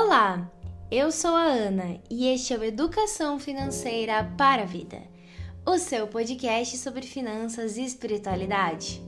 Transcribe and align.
Olá, 0.00 0.48
eu 0.92 1.10
sou 1.10 1.34
a 1.34 1.42
Ana 1.42 2.00
e 2.08 2.28
este 2.28 2.54
é 2.54 2.56
o 2.56 2.62
Educação 2.62 3.36
Financeira 3.36 4.32
para 4.38 4.62
a 4.62 4.64
Vida, 4.64 5.02
o 5.66 5.76
seu 5.76 6.06
podcast 6.06 6.76
sobre 6.76 7.04
finanças 7.04 7.76
e 7.76 7.82
espiritualidade. 7.82 9.02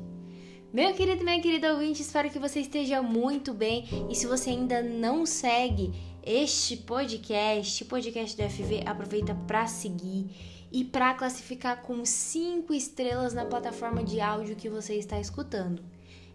Meu 0.72 0.92
querido 0.92 1.22
minha 1.22 1.40
querida 1.40 1.72
ouvinte, 1.72 2.02
espero 2.02 2.28
que 2.28 2.40
você 2.40 2.58
esteja 2.58 3.00
muito 3.00 3.54
bem 3.54 3.84
e 4.10 4.16
se 4.16 4.26
você 4.26 4.50
ainda 4.50 4.82
não 4.82 5.24
segue 5.24 5.92
este 6.24 6.76
podcast, 6.78 7.84
o 7.84 7.86
podcast 7.86 8.36
do 8.36 8.50
FV, 8.50 8.82
aproveita 8.84 9.32
para 9.46 9.68
seguir 9.68 10.28
e 10.72 10.84
para 10.84 11.14
classificar 11.14 11.82
com 11.82 12.04
5 12.04 12.74
estrelas 12.74 13.32
na 13.32 13.44
plataforma 13.44 14.02
de 14.02 14.20
áudio 14.20 14.56
que 14.56 14.68
você 14.68 14.96
está 14.96 15.20
escutando. 15.20 15.84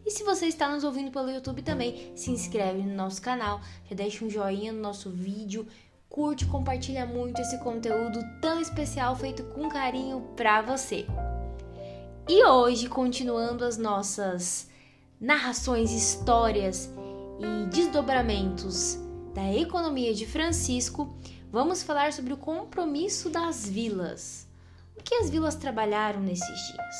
E 0.05 0.11
se 0.11 0.23
você 0.23 0.45
está 0.45 0.69
nos 0.69 0.83
ouvindo 0.83 1.09
pelo 1.09 1.31
YouTube 1.31 1.63
também, 1.63 2.11
se 2.15 2.29
inscreve 2.29 2.83
no 2.83 2.93
nosso 2.93 3.19
canal, 3.21 3.59
já 3.89 3.95
deixa 3.95 4.23
um 4.23 4.29
joinha 4.29 4.71
no 4.71 4.79
nosso 4.79 5.09
vídeo, 5.09 5.67
curte, 6.07 6.45
compartilha 6.45 7.07
muito 7.07 7.41
esse 7.41 7.57
conteúdo 7.57 8.19
tão 8.39 8.61
especial 8.61 9.15
feito 9.15 9.43
com 9.45 9.67
carinho 9.67 10.21
para 10.35 10.61
você. 10.61 11.07
E 12.29 12.45
hoje, 12.45 12.87
continuando 12.87 13.65
as 13.65 13.77
nossas 13.77 14.69
narrações, 15.19 15.91
histórias 15.91 16.87
e 17.39 17.65
desdobramentos 17.69 18.99
da 19.33 19.53
economia 19.53 20.13
de 20.13 20.27
Francisco, 20.27 21.15
vamos 21.51 21.81
falar 21.81 22.13
sobre 22.13 22.31
o 22.31 22.37
compromisso 22.37 23.29
das 23.29 23.67
vilas. 23.67 24.47
O 24.97 25.01
que 25.01 25.15
as 25.15 25.31
vilas 25.31 25.55
trabalharam 25.55 26.19
nesses 26.19 26.47
dias? 26.67 26.95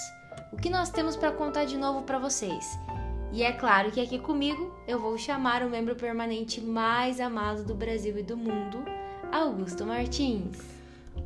O 0.52 0.58
que 0.58 0.70
nós 0.70 0.90
temos 0.90 1.16
para 1.16 1.32
contar 1.32 1.66
de 1.66 1.78
novo 1.78 2.02
para 2.02 2.20
vocês? 2.20 2.78
E 3.32 3.44
é 3.44 3.52
claro 3.52 3.92
que 3.92 4.00
aqui 4.00 4.18
comigo 4.18 4.74
eu 4.88 5.00
vou 5.00 5.18
chamar 5.18 5.64
o 5.64 5.70
membro 5.70 5.96
permanente 5.96 6.62
mais 6.62 7.20
amado 7.20 7.64
do 7.64 7.76
Brasil 7.76 8.18
e 8.18 8.24
do 8.24 8.38
mundo, 8.38 8.84
Augusto 9.32 9.86
Martins. 9.86 10.58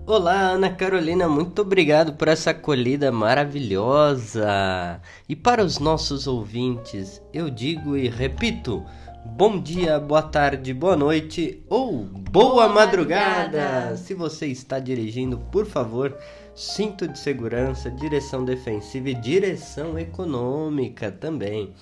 Olá, 0.05 0.51
Ana 0.51 0.71
Carolina, 0.71 1.27
muito 1.27 1.61
obrigado 1.61 2.13
por 2.13 2.27
essa 2.27 2.49
acolhida 2.49 3.11
maravilhosa. 3.11 4.99
E 5.27 5.35
para 5.35 5.63
os 5.63 5.77
nossos 5.77 6.25
ouvintes, 6.25 7.21
eu 7.31 7.47
digo 7.49 7.95
e 7.95 8.09
repito: 8.09 8.83
bom 9.23 9.59
dia, 9.59 9.99
boa 9.99 10.23
tarde, 10.23 10.73
boa 10.73 10.95
noite 10.95 11.63
ou 11.69 12.05
boa, 12.05 12.23
boa 12.31 12.69
madrugada. 12.69 13.59
madrugada. 13.61 13.97
Se 13.97 14.15
você 14.15 14.47
está 14.47 14.79
dirigindo, 14.79 15.37
por 15.37 15.67
favor, 15.67 16.17
cinto 16.59 17.07
de 17.07 17.17
segurança, 17.17 17.89
direção 17.89 18.43
defensiva 18.43 19.11
e 19.11 19.13
direção 19.13 19.97
econômica 19.97 21.09
também. 21.09 21.73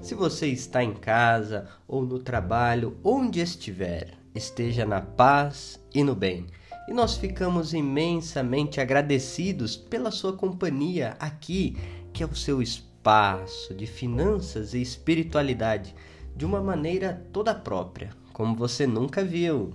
Se 0.00 0.14
você 0.14 0.46
está 0.46 0.82
em 0.82 0.94
casa 0.94 1.68
ou 1.86 2.00
no 2.00 2.18
trabalho, 2.18 2.96
onde 3.04 3.40
estiver, 3.40 4.14
esteja 4.34 4.86
na 4.86 5.02
paz 5.02 5.78
e 5.94 6.02
no 6.02 6.14
bem. 6.14 6.46
E 6.88 6.94
nós 6.94 7.14
ficamos 7.14 7.74
imensamente 7.74 8.80
agradecidos 8.80 9.76
pela 9.76 10.10
sua 10.10 10.32
companhia 10.32 11.14
aqui, 11.20 11.76
que 12.10 12.22
é 12.22 12.26
o 12.26 12.34
seu 12.34 12.62
espaço 12.62 13.74
de 13.74 13.86
finanças 13.86 14.72
e 14.72 14.80
espiritualidade, 14.80 15.94
de 16.34 16.46
uma 16.46 16.62
maneira 16.62 17.22
toda 17.34 17.54
própria, 17.54 18.08
como 18.32 18.56
você 18.56 18.86
nunca 18.86 19.22
viu. 19.22 19.74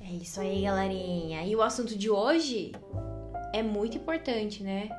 É 0.00 0.12
isso 0.12 0.40
aí, 0.40 0.62
galerinha. 0.62 1.44
E 1.44 1.56
o 1.56 1.62
assunto 1.62 1.98
de 1.98 2.08
hoje 2.08 2.70
é 3.54 3.62
muito 3.62 3.96
importante, 3.96 4.64
né, 4.64 4.90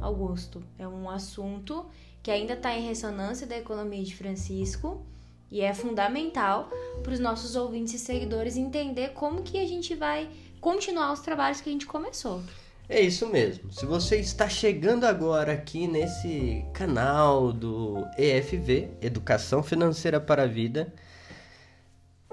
Augusto? 0.00 0.62
É 0.78 0.86
um 0.86 1.10
assunto 1.10 1.84
que 2.22 2.30
ainda 2.30 2.54
está 2.54 2.72
em 2.72 2.86
ressonância 2.86 3.44
da 3.44 3.58
economia 3.58 4.04
de 4.04 4.14
Francisco 4.14 5.04
e 5.50 5.60
é 5.60 5.74
fundamental 5.74 6.70
para 7.02 7.12
os 7.12 7.18
nossos 7.18 7.56
ouvintes 7.56 7.94
e 7.94 7.98
seguidores 7.98 8.56
entender 8.56 9.08
como 9.14 9.42
que 9.42 9.58
a 9.58 9.66
gente 9.66 9.96
vai 9.96 10.30
continuar 10.60 11.12
os 11.12 11.20
trabalhos 11.20 11.60
que 11.60 11.68
a 11.68 11.72
gente 11.72 11.86
começou. 11.86 12.40
É 12.88 13.00
isso 13.00 13.26
mesmo. 13.26 13.72
Se 13.72 13.84
você 13.84 14.20
está 14.20 14.48
chegando 14.48 15.04
agora 15.04 15.52
aqui 15.52 15.88
nesse 15.88 16.64
canal 16.72 17.52
do 17.52 18.06
EFV, 18.16 18.90
Educação 19.02 19.60
Financeira 19.60 20.20
para 20.20 20.44
a 20.44 20.46
Vida, 20.46 20.94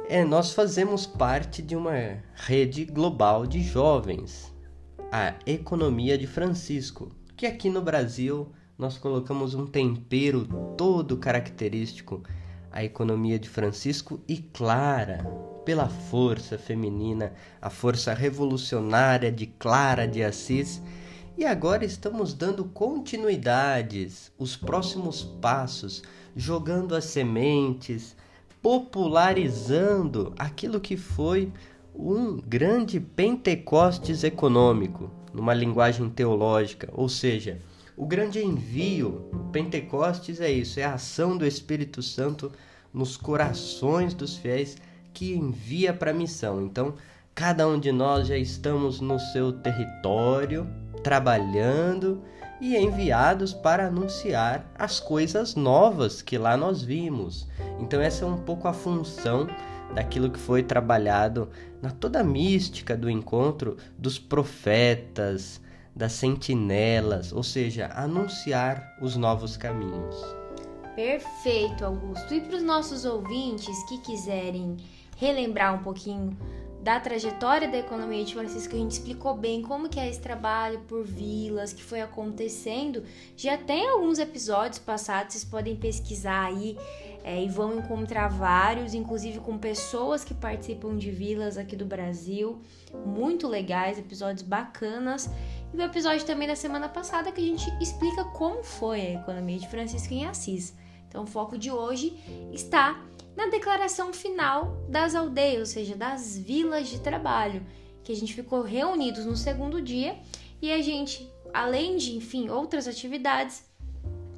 é, 0.07 0.23
nós 0.23 0.53
fazemos 0.53 1.07
parte 1.07 1.59
de 1.59 1.75
uma 1.75 2.21
rede 2.35 2.85
global 2.85 3.47
de 3.47 3.63
jovens 3.63 4.50
a 5.11 5.35
economia 5.45 6.17
de 6.17 6.25
Francisco, 6.25 7.11
que 7.35 7.45
aqui 7.45 7.69
no 7.69 7.81
Brasil 7.81 8.47
nós 8.77 8.97
colocamos 8.97 9.53
um 9.53 9.67
tempero 9.67 10.47
todo 10.77 11.17
característico 11.17 12.23
à 12.71 12.81
economia 12.81 13.37
de 13.37 13.49
Francisco 13.49 14.21
e 14.25 14.37
Clara, 14.37 15.25
pela 15.65 15.89
força 15.89 16.57
feminina, 16.57 17.33
a 17.61 17.69
força 17.69 18.13
revolucionária 18.13 19.29
de 19.29 19.47
Clara 19.47 20.07
de 20.07 20.23
Assis. 20.23 20.81
E 21.37 21.43
agora 21.43 21.83
estamos 21.83 22.33
dando 22.33 22.63
continuidades, 22.63 24.31
os 24.37 24.55
próximos 24.55 25.23
passos, 25.23 26.01
jogando 26.37 26.95
as 26.95 27.03
sementes, 27.03 28.15
popularizando 28.61 30.33
aquilo 30.37 30.79
que 30.79 30.95
foi 30.95 31.51
um 31.95 32.37
grande 32.37 32.99
Pentecostes 32.99 34.23
econômico, 34.23 35.09
numa 35.33 35.53
linguagem 35.53 36.09
teológica, 36.09 36.89
ou 36.93 37.07
seja, 37.07 37.59
o 37.95 38.05
grande 38.05 38.43
envio, 38.43 39.29
o 39.31 39.51
Pentecostes 39.51 40.41
é 40.41 40.51
isso, 40.51 40.79
é 40.79 40.83
a 40.83 40.93
ação 40.93 41.37
do 41.37 41.45
Espírito 41.45 42.01
Santo 42.01 42.51
nos 42.93 43.15
corações 43.15 44.13
dos 44.13 44.37
fiéis 44.37 44.77
que 45.13 45.35
envia 45.35 45.93
para 45.93 46.11
a 46.11 46.13
missão. 46.13 46.61
Então, 46.61 46.95
cada 47.35 47.67
um 47.67 47.79
de 47.79 47.91
nós 47.91 48.27
já 48.27 48.37
estamos 48.37 48.99
no 48.99 49.19
seu 49.19 49.53
território, 49.53 50.67
trabalhando 51.03 52.21
e 52.59 52.77
enviados 52.77 53.53
para 53.53 53.87
anunciar 53.87 54.71
as 54.77 54.99
coisas 54.99 55.55
novas 55.55 56.21
que 56.21 56.37
lá 56.37 56.55
nós 56.55 56.81
vimos. 56.81 57.47
Então, 57.79 57.99
essa 57.99 58.23
é 58.23 58.27
um 58.27 58.37
pouco 58.37 58.67
a 58.67 58.73
função 58.73 59.47
daquilo 59.93 60.29
que 60.29 60.39
foi 60.39 60.63
trabalhado 60.63 61.49
na 61.81 61.91
toda 61.91 62.21
a 62.21 62.23
mística 62.23 62.95
do 62.95 63.09
encontro 63.09 63.77
dos 63.97 64.17
profetas, 64.17 65.61
das 65.95 66.13
sentinelas, 66.13 67.31
ou 67.33 67.43
seja, 67.43 67.87
anunciar 67.93 68.97
os 69.01 69.15
novos 69.15 69.57
caminhos. 69.57 70.15
Perfeito, 70.95 71.85
Augusto. 71.85 72.33
E 72.33 72.41
para 72.41 72.57
os 72.57 72.63
nossos 72.63 73.05
ouvintes 73.05 73.83
que 73.87 73.97
quiserem 73.99 74.77
relembrar 75.17 75.75
um 75.75 75.83
pouquinho 75.83 76.37
da 76.81 76.99
trajetória 76.99 77.67
da 77.67 77.77
economia 77.77 78.25
de 78.25 78.33
Francisco, 78.33 78.75
a 78.75 78.77
gente 78.77 78.93
explicou 78.93 79.35
bem 79.35 79.61
como 79.61 79.87
que 79.87 79.99
é 79.99 80.09
esse 80.09 80.19
trabalho 80.19 80.79
por 80.87 81.03
vilas 81.03 81.71
que 81.71 81.83
foi 81.83 82.01
acontecendo. 82.01 83.03
Já 83.37 83.55
tem 83.55 83.87
alguns 83.87 84.17
episódios 84.17 84.79
passados, 84.79 85.33
vocês 85.33 85.45
podem 85.45 85.75
pesquisar 85.75 86.45
aí 86.45 86.75
é, 87.23 87.43
e 87.43 87.47
vão 87.47 87.77
encontrar 87.77 88.27
vários, 88.27 88.93
inclusive 88.93 89.39
com 89.39 89.57
pessoas 89.57 90.23
que 90.23 90.33
participam 90.33 90.97
de 90.97 91.11
vilas 91.11 91.57
aqui 91.57 91.75
do 91.75 91.85
Brasil, 91.85 92.61
muito 93.05 93.47
legais, 93.47 93.99
episódios 93.99 94.41
bacanas. 94.41 95.29
E 95.73 95.77
o 95.77 95.81
episódio 95.81 96.25
também 96.25 96.47
da 96.47 96.55
semana 96.55 96.89
passada 96.89 97.31
que 97.31 97.41
a 97.41 97.45
gente 97.45 97.69
explica 97.81 98.23
como 98.25 98.63
foi 98.63 99.01
a 99.01 99.13
economia 99.21 99.59
de 99.59 99.67
Francisco 99.67 100.13
em 100.13 100.25
Assis. 100.25 100.75
Então 101.07 101.23
o 101.23 101.27
foco 101.27 101.57
de 101.57 101.69
hoje 101.69 102.17
está 102.51 103.01
na 103.35 103.47
declaração 103.47 104.11
final 104.11 104.77
das 104.89 105.15
aldeias, 105.15 105.59
ou 105.59 105.65
seja, 105.65 105.95
das 105.95 106.37
vilas 106.37 106.87
de 106.87 106.99
trabalho, 106.99 107.65
que 108.03 108.11
a 108.11 108.15
gente 108.15 108.33
ficou 108.33 108.61
reunidos 108.61 109.25
no 109.25 109.37
segundo 109.37 109.81
dia 109.81 110.17
e 110.61 110.71
a 110.71 110.81
gente, 110.81 111.31
além 111.53 111.97
de, 111.97 112.15
enfim, 112.15 112.49
outras 112.49 112.87
atividades, 112.87 113.63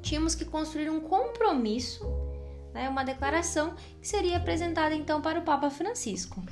tínhamos 0.00 0.34
que 0.34 0.44
construir 0.44 0.90
um 0.90 1.00
compromisso, 1.00 2.04
né, 2.74 2.88
uma 2.88 3.04
declaração 3.04 3.74
que 4.00 4.06
seria 4.06 4.36
apresentada 4.36 4.94
então 4.94 5.22
para 5.22 5.38
o 5.38 5.42
Papa 5.42 5.70
Francisco. 5.70 6.42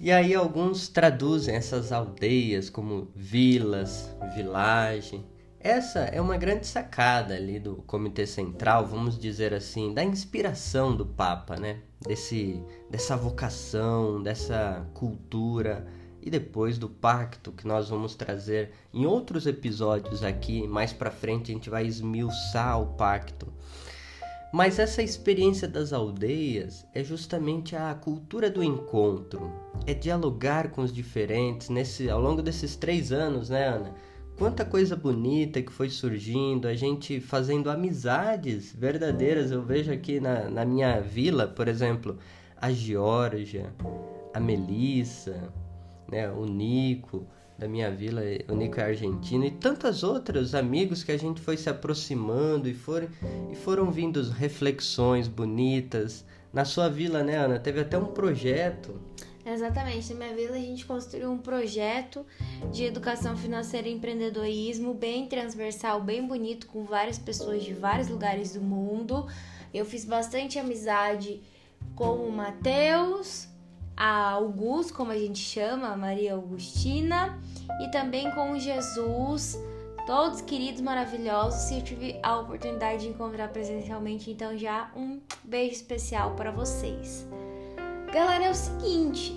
E 0.00 0.10
aí 0.10 0.34
alguns 0.34 0.88
traduzem 0.88 1.54
essas 1.54 1.92
aldeias 1.92 2.68
como 2.68 3.08
vilas, 3.14 4.10
vilagem, 4.34 5.24
essa 5.64 6.00
é 6.00 6.20
uma 6.20 6.36
grande 6.36 6.66
sacada 6.66 7.34
ali 7.34 7.60
do 7.60 7.76
Comitê 7.86 8.26
Central, 8.26 8.84
vamos 8.84 9.16
dizer 9.16 9.54
assim, 9.54 9.94
da 9.94 10.02
inspiração 10.02 10.96
do 10.96 11.06
Papa, 11.06 11.54
né? 11.54 11.78
Desse, 12.04 12.60
dessa 12.90 13.16
vocação, 13.16 14.20
dessa 14.20 14.84
cultura 14.92 15.86
e 16.20 16.28
depois 16.28 16.78
do 16.78 16.88
pacto 16.88 17.52
que 17.52 17.64
nós 17.64 17.90
vamos 17.90 18.16
trazer 18.16 18.72
em 18.92 19.06
outros 19.06 19.46
episódios 19.46 20.24
aqui. 20.24 20.66
Mais 20.66 20.92
para 20.92 21.12
frente 21.12 21.52
a 21.52 21.54
gente 21.54 21.70
vai 21.70 21.86
esmiuçar 21.86 22.82
o 22.82 22.94
pacto. 22.94 23.46
Mas 24.52 24.78
essa 24.78 25.02
experiência 25.02 25.66
das 25.66 25.92
aldeias 25.92 26.86
é 26.94 27.02
justamente 27.02 27.74
a 27.74 27.94
cultura 27.94 28.50
do 28.50 28.62
encontro, 28.62 29.50
é 29.86 29.94
dialogar 29.94 30.70
com 30.70 30.82
os 30.82 30.92
diferentes 30.92 31.70
nesse, 31.70 32.10
ao 32.10 32.20
longo 32.20 32.42
desses 32.42 32.76
três 32.76 33.10
anos, 33.12 33.48
né, 33.48 33.66
Ana? 33.66 33.94
quanta 34.36 34.64
coisa 34.64 34.96
bonita 34.96 35.62
que 35.62 35.72
foi 35.72 35.88
surgindo, 35.88 36.66
a 36.66 36.74
gente 36.74 37.20
fazendo 37.20 37.70
amizades 37.70 38.74
verdadeiras. 38.74 39.52
Eu 39.52 39.62
vejo 39.62 39.92
aqui 39.92 40.18
na, 40.18 40.48
na 40.50 40.64
minha 40.64 41.00
vila, 41.00 41.46
por 41.46 41.68
exemplo, 41.68 42.18
a 42.60 42.72
Georgia, 42.72 43.72
a 44.34 44.40
Melissa, 44.40 45.52
né, 46.10 46.28
o 46.30 46.44
Nico 46.44 47.26
da 47.58 47.68
minha 47.68 47.90
vila, 47.90 48.22
o 48.48 48.54
Nico 48.54 48.80
é 48.80 48.84
argentino 48.84 49.44
e 49.44 49.50
tantas 49.50 50.02
outras 50.02 50.54
amigos 50.54 51.04
que 51.04 51.12
a 51.12 51.18
gente 51.18 51.40
foi 51.40 51.56
se 51.56 51.68
aproximando 51.68 52.68
e 52.68 52.74
foram 52.74 53.08
e 53.50 53.54
foram 53.54 53.90
vindo 53.90 54.22
reflexões 54.30 55.28
bonitas. 55.28 56.24
Na 56.52 56.64
sua 56.64 56.88
vila, 56.88 57.22
né, 57.22 57.36
Ana, 57.36 57.58
teve 57.58 57.80
até 57.80 57.96
um 57.96 58.06
projeto 58.06 59.00
Exatamente. 59.44 60.14
Na 60.14 60.26
minha 60.26 60.36
vila 60.36 60.56
a 60.56 60.60
gente 60.60 60.86
construiu 60.86 61.30
um 61.30 61.38
projeto 61.38 62.24
de 62.70 62.84
educação 62.84 63.36
financeira 63.36 63.88
e 63.88 63.92
empreendedorismo 63.92 64.94
bem 64.94 65.26
transversal, 65.26 66.00
bem 66.00 66.26
bonito, 66.26 66.66
com 66.68 66.84
várias 66.84 67.18
pessoas 67.18 67.64
de 67.64 67.74
vários 67.74 68.08
lugares 68.08 68.52
do 68.54 68.60
mundo. 68.60 69.26
Eu 69.74 69.84
fiz 69.84 70.04
bastante 70.04 70.58
amizade 70.58 71.42
com 71.96 72.14
o 72.14 72.30
Matheus, 72.30 73.48
a 73.96 74.30
Augusto, 74.30 74.94
como 74.94 75.10
a 75.10 75.16
gente 75.16 75.38
chama, 75.38 75.96
Maria 75.96 76.34
Augustina, 76.34 77.38
e 77.80 77.90
também 77.90 78.30
com 78.32 78.58
Jesus, 78.58 79.58
todos 80.06 80.40
queridos, 80.40 80.80
maravilhosos. 80.80 81.60
Se 81.62 81.76
eu 81.76 81.82
tive 81.82 82.18
a 82.22 82.38
oportunidade 82.38 83.02
de 83.02 83.08
encontrar 83.08 83.48
presencialmente, 83.48 84.30
então 84.30 84.56
já 84.56 84.90
um 84.96 85.20
beijo 85.44 85.74
especial 85.74 86.34
para 86.34 86.50
vocês. 86.50 87.26
Galera, 88.12 88.44
é 88.44 88.50
o 88.50 88.54
seguinte, 88.54 89.34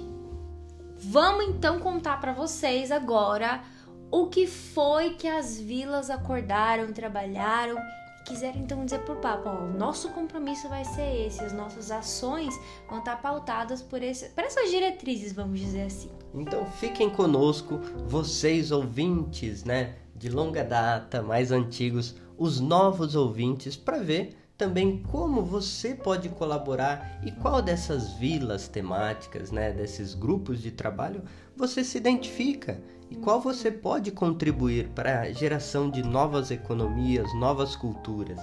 vamos 0.98 1.46
então 1.46 1.80
contar 1.80 2.20
para 2.20 2.34
vocês 2.34 2.92
agora 2.92 3.64
o 4.12 4.28
que 4.28 4.48
foi 4.48 5.12
que 5.12 5.28
as 5.28 5.60
vilas 5.60 6.10
acordaram, 6.10 6.92
trabalharam 6.92 7.78
quiseram 8.26 8.60
então 8.60 8.84
dizer 8.84 9.00
por 9.00 9.18
papo, 9.18 9.48
ó, 9.48 9.64
o 9.64 9.78
nosso 9.78 10.10
compromisso 10.10 10.68
vai 10.68 10.84
ser 10.84 11.28
esse, 11.28 11.44
as 11.44 11.54
nossas 11.54 11.92
ações 11.92 12.54
vão 12.90 13.00
estar 13.00 13.22
pautadas 13.22 13.82
por, 13.82 14.02
esse, 14.02 14.30
por 14.30 14.44
essas 14.44 14.70
diretrizes, 14.70 15.32
vamos 15.32 15.60
dizer 15.60 15.84
assim. 15.84 16.10
Então 16.34 16.66
fiquem 16.66 17.10
conosco, 17.10 17.80
vocês 18.08 18.72
ouvintes, 18.72 19.64
né, 19.64 19.96
de 20.16 20.30
longa 20.30 20.64
data, 20.64 21.22
mais 21.22 21.52
antigos, 21.52 22.16
os 22.38 22.60
novos 22.60 23.16
ouvintes, 23.16 23.76
para 23.76 24.00
ver 24.00 24.36
também 24.58 25.04
como 25.04 25.44
você 25.44 25.94
pode 25.94 26.30
colaborar 26.30 27.22
e 27.26 27.32
qual 27.32 27.62
dessas 27.62 28.14
vilas 28.14 28.68
temáticas, 28.68 29.52
né, 29.52 29.72
desses 29.72 30.14
grupos 30.14 30.62
de 30.62 30.72
trabalho 30.72 31.24
você 31.56 31.84
se 31.84 31.98
identifica 31.98 32.82
e 33.16 33.18
qual 33.18 33.40
você 33.40 33.72
pode 33.72 34.12
contribuir 34.12 34.90
para 34.90 35.22
a 35.22 35.32
geração 35.32 35.90
de 35.90 36.04
novas 36.04 36.52
economias, 36.52 37.34
novas 37.36 37.74
culturas. 37.74 38.40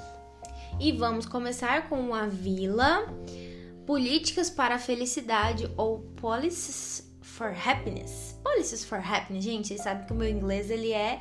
E 0.81 0.93
vamos 0.93 1.27
começar 1.27 1.91
com 1.91 2.15
a 2.15 2.27
vila 2.27 3.07
Políticas 3.85 4.49
para 4.49 4.77
a 4.77 4.79
Felicidade 4.79 5.71
ou 5.77 6.01
Policies 6.17 7.07
for 7.21 7.55
Happiness. 7.55 8.41
Policies 8.43 8.83
for 8.83 8.99
Happiness, 8.99 9.45
gente, 9.45 9.69
vocês 9.69 9.83
sabem 9.83 10.07
que 10.07 10.13
o 10.13 10.17
meu 10.17 10.29
inglês 10.29 10.71
ele 10.71 10.93
é 10.93 11.21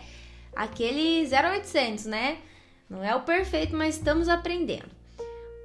aquele 0.55 1.27
0800, 1.27 2.05
né? 2.05 2.37
Não 2.89 3.03
é 3.03 3.13
o 3.15 3.21
perfeito, 3.21 3.75
mas 3.75 3.97
estamos 3.97 4.29
aprendendo. 4.29 4.89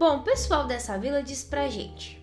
Bom, 0.01 0.19
o 0.19 0.23
pessoal 0.23 0.67
dessa 0.67 0.99
vila 0.99 1.23
diz 1.23 1.45
pra 1.45 1.69
gente: 1.69 2.21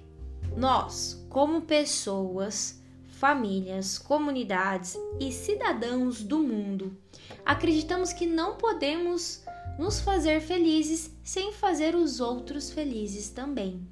nós, 0.58 1.26
como 1.30 1.62
pessoas, 1.62 2.83
famílias, 3.24 3.98
comunidades 3.98 4.98
e 5.18 5.32
cidadãos 5.32 6.22
do 6.22 6.40
mundo, 6.40 6.98
acreditamos 7.46 8.12
que 8.12 8.26
não 8.26 8.58
podemos 8.58 9.46
nos 9.80 10.02
fazer 10.02 10.42
felizes 10.42 11.10
sem 11.24 11.54
fazer 11.54 11.96
os 11.96 12.20
outros 12.20 12.70
felizes 12.70 13.30
também. 13.30 13.88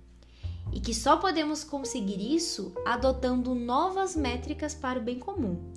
E 0.73 0.81
que 0.81 0.93
só 0.93 1.15
podemos 1.15 1.63
conseguir 1.63 2.35
isso 2.35 2.73
adotando 2.85 3.55
novas 3.55 4.17
métricas 4.17 4.75
para 4.75 4.99
o 4.99 5.01
bem 5.01 5.17
comum 5.17 5.71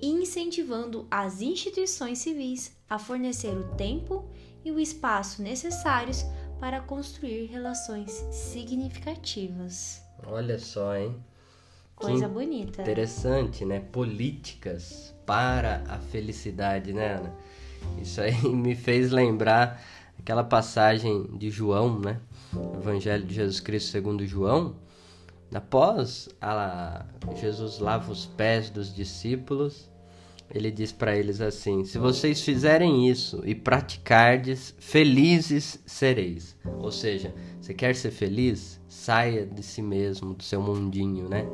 e 0.00 0.06
incentivando 0.08 1.06
as 1.10 1.42
instituições 1.42 2.20
civis 2.20 2.74
a 2.88 2.98
fornecer 2.98 3.54
o 3.58 3.76
tempo 3.76 4.26
e 4.64 4.72
o 4.72 4.80
espaço 4.80 5.42
necessários 5.42 6.24
para 6.58 6.80
construir 6.80 7.44
relações 7.44 8.10
significativas. 8.30 10.00
Olha 10.26 10.58
só, 10.58 10.96
hein? 10.96 11.14
Coisa 11.96 12.28
bonita. 12.28 12.82
Interessante, 12.82 13.64
né? 13.64 13.80
Políticas 13.80 15.14
para 15.24 15.82
a 15.88 15.98
felicidade, 15.98 16.92
né, 16.92 17.14
Ana? 17.14 17.34
Isso 18.00 18.20
aí 18.20 18.36
me 18.48 18.74
fez 18.74 19.10
lembrar 19.10 19.82
aquela 20.18 20.44
passagem 20.44 21.24
de 21.38 21.50
João, 21.50 21.98
né? 21.98 22.20
Evangelho 22.78 23.24
de 23.24 23.34
Jesus 23.34 23.60
Cristo 23.60 23.90
segundo 23.90 24.26
João. 24.26 24.76
Após 25.54 26.28
a, 26.40 27.06
Jesus 27.36 27.78
lava 27.78 28.12
os 28.12 28.26
pés 28.26 28.68
dos 28.68 28.94
discípulos, 28.94 29.90
ele 30.50 30.70
diz 30.70 30.92
para 30.92 31.16
eles 31.16 31.40
assim: 31.40 31.84
Se 31.84 31.98
vocês 31.98 32.40
fizerem 32.40 33.08
isso 33.08 33.42
e 33.44 33.54
praticardes, 33.54 34.74
felizes 34.78 35.80
sereis. 35.86 36.56
Ou 36.78 36.90
seja, 36.90 37.34
você 37.60 37.74
quer 37.74 37.94
ser 37.94 38.10
feliz? 38.10 38.80
Saia 38.88 39.44
de 39.44 39.62
si 39.62 39.82
mesmo, 39.82 40.34
do 40.34 40.42
seu 40.42 40.60
mundinho, 40.60 41.28
né? 41.28 41.46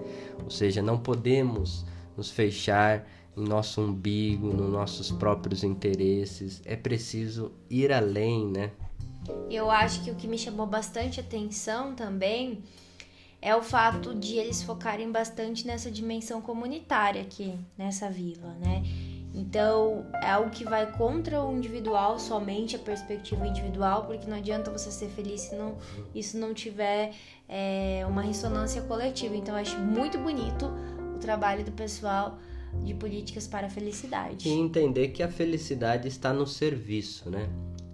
Ou 0.42 0.50
seja, 0.50 0.82
não 0.82 0.98
podemos 0.98 1.84
nos 2.16 2.30
fechar 2.30 3.08
em 3.36 3.44
nosso 3.44 3.80
umbigo, 3.80 4.52
nos 4.52 4.70
nossos 4.70 5.10
próprios 5.10 5.64
interesses. 5.64 6.60
É 6.64 6.76
preciso 6.76 7.52
ir 7.68 7.92
além, 7.92 8.46
né? 8.46 8.70
Eu 9.50 9.70
acho 9.70 10.02
que 10.02 10.10
o 10.10 10.14
que 10.14 10.26
me 10.26 10.36
chamou 10.36 10.66
bastante 10.66 11.20
atenção 11.20 11.94
também 11.94 12.62
é 13.42 13.56
o 13.56 13.60
fato 13.60 14.14
de 14.14 14.36
eles 14.36 14.62
focarem 14.62 15.10
bastante 15.10 15.66
nessa 15.66 15.90
dimensão 15.90 16.40
comunitária 16.40 17.20
aqui 17.20 17.58
nessa 17.76 18.08
vila, 18.08 18.54
né? 18.60 18.84
Então 19.34 20.06
é 20.22 20.30
algo 20.30 20.50
que 20.50 20.62
vai 20.62 20.92
contra 20.92 21.42
o 21.42 21.56
individual, 21.56 22.20
somente 22.20 22.76
a 22.76 22.78
perspectiva 22.78 23.44
individual, 23.46 24.04
porque 24.04 24.28
não 24.28 24.36
adianta 24.36 24.70
você 24.70 24.92
ser 24.92 25.08
feliz 25.08 25.40
se 25.40 25.56
não, 25.56 25.76
isso 26.14 26.38
não 26.38 26.54
tiver 26.54 27.14
é, 27.48 28.04
uma 28.06 28.22
ressonância 28.22 28.80
coletiva. 28.82 29.34
Então 29.34 29.56
eu 29.56 29.62
acho 29.62 29.78
muito 29.78 30.18
bonito 30.18 30.70
o 31.16 31.18
trabalho 31.18 31.64
do 31.64 31.72
pessoal 31.72 32.38
de 32.84 32.94
políticas 32.94 33.48
para 33.48 33.66
a 33.66 33.70
felicidade. 33.70 34.48
E 34.48 34.52
entender 34.52 35.08
que 35.08 35.22
a 35.22 35.28
felicidade 35.28 36.06
está 36.06 36.32
no 36.32 36.46
serviço, 36.46 37.28
né? 37.28 37.48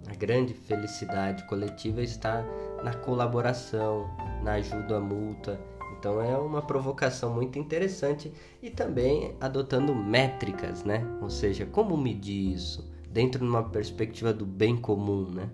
A 0.09 0.15
grande 0.15 0.55
felicidade 0.55 1.43
coletiva 1.43 2.01
está 2.01 2.43
na 2.83 2.95
colaboração, 2.95 4.09
na 4.43 4.53
ajuda 4.53 4.99
mútua. 4.99 5.59
Então 5.99 6.19
é 6.19 6.35
uma 6.35 6.63
provocação 6.63 7.31
muito 7.31 7.59
interessante 7.59 8.33
e 8.61 8.71
também 8.71 9.35
adotando 9.39 9.93
métricas, 9.93 10.83
né? 10.83 11.05
Ou 11.21 11.29
seja, 11.29 11.65
como 11.65 11.95
medir 11.95 12.53
isso 12.53 12.89
dentro 13.07 13.39
de 13.39 13.47
uma 13.47 13.69
perspectiva 13.69 14.33
do 14.33 14.47
bem 14.47 14.75
comum, 14.75 15.29
né? 15.29 15.49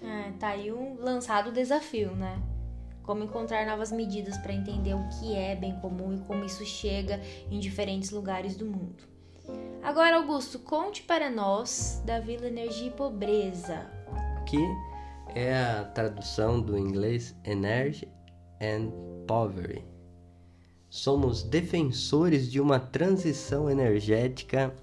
É, 0.00 0.30
tá 0.38 0.48
aí 0.48 0.72
um 0.72 0.96
lançado 0.98 1.52
desafio, 1.52 2.12
né? 2.12 2.40
Como 3.02 3.24
encontrar 3.24 3.66
novas 3.66 3.92
medidas 3.92 4.38
para 4.38 4.54
entender 4.54 4.94
o 4.94 5.06
que 5.18 5.34
é 5.34 5.54
bem 5.54 5.78
comum 5.80 6.14
e 6.14 6.18
como 6.20 6.44
isso 6.44 6.64
chega 6.64 7.20
em 7.50 7.58
diferentes 7.58 8.10
lugares 8.10 8.56
do 8.56 8.64
mundo. 8.64 9.02
Agora, 9.82 10.16
Augusto, 10.16 10.58
conte 10.58 11.02
para 11.02 11.30
nós 11.30 12.02
da 12.06 12.20
Vila 12.20 12.46
Energia 12.46 12.88
e 12.88 12.90
Pobreza. 12.90 13.97
Que 14.48 14.66
é 15.34 15.54
a 15.54 15.84
tradução 15.84 16.58
do 16.58 16.78
inglês 16.78 17.36
Energy 17.44 18.08
and 18.62 18.90
Poverty. 19.26 19.84
Somos 20.88 21.42
defensores 21.42 22.50
de 22.50 22.58
uma 22.58 22.80
transição 22.80 23.68
energética 23.68 24.74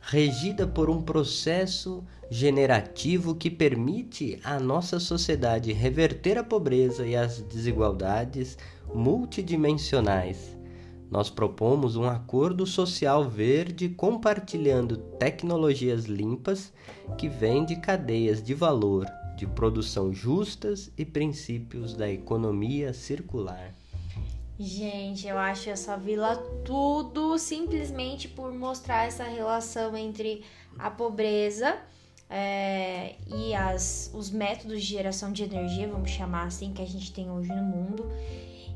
regida 0.00 0.66
por 0.66 0.90
um 0.90 1.00
processo 1.00 2.04
generativo 2.28 3.36
que 3.36 3.48
permite 3.48 4.40
à 4.42 4.58
nossa 4.58 4.98
sociedade 4.98 5.72
reverter 5.72 6.36
a 6.36 6.42
pobreza 6.42 7.06
e 7.06 7.14
as 7.14 7.40
desigualdades 7.42 8.58
multidimensionais. 8.92 10.56
Nós 11.12 11.28
propomos 11.28 11.94
um 11.94 12.04
acordo 12.04 12.64
social 12.64 13.28
verde 13.28 13.90
compartilhando 13.90 14.96
tecnologias 14.96 16.06
limpas 16.06 16.72
que 17.18 17.28
vêm 17.28 17.66
de 17.66 17.76
cadeias 17.76 18.42
de 18.42 18.54
valor 18.54 19.06
de 19.36 19.46
produção 19.46 20.10
justas 20.10 20.90
e 20.96 21.04
princípios 21.04 21.92
da 21.94 22.10
economia 22.10 22.94
circular. 22.94 23.74
Gente, 24.58 25.28
eu 25.28 25.36
acho 25.36 25.68
essa 25.68 25.98
vila 25.98 26.34
tudo 26.64 27.36
simplesmente 27.36 28.26
por 28.26 28.50
mostrar 28.50 29.06
essa 29.06 29.24
relação 29.24 29.94
entre 29.94 30.42
a 30.78 30.90
pobreza 30.90 31.76
é, 32.30 33.16
e 33.26 33.52
as, 33.54 34.10
os 34.14 34.30
métodos 34.30 34.80
de 34.80 34.86
geração 34.86 35.30
de 35.30 35.42
energia, 35.42 35.86
vamos 35.88 36.10
chamar 36.10 36.44
assim, 36.46 36.72
que 36.72 36.80
a 36.80 36.86
gente 36.86 37.12
tem 37.12 37.30
hoje 37.30 37.50
no 37.50 37.62
mundo. 37.62 38.10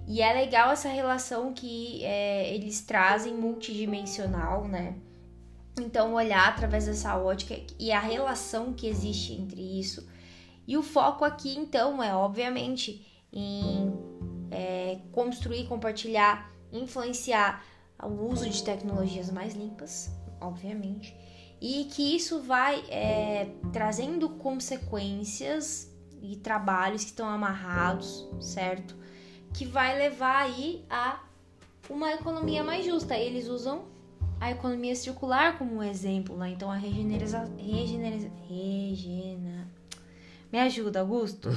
E 0.07 0.23
é 0.23 0.33
legal 0.33 0.71
essa 0.71 0.89
relação 0.89 1.53
que 1.53 2.05
é, 2.05 2.55
eles 2.55 2.81
trazem 2.81 3.35
multidimensional, 3.35 4.67
né? 4.67 4.95
Então, 5.79 6.15
olhar 6.15 6.49
através 6.49 6.87
dessa 6.87 7.17
ótica 7.19 7.59
e 7.79 7.93
a 7.93 8.01
relação 8.01 8.73
que 8.73 8.87
existe 8.87 9.33
entre 9.33 9.61
isso 9.61 10.07
e 10.67 10.77
o 10.77 10.83
foco 10.83 11.25
aqui, 11.25 11.57
então, 11.57 12.03
é 12.03 12.15
obviamente 12.15 13.07
em 13.33 13.93
é, 14.51 14.99
construir, 15.13 15.67
compartilhar, 15.69 16.51
influenciar 16.73 17.65
o 18.03 18.27
uso 18.29 18.49
de 18.51 18.63
tecnologias 18.63 19.31
mais 19.31 19.55
limpas, 19.55 20.11
obviamente, 20.41 21.17
e 21.61 21.85
que 21.85 22.17
isso 22.17 22.43
vai 22.43 22.85
é, 22.89 23.49
trazendo 23.73 24.29
consequências 24.31 25.91
e 26.21 26.37
trabalhos 26.37 27.05
que 27.05 27.11
estão 27.11 27.29
amarrados, 27.29 28.29
certo? 28.41 28.97
Que 29.57 29.65
vai 29.65 29.97
levar 29.97 30.43
aí 30.43 30.85
a 30.91 31.21
uma 31.89 32.13
economia 32.13 32.63
mais 32.63 32.85
justa. 32.85 33.17
Eles 33.17 33.49
usam 33.49 33.85
a 34.41 34.51
economia 34.51 34.95
circular 34.95 35.57
como 35.57 35.77
um 35.77 35.83
exemplo, 35.83 36.37
né? 36.37 36.51
Então 36.51 36.71
a 36.71 36.77
regeneração. 36.77 37.51
Regenera, 37.57 38.31
regena, 38.49 39.67
me 40.53 40.59
ajuda, 40.59 41.01
Augusto? 41.01 41.49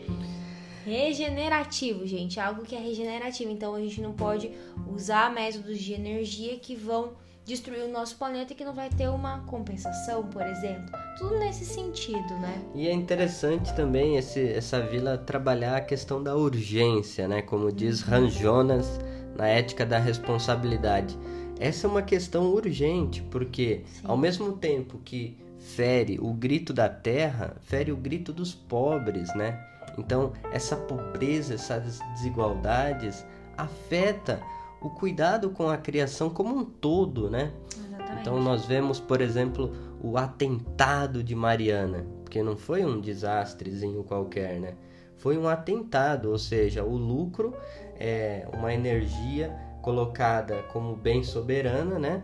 regenerativo, 0.84 2.06
gente. 2.06 2.40
Algo 2.40 2.62
que 2.62 2.74
é 2.74 2.78
regenerativo. 2.78 3.50
Então 3.50 3.74
a 3.74 3.80
gente 3.80 4.00
não 4.00 4.12
pode 4.12 4.50
usar 4.92 5.30
métodos 5.30 5.78
de 5.78 5.92
energia 5.92 6.58
que 6.58 6.74
vão 6.74 7.12
destruir 7.44 7.84
o 7.84 7.88
nosso 7.88 8.16
planeta 8.16 8.52
e 8.52 8.56
que 8.56 8.64
não 8.64 8.72
vai 8.72 8.88
ter 8.90 9.08
uma 9.08 9.40
compensação, 9.40 10.24
por 10.24 10.42
exemplo. 10.42 10.90
Tudo 11.18 11.38
nesse 11.38 11.64
sentido, 11.64 12.34
né? 12.38 12.62
E 12.74 12.88
é 12.88 12.92
interessante 12.92 13.74
também 13.74 14.16
esse, 14.16 14.40
essa 14.52 14.80
vila 14.80 15.18
trabalhar 15.18 15.76
a 15.76 15.80
questão 15.80 16.22
da 16.22 16.36
urgência, 16.36 17.26
né? 17.26 17.42
Como 17.42 17.72
diz 17.72 18.06
Han 18.08 18.28
Jonas 18.28 19.00
na 19.36 19.46
ética 19.46 19.84
da 19.84 19.98
responsabilidade. 19.98 21.18
Essa 21.58 21.86
é 21.86 21.90
uma 21.90 22.02
questão 22.02 22.46
urgente, 22.52 23.22
porque 23.22 23.82
Sim. 23.86 24.02
ao 24.04 24.16
mesmo 24.16 24.52
tempo 24.52 24.98
que 25.04 25.36
fere 25.58 26.18
o 26.20 26.32
grito 26.32 26.72
da 26.72 26.88
terra, 26.88 27.56
fere 27.60 27.92
o 27.92 27.96
grito 27.96 28.32
dos 28.32 28.54
pobres, 28.54 29.34
né? 29.34 29.62
Então, 29.98 30.32
essa 30.50 30.76
pobreza, 30.76 31.54
essas 31.54 31.98
desigualdades 32.14 33.26
afeta 33.56 34.40
o 34.80 34.90
cuidado 34.90 35.50
com 35.50 35.68
a 35.68 35.76
criação 35.76 36.30
como 36.30 36.56
um 36.56 36.64
todo, 36.64 37.28
né? 37.30 37.52
Exatamente. 37.76 38.20
Então, 38.20 38.42
nós 38.42 38.64
vemos, 38.64 38.98
por 38.98 39.20
exemplo, 39.20 39.72
o 40.02 40.16
atentado 40.16 41.22
de 41.22 41.34
Mariana, 41.34 42.06
que 42.30 42.42
não 42.42 42.56
foi 42.56 42.84
um 42.84 43.00
desastrezinho 43.00 44.02
qualquer, 44.04 44.58
né? 44.58 44.74
Foi 45.16 45.36
um 45.36 45.46
atentado, 45.46 46.30
ou 46.30 46.38
seja, 46.38 46.82
o 46.82 46.96
lucro 46.96 47.54
é 47.98 48.48
uma 48.56 48.72
energia 48.72 49.54
colocada 49.82 50.62
como 50.72 50.96
bem 50.96 51.22
soberana, 51.22 51.98
né? 51.98 52.22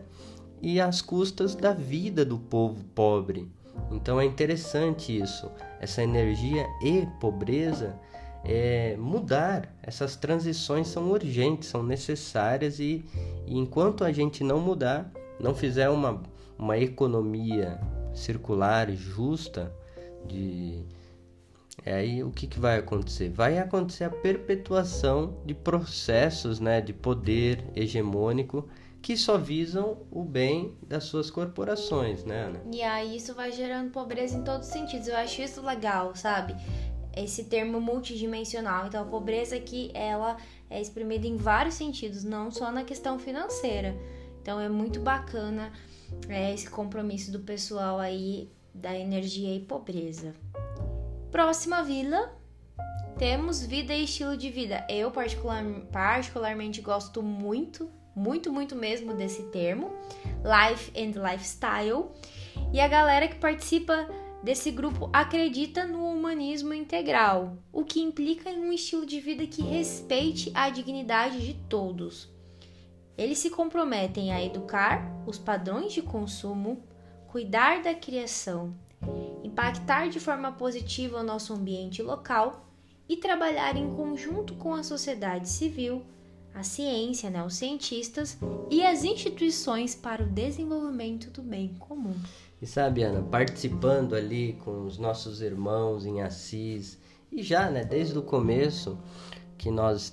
E 0.62 0.80
às 0.80 1.02
custas 1.02 1.54
da 1.54 1.72
vida 1.72 2.24
do 2.24 2.38
povo 2.38 2.82
pobre. 2.94 3.50
Então 3.90 4.18
é 4.18 4.24
interessante 4.24 5.16
isso, 5.16 5.50
essa 5.78 6.02
energia 6.02 6.66
e 6.82 7.06
pobreza 7.20 7.94
é, 8.46 8.96
mudar. 8.96 9.74
Essas 9.82 10.16
transições 10.16 10.86
são 10.86 11.10
urgentes, 11.10 11.68
são 11.68 11.82
necessárias 11.82 12.78
e, 12.78 13.04
e 13.46 13.58
enquanto 13.58 14.04
a 14.04 14.12
gente 14.12 14.44
não 14.44 14.60
mudar, 14.60 15.10
não 15.38 15.54
fizer 15.54 15.88
uma, 15.88 16.22
uma 16.56 16.78
economia 16.78 17.80
circular 18.14 18.90
justa 18.92 19.72
de 20.26 20.84
é 21.84 21.94
aí 21.94 22.24
o 22.24 22.30
que, 22.30 22.46
que 22.46 22.58
vai 22.58 22.78
acontecer? 22.78 23.28
Vai 23.28 23.58
acontecer 23.58 24.04
a 24.04 24.10
perpetuação 24.10 25.36
de 25.44 25.54
processos 25.54 26.58
né, 26.58 26.80
de 26.80 26.92
poder 26.92 27.64
hegemônico 27.76 28.68
que 29.00 29.16
só 29.16 29.38
visam 29.38 29.98
o 30.10 30.24
bem 30.24 30.74
das 30.82 31.04
suas 31.04 31.30
corporações, 31.30 32.24
né, 32.24 32.46
Ana? 32.46 32.60
E 32.72 32.82
aí 32.82 33.16
isso 33.16 33.34
vai 33.34 33.52
gerando 33.52 33.92
pobreza 33.92 34.36
em 34.36 34.42
todos 34.42 34.66
os 34.66 34.72
sentidos. 34.72 35.06
Eu 35.06 35.16
acho 35.16 35.42
isso 35.42 35.64
legal, 35.64 36.16
sabe? 36.16 36.56
Esse 37.16 37.44
termo 37.44 37.80
multidimensional. 37.80 38.86
Então, 38.86 39.02
a 39.02 39.06
pobreza 39.06 39.56
aqui, 39.56 39.90
ela 39.94 40.36
é 40.68 40.80
exprimida 40.80 41.26
em 41.26 41.36
vários 41.36 41.74
sentidos, 41.74 42.22
não 42.22 42.50
só 42.50 42.70
na 42.70 42.84
questão 42.84 43.18
financeira. 43.18 43.96
Então, 44.42 44.60
é 44.60 44.68
muito 44.68 45.00
bacana 45.00 45.72
é, 46.28 46.52
esse 46.52 46.68
compromisso 46.68 47.32
do 47.32 47.40
pessoal 47.40 47.98
aí 47.98 48.50
da 48.74 48.96
energia 48.96 49.54
e 49.54 49.60
pobreza. 49.60 50.34
Próxima 51.32 51.82
vila, 51.82 52.36
temos 53.18 53.64
vida 53.64 53.94
e 53.94 54.04
estilo 54.04 54.36
de 54.36 54.50
vida. 54.50 54.86
Eu 54.88 55.10
particular, 55.10 55.64
particularmente 55.90 56.80
gosto 56.82 57.22
muito 57.22 57.90
muito, 58.16 58.50
muito 58.50 58.74
mesmo 58.74 59.12
desse 59.12 59.42
termo, 59.44 59.92
Life 60.42 60.90
and 60.98 61.20
Lifestyle. 61.20 62.06
E 62.72 62.80
a 62.80 62.88
galera 62.88 63.28
que 63.28 63.36
participa 63.36 64.08
desse 64.46 64.70
grupo 64.70 65.10
acredita 65.12 65.84
no 65.84 66.06
humanismo 66.06 66.72
integral, 66.72 67.58
o 67.72 67.82
que 67.82 68.00
implica 68.00 68.48
em 68.48 68.60
um 68.60 68.72
estilo 68.72 69.04
de 69.04 69.20
vida 69.20 69.44
que 69.44 69.60
respeite 69.60 70.52
a 70.54 70.70
dignidade 70.70 71.44
de 71.44 71.54
todos. 71.68 72.28
Eles 73.18 73.38
se 73.38 73.50
comprometem 73.50 74.32
a 74.32 74.40
educar 74.40 75.04
os 75.26 75.36
padrões 75.36 75.92
de 75.92 76.00
consumo, 76.00 76.80
cuidar 77.26 77.82
da 77.82 77.92
criação, 77.92 78.72
impactar 79.42 80.10
de 80.10 80.20
forma 80.20 80.52
positiva 80.52 81.18
o 81.18 81.24
nosso 81.24 81.52
ambiente 81.52 82.00
local 82.00 82.70
e 83.08 83.16
trabalhar 83.16 83.76
em 83.76 83.92
conjunto 83.96 84.54
com 84.54 84.74
a 84.74 84.84
sociedade 84.84 85.48
civil 85.48 86.04
a 86.56 86.62
ciência, 86.62 87.28
né, 87.28 87.44
os 87.44 87.54
cientistas 87.54 88.38
e 88.70 88.82
as 88.82 89.04
instituições 89.04 89.94
para 89.94 90.22
o 90.22 90.26
desenvolvimento 90.26 91.30
do 91.30 91.42
bem 91.42 91.74
comum. 91.78 92.14
E 92.60 92.66
sabe, 92.66 93.02
Ana, 93.02 93.22
participando 93.22 94.14
ali 94.14 94.54
com 94.64 94.84
os 94.84 94.98
nossos 94.98 95.42
irmãos 95.42 96.06
em 96.06 96.22
Assis 96.22 96.98
e 97.30 97.42
já, 97.42 97.70
né, 97.70 97.84
desde 97.84 98.18
o 98.18 98.22
começo 98.22 98.98
que 99.58 99.70
nós 99.70 100.12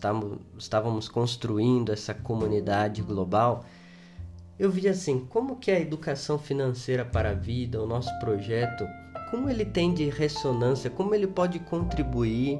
estávamos, 0.57 1.07
construindo 1.07 1.91
essa 1.91 2.13
comunidade 2.13 3.01
global, 3.01 3.63
eu 4.59 4.69
vi 4.69 4.87
assim, 4.87 5.25
como 5.25 5.55
que 5.55 5.71
a 5.71 5.79
educação 5.79 6.37
financeira 6.37 7.03
para 7.05 7.31
a 7.31 7.33
vida, 7.33 7.81
o 7.81 7.87
nosso 7.87 8.11
projeto, 8.19 8.85
como 9.31 9.49
ele 9.49 9.65
tem 9.65 9.93
de 9.93 10.09
ressonância, 10.09 10.89
como 10.89 11.15
ele 11.15 11.27
pode 11.27 11.59
contribuir 11.59 12.59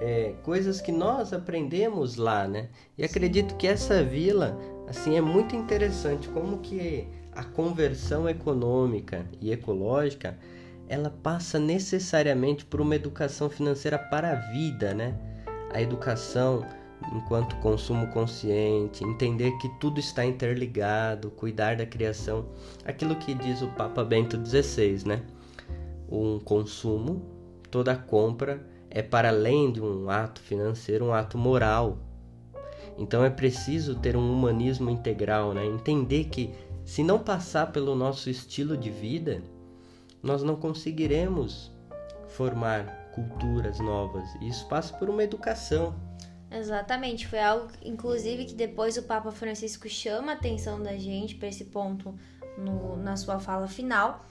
é, 0.00 0.34
coisas 0.42 0.80
que 0.80 0.92
nós 0.92 1.32
aprendemos 1.32 2.16
lá, 2.16 2.46
né? 2.46 2.68
E 2.96 3.04
acredito 3.04 3.56
que 3.56 3.66
essa 3.66 4.02
vila, 4.02 4.58
assim, 4.88 5.16
é 5.16 5.20
muito 5.20 5.56
interessante 5.56 6.28
como 6.28 6.58
que 6.58 7.08
a 7.34 7.42
conversão 7.42 8.28
econômica 8.28 9.26
e 9.40 9.50
ecológica 9.50 10.38
ela 10.88 11.10
passa 11.10 11.58
necessariamente 11.58 12.64
por 12.64 12.80
uma 12.80 12.94
educação 12.94 13.48
financeira 13.48 13.98
para 13.98 14.32
a 14.32 14.34
vida, 14.52 14.94
né? 14.94 15.18
A 15.72 15.80
educação 15.80 16.64
enquanto 17.12 17.56
consumo 17.56 18.06
consciente, 18.08 19.04
entender 19.04 19.52
que 19.58 19.68
tudo 19.80 20.00
está 20.00 20.24
interligado, 20.24 21.30
cuidar 21.30 21.76
da 21.76 21.84
criação, 21.84 22.46
aquilo 22.84 23.16
que 23.16 23.34
diz 23.34 23.62
o 23.62 23.68
Papa 23.68 24.04
Bento 24.04 24.38
XVI, 24.44 25.06
né? 25.06 25.22
Um 26.08 26.38
consumo, 26.38 27.22
toda 27.70 27.96
compra 27.96 28.64
é 28.90 29.02
para 29.02 29.28
além 29.28 29.72
de 29.72 29.80
um 29.80 30.08
ato 30.08 30.40
financeiro, 30.40 31.06
um 31.06 31.12
ato 31.12 31.36
moral. 31.36 31.98
Então 32.96 33.24
é 33.24 33.30
preciso 33.30 33.96
ter 33.96 34.16
um 34.16 34.32
humanismo 34.32 34.88
integral, 34.88 35.52
né? 35.52 35.66
Entender 35.66 36.24
que 36.24 36.54
se 36.84 37.02
não 37.02 37.18
passar 37.18 37.72
pelo 37.72 37.94
nosso 37.94 38.28
estilo 38.28 38.76
de 38.76 38.90
vida, 38.90 39.42
nós 40.22 40.42
não 40.42 40.56
conseguiremos 40.56 41.70
formar 42.28 43.10
culturas 43.14 43.78
novas. 43.78 44.28
Isso 44.40 44.66
passa 44.66 44.92
por 44.96 45.08
uma 45.08 45.22
educação. 45.22 45.94
Exatamente, 46.50 47.26
foi 47.26 47.40
algo, 47.40 47.68
inclusive, 47.82 48.44
que 48.44 48.54
depois 48.54 48.96
o 48.96 49.02
Papa 49.02 49.30
Francisco 49.32 49.88
chama 49.88 50.32
a 50.32 50.34
atenção 50.34 50.82
da 50.82 50.96
gente 50.96 51.34
para 51.34 51.48
esse 51.48 51.64
ponto 51.64 52.14
no, 52.56 52.96
na 52.96 53.16
sua 53.16 53.40
fala 53.40 53.66
final, 53.66 54.24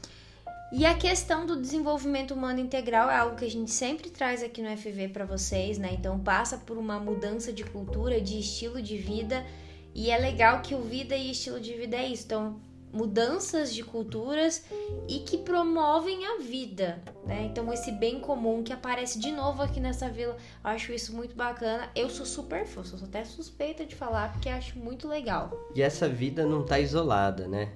e 0.76 0.88
a 0.88 0.96
questão 0.96 1.46
do 1.46 1.56
desenvolvimento 1.56 2.34
humano 2.34 2.60
integral 2.60 3.08
é 3.08 3.16
algo 3.16 3.36
que 3.36 3.46
a 3.46 3.50
gente 3.50 3.70
sempre 3.70 4.10
traz 4.10 4.42
aqui 4.42 4.60
no 4.60 4.76
FV 4.76 5.10
para 5.10 5.24
vocês, 5.24 5.78
né? 5.78 5.94
Então 5.94 6.20
passa 6.20 6.58
por 6.58 6.80
uma 6.80 7.00
mudança 7.00 7.54
de 7.54 7.64
cultura, 7.64 8.20
de 8.20 8.40
estilo 8.40 8.82
de 8.82 8.98
vida, 8.98 9.46
e 9.94 10.10
é 10.10 10.18
legal 10.18 10.62
que 10.62 10.76
o 10.76 10.82
vida 10.82 11.16
e 11.16 11.32
estilo 11.32 11.60
de 11.60 11.74
vida 11.74 11.98
é 11.98 12.08
isso. 12.08 12.26
Então, 12.26 12.60
mudanças 12.92 13.74
de 13.74 13.84
culturas 13.84 14.64
e 15.08 15.20
que 15.20 15.40
promovem 15.40 16.26
a 16.26 16.38
vida, 16.40 17.02
né? 17.26 17.44
Então 17.46 17.74
esse 17.74 17.92
bem 17.92 18.20
comum 18.20 18.64
que 18.64 18.72
aparece 18.72 19.20
de 19.20 19.32
novo 19.32 19.64
aqui 19.64 19.80
nessa 19.80 20.10
vila, 20.10 20.38
acho 20.64 20.94
isso 20.94 21.16
muito 21.16 21.36
bacana. 21.36 21.90
Eu 21.96 22.08
sou 22.10 22.26
super 22.26 22.68
fã, 22.68 22.84
sou 22.84 23.00
até 23.04 23.24
suspeita 23.24 23.84
de 23.84 23.96
falar 23.96 24.32
porque 24.32 24.48
acho 24.48 24.78
muito 24.78 25.08
legal. 25.08 25.52
E 25.76 25.82
essa 25.82 26.08
vida 26.08 26.46
não 26.46 26.64
tá 26.64 26.80
isolada, 26.80 27.48
né? 27.48 27.72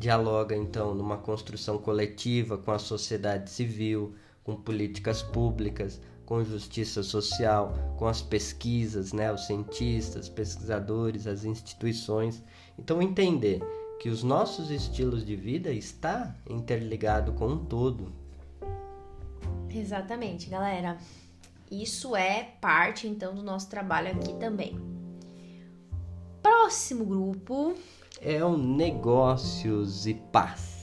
dialoga 0.00 0.56
então 0.56 0.94
numa 0.94 1.18
construção 1.18 1.76
coletiva 1.76 2.56
com 2.56 2.72
a 2.72 2.78
sociedade 2.78 3.50
civil, 3.50 4.14
com 4.42 4.56
políticas 4.56 5.22
públicas, 5.22 6.00
com 6.30 6.44
justiça 6.44 7.02
social, 7.02 7.74
com 7.98 8.06
as 8.06 8.22
pesquisas, 8.22 9.12
né, 9.12 9.32
os 9.32 9.48
cientistas, 9.48 10.28
pesquisadores, 10.28 11.26
as 11.26 11.44
instituições. 11.44 12.40
Então 12.78 13.02
entender 13.02 13.60
que 13.98 14.08
os 14.08 14.22
nossos 14.22 14.70
estilos 14.70 15.26
de 15.26 15.34
vida 15.34 15.72
está 15.72 16.32
interligado 16.48 17.32
com 17.32 17.48
um 17.48 17.64
todo. 17.64 18.12
Exatamente, 19.68 20.48
galera. 20.48 20.98
Isso 21.68 22.14
é 22.14 22.44
parte 22.60 23.08
então 23.08 23.34
do 23.34 23.42
nosso 23.42 23.68
trabalho 23.68 24.12
aqui 24.12 24.32
também. 24.34 24.78
Próximo 26.40 27.04
grupo 27.04 27.74
é 28.20 28.44
o 28.44 28.56
Negócios 28.56 30.06
e 30.06 30.14
Paz. 30.14 30.79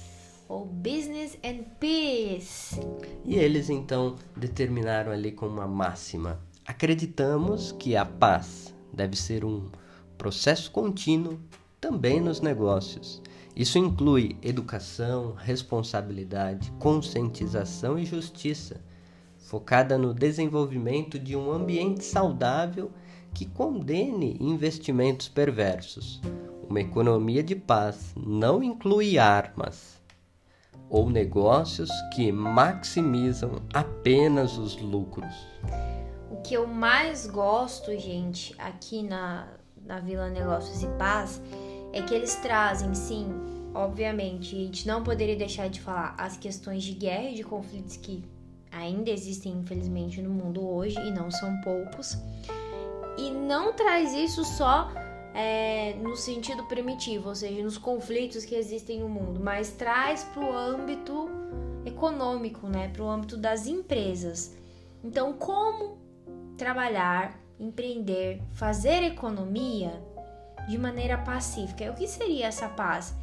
Ou 0.50 0.66
Business 0.66 1.38
and 1.44 1.64
Peace. 1.78 2.80
E 3.26 3.36
eles 3.36 3.70
então 3.70 4.16
determinaram 4.36 5.12
ali 5.12 5.32
com 5.32 5.46
uma 5.46 5.68
máxima: 5.68 6.40
acreditamos 6.66 7.74
que 7.74 7.98
a 7.98 8.06
paz 8.06 8.74
deve 8.94 9.18
ser 9.18 9.44
um 9.44 9.70
processo 10.18 10.72
contínuo 10.72 11.38
também 11.82 12.22
nos 12.22 12.40
negócios. 12.40 13.22
Isso 13.56 13.78
inclui 13.78 14.38
educação, 14.42 15.34
responsabilidade, 15.34 16.72
conscientização 16.80 18.00
e 18.00 18.06
justiça, 18.06 18.80
focada 19.38 19.98
no 19.98 20.14
desenvolvimento 20.14 21.20
de 21.20 21.36
um 21.36 21.52
ambiente 21.52 22.06
saudável 22.06 22.92
que 23.34 23.46
condene 23.46 24.38
investimentos 24.40 25.28
perversos. 25.28 26.22
Uma 26.70 26.82
economia 26.82 27.44
de 27.44 27.56
paz 27.56 28.14
não 28.16 28.64
inclui 28.64 29.18
armas 29.18 29.97
ou 30.90 31.10
negócios 31.10 31.90
que 32.14 32.32
maximizam 32.32 33.62
apenas 33.74 34.58
os 34.58 34.76
lucros. 34.82 35.34
O 36.32 36.38
que 36.38 36.54
eu 36.54 36.68
mais 36.68 37.28
gosto, 37.28 37.98
gente, 37.98 38.56
aqui 38.58 39.04
na, 39.04 39.48
na 39.86 40.00
Vila 40.00 40.30
Negócios 40.30 40.84
e 40.84 40.88
Paz, 40.98 41.42
é 41.94 42.02
que 42.02 42.14
eles 42.14 42.36
trazem, 42.36 42.94
sim, 42.94 43.28
obviamente, 43.74 44.56
a 44.56 44.60
gente 44.60 44.88
não 44.88 45.04
poderia 45.04 45.36
deixar 45.36 45.70
de 45.70 45.82
falar 45.82 46.16
as 46.18 46.38
questões 46.38 46.84
de 46.84 46.94
guerra 46.94 47.30
e 47.30 47.36
de 47.36 47.44
conflitos 47.44 47.98
que 47.98 48.24
ainda 48.72 49.10
existem, 49.10 49.54
infelizmente, 49.54 50.22
no 50.22 50.30
mundo 50.30 50.68
hoje 50.68 51.00
e 51.00 51.12
não 51.12 51.32
são 51.32 51.60
poucos. 51.62 52.18
E 53.18 53.32
não 53.32 53.74
traz 53.74 54.14
isso 54.14 54.44
só 54.44 54.92
é, 55.38 55.94
no 56.02 56.16
sentido 56.16 56.64
primitivo, 56.64 57.30
ou 57.30 57.36
seja, 57.36 57.62
nos 57.62 57.78
conflitos 57.78 58.44
que 58.44 58.56
existem 58.56 59.02
no 59.02 59.08
mundo, 59.08 59.40
mas 59.40 59.70
traz 59.70 60.24
para 60.24 60.44
o 60.44 60.52
âmbito 60.52 61.30
econômico, 61.86 62.68
né, 62.68 62.88
para 62.88 63.04
o 63.04 63.08
âmbito 63.08 63.38
das 63.38 63.68
empresas. 63.68 64.58
Então, 65.04 65.34
como 65.34 66.00
trabalhar, 66.58 67.40
empreender, 67.60 68.42
fazer 68.54 69.04
economia 69.04 70.02
de 70.68 70.76
maneira 70.76 71.20
pacífica. 71.20 71.84
E 71.84 71.90
o 71.92 71.94
que 71.94 72.08
seria 72.08 72.48
essa 72.48 72.68
paz? 72.68 73.14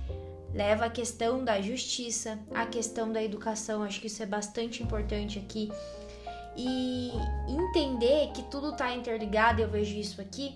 Leva 0.52 0.85
a 0.85 0.90
questão 0.90 1.44
da 1.44 1.61
justiça, 1.61 2.38
a 2.54 2.64
questão 2.64 3.12
da 3.12 3.21
educação, 3.25 3.83
acho 3.83 4.00
que 4.00 4.06
isso 4.06 4.23
é 4.23 4.26
bastante 4.26 4.85
importante 4.85 5.40
aqui. 5.40 5.68
E 6.56 7.11
entender 7.49 8.30
que 8.33 8.44
tudo 8.44 8.71
está 8.71 8.94
interligado, 8.94 9.61
eu 9.61 9.68
vejo 9.68 9.97
isso 9.97 10.21
aqui, 10.21 10.54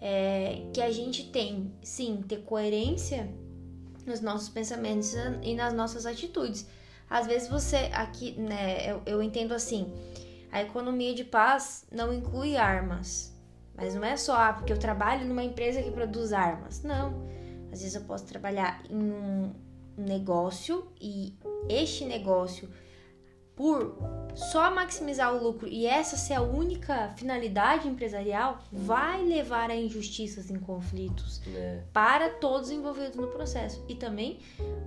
é, 0.00 0.66
que 0.72 0.80
a 0.80 0.90
gente 0.90 1.24
tem, 1.30 1.72
sim, 1.82 2.22
ter 2.26 2.42
coerência 2.42 3.28
nos 4.06 4.20
nossos 4.20 4.48
pensamentos 4.48 5.14
e 5.42 5.54
nas 5.54 5.72
nossas 5.72 6.06
atitudes. 6.06 6.66
Às 7.08 7.26
vezes 7.26 7.48
você 7.48 7.90
aqui, 7.92 8.32
né, 8.32 8.90
eu, 8.90 9.02
eu 9.06 9.22
entendo 9.22 9.52
assim, 9.52 9.92
a 10.50 10.62
economia 10.62 11.14
de 11.14 11.24
paz 11.24 11.86
não 11.90 12.12
inclui 12.12 12.56
armas. 12.56 13.34
Mas 13.74 13.94
não 13.94 14.04
é 14.04 14.16
só 14.16 14.34
ah, 14.34 14.52
porque 14.52 14.72
eu 14.72 14.78
trabalho 14.78 15.26
numa 15.26 15.44
empresa 15.44 15.82
que 15.82 15.90
produz 15.90 16.32
armas. 16.32 16.82
Não. 16.82 17.28
Às 17.72 17.80
vezes 17.80 17.94
eu 17.94 18.02
posso 18.02 18.24
trabalhar 18.24 18.82
em 18.90 18.96
um 18.96 19.54
negócio 19.96 20.90
e 21.00 21.36
este 21.68 22.04
negócio, 22.04 22.68
por 23.58 23.98
só 24.36 24.72
maximizar 24.72 25.34
o 25.34 25.42
lucro 25.42 25.66
e 25.66 25.84
essa 25.84 26.16
ser 26.16 26.34
a 26.34 26.40
única 26.40 27.08
finalidade 27.16 27.88
empresarial, 27.88 28.60
vai 28.70 29.24
levar 29.24 29.68
a 29.68 29.74
injustiças 29.74 30.48
em 30.48 30.60
conflitos 30.60 31.42
é. 31.48 31.82
para 31.92 32.30
todos 32.30 32.70
envolvidos 32.70 33.16
no 33.16 33.26
processo 33.26 33.84
e 33.88 33.96
também 33.96 34.38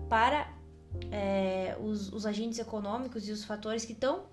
para 0.07 0.49
é, 1.11 1.75
os, 1.81 2.13
os 2.13 2.25
agentes 2.25 2.59
econômicos 2.59 3.27
e 3.27 3.33
os 3.33 3.43
fatores 3.43 3.83
que 3.83 3.91
estão 3.91 4.23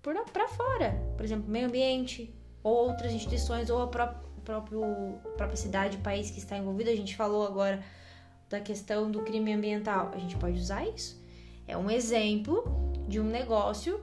para 0.00 0.46
fora. 0.46 0.92
Por 1.16 1.26
exemplo, 1.26 1.50
meio 1.50 1.66
ambiente, 1.66 2.32
ou 2.62 2.90
outras 2.90 3.12
instituições, 3.12 3.68
ou 3.68 3.82
a 3.82 3.88
própria, 3.88 4.22
próprio, 4.44 4.84
a 5.24 5.36
própria 5.36 5.56
cidade, 5.56 5.96
país 5.96 6.30
que 6.30 6.38
está 6.38 6.56
envolvido. 6.56 6.88
A 6.88 6.94
gente 6.94 7.16
falou 7.16 7.44
agora 7.44 7.82
da 8.48 8.60
questão 8.60 9.10
do 9.10 9.22
crime 9.22 9.52
ambiental. 9.52 10.12
A 10.14 10.18
gente 10.18 10.36
pode 10.36 10.56
usar 10.56 10.86
isso. 10.86 11.20
É 11.66 11.76
um 11.76 11.90
exemplo 11.90 12.62
de 13.08 13.18
um 13.18 13.24
negócio 13.24 14.00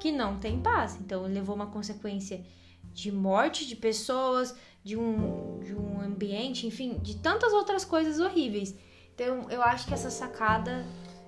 que 0.00 0.10
não 0.10 0.38
tem 0.38 0.60
paz. 0.60 0.98
Então, 1.00 1.22
levou 1.22 1.54
uma 1.54 1.66
consequência 1.66 2.44
de 2.92 3.12
morte 3.12 3.66
de 3.66 3.76
pessoas, 3.76 4.56
de 4.82 4.96
um, 4.96 5.60
de 5.60 5.74
um 5.74 6.00
ambiente, 6.00 6.66
enfim, 6.66 6.98
de 6.98 7.16
tantas 7.16 7.52
outras 7.52 7.84
coisas 7.84 8.18
horríveis. 8.18 8.74
Então, 9.14 9.48
eu 9.50 9.62
acho 9.62 9.86
que 9.86 9.94
essa 9.94 10.10
sacada 10.10 10.84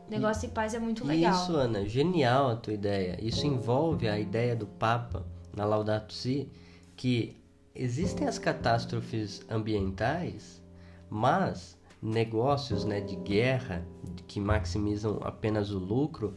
Negócio 0.08 0.46
e 0.46 0.50
paz 0.50 0.72
é 0.72 0.78
muito 0.78 1.04
legal. 1.04 1.34
Isso, 1.34 1.54
Ana, 1.54 1.86
genial 1.86 2.48
a 2.48 2.56
tua 2.56 2.72
ideia. 2.72 3.18
Isso 3.20 3.46
envolve 3.46 4.08
a 4.08 4.18
ideia 4.18 4.56
do 4.56 4.66
Papa 4.66 5.26
na 5.54 5.66
Laudato 5.66 6.14
Si 6.14 6.50
que 6.96 7.36
existem 7.74 8.26
as 8.26 8.38
catástrofes 8.38 9.42
ambientais, 9.50 10.62
mas 11.10 11.78
negócios 12.00 12.84
né, 12.84 13.00
de 13.00 13.16
guerra 13.16 13.86
que 14.26 14.40
maximizam 14.40 15.20
apenas 15.22 15.70
o 15.70 15.78
lucro 15.78 16.36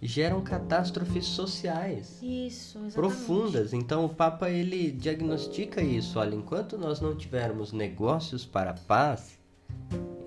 geram 0.00 0.42
catástrofes 0.42 1.24
sociais 1.24 2.18
isso, 2.22 2.78
profundas. 2.92 3.72
Então 3.72 4.04
o 4.04 4.08
Papa 4.08 4.50
ele 4.50 4.90
diagnostica 4.90 5.82
isso. 5.82 6.18
Olha, 6.18 6.34
enquanto 6.34 6.76
nós 6.76 7.00
não 7.00 7.16
tivermos 7.16 7.72
negócios 7.72 8.44
para 8.44 8.70
a 8.70 8.74
paz, 8.74 9.38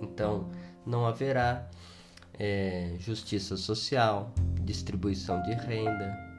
então 0.02 0.50
não 0.86 1.06
haverá 1.06 1.70
é, 2.38 2.96
justiça 3.00 3.56
social, 3.58 4.34
distribuição 4.64 5.42
de 5.44 5.54
renda. 5.54 6.30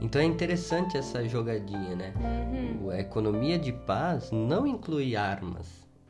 Então 0.00 0.20
é 0.22 0.24
interessante 0.24 0.96
essa 0.96 1.28
jogadinha, 1.28 1.94
né? 1.94 2.14
Uhum. 2.16 2.90
A 2.90 2.98
economia 2.98 3.58
de 3.58 3.72
paz 3.72 4.30
não 4.30 4.66
inclui 4.66 5.14
armas, 5.14 5.66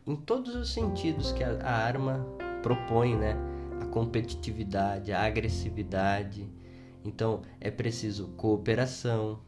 em 0.06 0.14
todos 0.14 0.54
os 0.54 0.72
sentidos 0.72 1.32
que 1.32 1.42
a, 1.42 1.58
a 1.64 1.72
arma 1.72 2.24
propõe, 2.62 3.16
né? 3.16 3.36
A 3.80 3.86
competitividade, 3.86 5.12
a 5.12 5.24
agressividade. 5.24 6.48
Então 7.04 7.42
é 7.60 7.70
preciso 7.70 8.28
cooperação, 8.36 9.40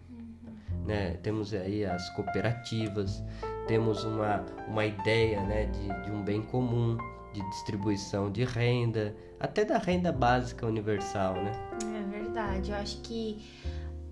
né? 0.86 1.14
Temos 1.22 1.52
aí 1.52 1.84
as 1.84 2.08
cooperativas, 2.10 3.22
temos 3.66 4.04
uma, 4.04 4.44
uma 4.68 4.84
ideia 4.84 5.42
né, 5.42 5.66
de, 5.66 6.04
de 6.04 6.10
um 6.10 6.22
bem 6.22 6.42
comum, 6.42 6.96
de 7.32 7.40
distribuição 7.50 8.30
de 8.30 8.44
renda, 8.44 9.16
até 9.38 9.64
da 9.64 9.78
renda 9.78 10.12
básica 10.12 10.66
universal, 10.66 11.34
né? 11.34 11.52
É 11.82 12.10
verdade. 12.10 12.70
Eu 12.70 12.76
acho 12.76 13.00
que 13.00 13.42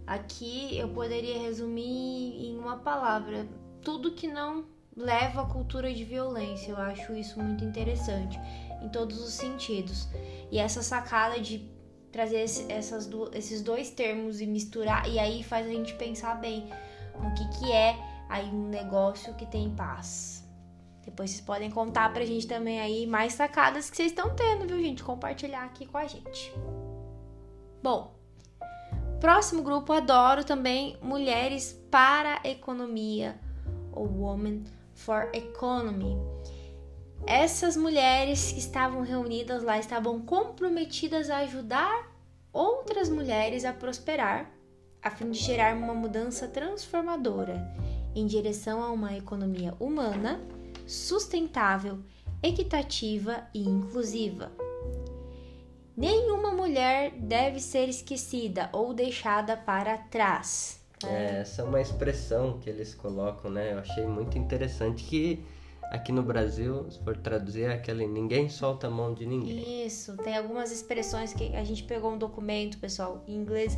aqui 0.07 0.79
eu 0.79 0.89
poderia 0.89 1.39
resumir 1.39 2.47
em 2.47 2.59
uma 2.59 2.77
palavra: 2.77 3.47
tudo 3.83 4.13
que 4.13 4.27
não 4.27 4.65
leva 4.97 5.43
à 5.43 5.47
cultura 5.47 5.93
de 5.93 6.05
violência. 6.05 6.73
Eu 6.73 6.79
acho 6.79 7.13
isso 7.15 7.41
muito 7.41 7.65
interessante 7.65 8.39
em 8.83 8.89
todos 8.89 9.23
os 9.23 9.33
sentidos. 9.33 10.09
E 10.51 10.59
essa 10.59 10.83
sacada 10.83 11.41
de 11.41 11.59
trazer 12.11 12.45
essas 12.69 13.07
do, 13.07 13.31
esses 13.35 13.63
dois 13.63 13.91
termos 13.91 14.41
e 14.41 14.47
misturar, 14.47 15.09
e 15.09 15.19
aí 15.19 15.43
faz 15.43 15.67
a 15.67 15.71
gente 15.71 15.95
pensar 15.95 16.35
bem 16.41 16.69
no 17.19 17.33
que, 17.35 17.59
que 17.59 17.73
é 17.73 17.97
aí 18.29 18.49
um 18.49 18.69
negócio 18.69 19.35
que 19.35 19.47
tem 19.47 19.71
paz. 19.71 20.41
Depois 21.05 21.31
vocês 21.31 21.41
podem 21.41 21.71
contar 21.71 22.13
pra 22.13 22.25
gente 22.25 22.47
também 22.47 22.81
aí 22.81 23.07
mais 23.07 23.33
sacadas 23.33 23.91
que 23.91 23.97
vocês 23.97 24.13
estão 24.13 24.35
tendo, 24.35 24.67
viu, 24.67 24.81
gente? 24.81 25.03
Compartilhar 25.03 25.65
aqui 25.65 25.87
com 25.87 25.99
a 25.99 26.07
gente. 26.07 26.53
Bom, 27.83 28.15
próximo 29.19 29.63
grupo 29.63 29.93
adoro 29.93 30.45
também 30.45 30.97
Mulheres 31.03 31.73
para 31.91 32.41
Economia, 32.45 33.41
ou 33.93 34.07
Women 34.07 34.65
for 34.95 35.31
Economy. 35.33 36.17
Essas 37.27 37.77
mulheres 37.77 38.53
que 38.53 38.59
estavam 38.59 39.03
reunidas 39.03 39.63
lá 39.63 39.79
estavam 39.79 40.21
comprometidas 40.21 41.31
a 41.31 41.39
ajudar 41.39 42.11
outras 42.53 43.09
mulheres 43.09 43.65
a 43.65 43.73
prosperar, 43.73 44.51
a 45.03 45.11
fim 45.11 45.31
de 45.31 45.39
gerar 45.39 45.77
uma 45.77 45.95
mudança 45.95 46.49
transformadora 46.49 47.75
em 48.15 48.27
direção 48.27 48.83
a 48.83 48.91
uma 48.91 49.17
economia 49.17 49.75
humana 49.79 50.41
sustentável, 50.87 52.01
equitativa 52.43 53.45
e 53.55 53.63
inclusiva. 53.63 54.51
Nenhuma 55.97 56.51
mulher 56.51 57.13
deve 57.13 57.61
ser 57.61 57.89
esquecida 57.89 58.69
ou 58.73 58.95
deixada 58.95 59.57
para 59.57 59.99
trás. 59.99 60.81
É, 61.07 61.41
essa 61.41 61.63
é 61.63 61.65
uma 61.65 61.81
expressão 61.81 62.59
que 62.59 62.69
eles 62.69 62.95
colocam, 62.95 63.51
né? 63.51 63.73
Eu 63.73 63.79
achei 63.79 64.07
muito 64.07 64.37
interessante 64.37 65.05
que 65.05 65.45
aqui 65.91 66.13
no 66.13 66.23
Brasil, 66.23 66.89
se 66.89 66.99
for 67.01 67.17
traduzir, 67.17 67.65
é 67.65 67.75
aquele 67.75 68.07
ninguém 68.07 68.49
solta 68.49 68.87
a 68.87 68.91
mão 68.91 69.13
de 69.13 69.27
ninguém. 69.27 69.85
Isso, 69.85 70.17
tem 70.19 70.37
algumas 70.37 70.71
expressões 70.71 71.35
que 71.35 71.55
a 71.57 71.65
gente 71.65 71.83
pegou 71.83 72.13
um 72.13 72.19
documento, 72.19 72.79
pessoal, 72.79 73.25
em 73.27 73.35
inglês, 73.35 73.77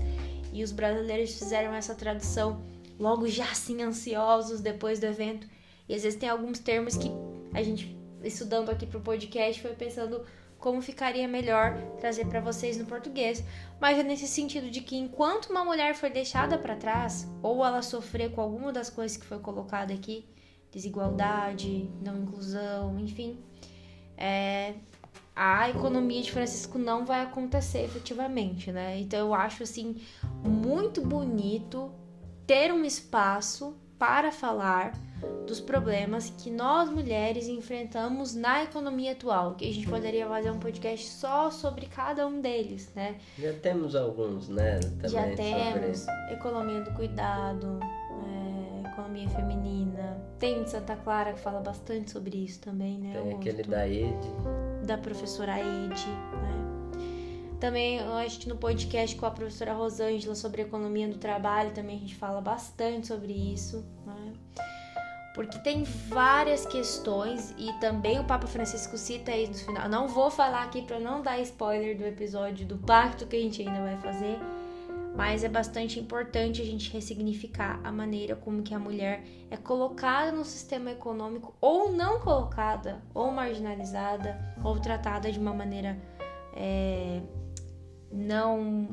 e 0.53 0.63
os 0.63 0.71
brasileiros 0.71 1.33
fizeram 1.39 1.75
essa 1.75 1.95
tradução 1.95 2.63
logo 2.99 3.27
já 3.27 3.45
assim 3.51 3.83
ansiosos 3.83 4.61
depois 4.61 5.01
do 5.01 5.07
evento. 5.07 5.49
E 5.89 5.95
às 5.95 6.03
vezes 6.03 6.19
tem 6.19 6.29
alguns 6.29 6.59
termos 6.59 6.97
que 6.97 7.11
a 7.55 7.63
gente 7.63 7.97
estudando 8.23 8.71
aqui 8.71 8.87
pro 8.87 9.01
podcast 9.01 9.61
foi 9.61 9.75
pensando 9.75 10.25
como 10.59 10.81
ficaria 10.81 11.27
melhor 11.27 11.77
trazer 11.99 12.27
para 12.27 12.41
vocês 12.41 12.77
no 12.77 12.87
português, 12.87 13.43
mas 13.81 13.99
é 13.99 14.05
nesse 14.05 14.29
sentido 14.29 14.71
de 14.71 14.81
que 14.81 14.97
enquanto 14.97 15.51
uma 15.51 15.65
mulher 15.65 15.93
for 15.95 16.09
deixada 16.09 16.57
para 16.57 16.77
trás 16.77 17.29
ou 17.43 17.65
ela 17.67 17.83
sofrer 17.83 18.31
com 18.31 18.41
alguma 18.41 18.73
das 18.73 18.89
coisas 18.89 19.17
que 19.17 19.27
foi 19.27 19.41
colocada 19.41 19.93
aqui, 19.93 20.25
desigualdade, 20.73 21.89
não 22.03 22.23
inclusão, 22.23 22.99
enfim, 22.99 23.39
é, 24.17 24.75
a 25.37 25.71
economia 25.71 26.23
de 26.23 26.33
Francisco 26.33 26.79
não 26.79 27.05
vai 27.05 27.23
acontecer 27.23 27.85
efetivamente, 27.85 28.73
né? 28.73 28.99
Então 28.99 29.21
eu 29.21 29.35
acho 29.35 29.63
assim 29.63 30.01
muito 30.43 31.01
bonito 31.01 31.93
ter 32.47 32.73
um 32.73 32.85
espaço 32.85 33.77
para 33.99 34.33
falar 34.33 34.93
dos 35.47 35.61
problemas 35.61 36.31
que 36.31 36.51
nós 36.51 36.91
mulheres 36.91 37.47
enfrentamos 37.47 38.35
na 38.35 38.65
economia 38.65 39.13
atual, 39.13 39.55
que 39.55 39.69
a 39.69 39.73
gente 39.73 39.87
poderia 39.87 40.27
fazer 40.27 40.51
um 40.51 40.59
podcast 40.59 41.09
só 41.09 41.51
sobre 41.51 41.87
cada 41.87 42.27
um 42.27 42.41
deles, 42.41 42.91
né? 42.95 43.17
Já 43.39 43.53
temos 43.53 43.95
alguns, 43.95 44.49
né? 44.49 44.81
Também 44.81 45.11
Já 45.11 45.37
temos 45.37 45.99
sobre... 46.01 46.35
economia 46.35 46.81
do 46.81 46.91
cuidado, 46.95 47.79
economia 48.93 49.29
feminina. 49.31 50.17
Tem 50.39 50.63
de 50.63 50.71
Santa 50.71 50.97
Clara 50.97 51.33
que 51.33 51.41
fala 51.41 51.61
bastante 51.61 52.11
sobre 52.11 52.37
isso 52.37 52.61
também, 52.61 52.99
né? 52.99 53.13
Tem 53.13 53.35
aquele 53.35 53.63
da 53.63 53.89
Ed. 53.89 54.17
Da 54.85 54.99
professora 54.99 55.59
Ed, 55.59 56.07
né? 56.07 56.63
Também, 57.59 57.99
eu 57.99 58.15
acho 58.15 58.41
que 58.41 58.49
no 58.49 58.57
podcast 58.57 59.17
com 59.17 59.25
a 59.25 59.31
professora 59.31 59.73
Rosângela 59.73 60.35
sobre 60.35 60.63
economia 60.63 61.09
do 61.09 61.19
trabalho, 61.19 61.71
também 61.71 61.97
a 61.97 62.01
gente 62.01 62.17
fala 62.17 62.41
bastante 62.41 63.07
sobre 63.07 63.33
isso, 63.33 63.85
né? 64.05 64.33
porque 65.35 65.59
tem 65.59 65.85
várias 65.85 66.67
questões 66.67 67.55
e 67.57 67.73
também 67.75 68.21
o 68.21 68.25
Papa 68.25 68.47
Francisco 68.47 68.99
cita 68.99 69.33
aí 69.33 69.49
no 69.49 69.55
final. 69.55 69.89
Não 69.89 70.07
vou 70.07 70.31
falar 70.31 70.65
aqui 70.65 70.83
para 70.83 71.01
não 71.01 71.23
dar 71.23 71.39
spoiler 71.41 71.97
do 71.97 72.05
episódio 72.05 72.67
do 72.67 72.77
pacto 72.79 73.27
que 73.27 73.37
a 73.37 73.41
gente 73.41 73.63
ainda 73.63 73.81
vai 73.81 73.97
fazer, 73.99 74.39
mas 75.15 75.45
é 75.45 75.49
bastante 75.49 76.01
importante 76.01 76.63
a 76.63 76.65
gente 76.65 76.91
ressignificar 76.91 77.81
a 77.85 77.93
maneira 77.93 78.35
como 78.35 78.63
que 78.63 78.75
a 78.75 78.79
mulher 78.79 79.25
é 79.51 79.57
colocada 79.57 80.33
no 80.33 80.45
sistema 80.45 80.91
econômico 80.91 81.55
ou 81.61 81.93
não 81.93 82.21
colocada, 82.21 83.03
ou 83.13 83.31
marginalizada, 83.31 84.39
ou 84.65 84.79
tratada 84.81 85.31
de 85.31 85.39
uma 85.39 85.53
maneira 85.53 86.01
é, 86.55 87.21
não 88.11 88.89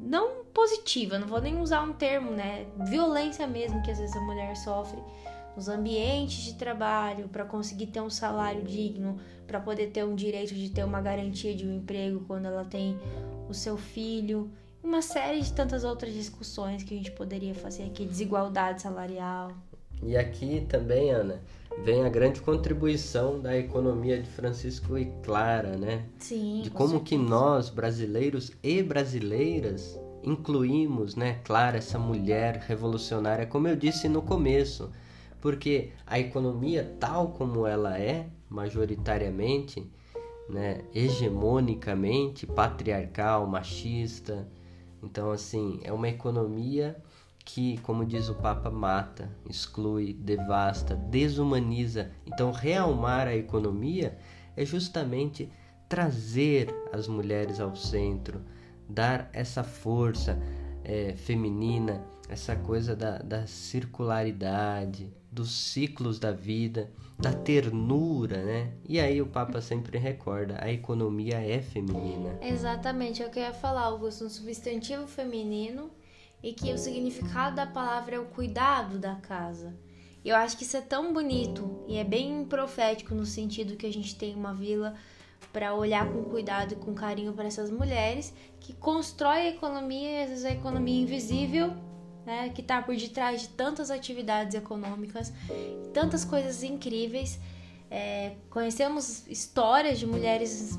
não 0.00 0.44
positiva, 0.46 1.18
não 1.18 1.28
vou 1.28 1.42
nem 1.42 1.60
usar 1.60 1.82
um 1.82 1.92
termo, 1.92 2.30
né? 2.30 2.66
Violência 2.88 3.46
mesmo 3.46 3.82
que 3.82 3.90
às 3.90 3.98
vezes 3.98 4.16
a 4.16 4.20
mulher 4.20 4.56
sofre 4.56 4.98
nos 5.54 5.68
ambientes 5.68 6.44
de 6.44 6.54
trabalho 6.54 7.28
para 7.28 7.44
conseguir 7.44 7.88
ter 7.88 8.00
um 8.00 8.08
salário 8.08 8.62
digno, 8.62 9.18
para 9.46 9.60
poder 9.60 9.88
ter 9.88 10.04
um 10.04 10.14
direito 10.14 10.54
de 10.54 10.70
ter 10.70 10.84
uma 10.84 11.02
garantia 11.02 11.54
de 11.54 11.66
um 11.66 11.76
emprego 11.76 12.24
quando 12.26 12.46
ela 12.46 12.64
tem 12.64 12.98
o 13.48 13.52
seu 13.52 13.76
filho, 13.76 14.50
uma 14.82 15.02
série 15.02 15.40
de 15.40 15.52
tantas 15.52 15.84
outras 15.84 16.12
discussões 16.12 16.82
que 16.82 16.94
a 16.94 16.96
gente 16.96 17.10
poderia 17.12 17.54
fazer 17.54 17.84
aqui, 17.84 18.04
desigualdade 18.04 18.82
salarial. 18.82 19.52
E 20.02 20.16
aqui 20.16 20.66
também, 20.68 21.10
Ana, 21.10 21.40
vem 21.84 22.04
a 22.04 22.08
grande 22.08 22.40
contribuição 22.40 23.38
da 23.38 23.56
economia 23.56 24.20
de 24.20 24.28
Francisco 24.28 24.96
e 24.96 25.06
Clara, 25.22 25.76
né? 25.76 26.06
Sim. 26.18 26.62
De 26.62 26.70
como 26.70 27.00
que 27.00 27.18
nós, 27.18 27.68
brasileiros 27.68 28.52
e 28.62 28.82
brasileiras, 28.82 30.00
incluímos, 30.22 31.16
né, 31.16 31.40
Clara, 31.44 31.78
essa 31.78 31.98
mulher 31.98 32.64
revolucionária, 32.66 33.46
como 33.46 33.68
eu 33.68 33.76
disse 33.76 34.08
no 34.08 34.22
começo, 34.22 34.90
porque 35.40 35.90
a 36.06 36.18
economia 36.18 36.96
tal 36.98 37.28
como 37.28 37.66
ela 37.66 37.98
é, 37.98 38.26
majoritariamente, 38.48 39.90
né, 40.48 40.82
hegemonicamente 40.94 42.46
patriarcal, 42.46 43.46
machista, 43.46 44.48
então 45.02 45.30
assim, 45.30 45.80
é 45.82 45.92
uma 45.92 46.08
economia 46.08 46.96
que, 47.44 47.78
como 47.78 48.04
diz 48.04 48.28
o 48.28 48.34
Papa, 48.34 48.70
mata, 48.70 49.30
exclui, 49.48 50.12
devasta, 50.12 50.94
desumaniza. 50.94 52.10
Então, 52.26 52.52
realmar 52.52 53.26
a 53.26 53.34
economia 53.34 54.18
é 54.56 54.64
justamente 54.64 55.50
trazer 55.88 56.72
as 56.92 57.08
mulheres 57.08 57.58
ao 57.58 57.74
centro, 57.74 58.42
dar 58.88 59.28
essa 59.32 59.64
força 59.64 60.40
é, 60.84 61.14
feminina, 61.16 62.04
essa 62.28 62.54
coisa 62.54 62.94
da, 62.94 63.18
da 63.18 63.46
circularidade, 63.46 65.12
dos 65.30 65.50
ciclos 65.50 66.18
da 66.18 66.32
vida, 66.32 66.90
da 67.18 67.32
ternura, 67.32 68.42
né? 68.42 68.72
E 68.88 68.98
aí 68.98 69.20
o 69.22 69.26
Papa 69.26 69.60
sempre 69.60 69.98
recorda, 69.98 70.58
a 70.60 70.72
economia 70.72 71.38
é 71.38 71.60
feminina. 71.60 72.38
Exatamente, 72.42 73.22
é 73.22 73.26
eu 73.26 73.32
ia 73.34 73.52
falar, 73.52 73.82
Augusto, 73.82 74.24
um 74.24 74.30
substantivo 74.30 75.06
feminino 75.06 75.90
e 76.42 76.52
que 76.52 76.72
o 76.72 76.78
significado 76.78 77.56
da 77.56 77.66
palavra 77.66 78.16
é 78.16 78.18
o 78.18 78.24
cuidado 78.24 78.98
da 78.98 79.16
casa. 79.16 79.74
E 80.24 80.28
eu 80.28 80.36
acho 80.36 80.56
que 80.56 80.64
isso 80.64 80.76
é 80.76 80.80
tão 80.80 81.12
bonito 81.12 81.84
e 81.86 81.96
é 81.96 82.04
bem 82.04 82.44
profético 82.44 83.14
no 83.14 83.24
sentido 83.24 83.76
que 83.76 83.86
a 83.86 83.92
gente 83.92 84.16
tem 84.16 84.34
uma 84.34 84.52
vila 84.52 84.94
para 85.52 85.74
olhar 85.74 86.10
com 86.10 86.22
cuidado 86.24 86.72
e 86.72 86.76
com 86.76 86.94
carinho 86.94 87.32
para 87.32 87.46
essas 87.46 87.70
mulheres 87.70 88.32
que 88.60 88.74
constrói 88.74 89.38
a 89.38 89.48
economia 89.48 90.24
às 90.24 90.28
vezes 90.28 90.44
a 90.44 90.52
economia 90.52 91.02
invisível, 91.02 91.72
né, 92.30 92.48
que 92.50 92.60
está 92.60 92.80
por 92.80 92.94
detrás 92.94 93.42
de 93.42 93.48
tantas 93.48 93.90
atividades 93.90 94.54
econômicas, 94.54 95.32
tantas 95.92 96.24
coisas 96.24 96.62
incríveis. 96.62 97.40
É, 97.90 98.36
conhecemos 98.48 99.26
histórias 99.26 99.98
de 99.98 100.06
mulheres 100.06 100.78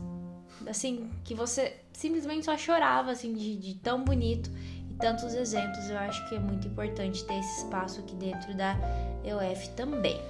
assim 0.66 1.10
que 1.26 1.36
você 1.36 1.76
simplesmente 1.92 2.46
só 2.46 2.58
chorava 2.58 3.12
assim 3.12 3.34
de, 3.34 3.58
de 3.58 3.74
tão 3.76 4.02
bonito 4.02 4.50
tantos 4.98 5.34
exemplos, 5.34 5.90
eu 5.90 5.98
acho 5.98 6.30
que 6.30 6.36
é 6.36 6.40
muito 6.40 6.68
importante 6.68 7.26
ter 7.26 7.34
esse 7.40 7.64
espaço 7.64 8.00
aqui 8.00 8.16
dentro 8.16 8.56
da 8.56 8.78
EUF 9.26 9.70
também. 9.72 10.22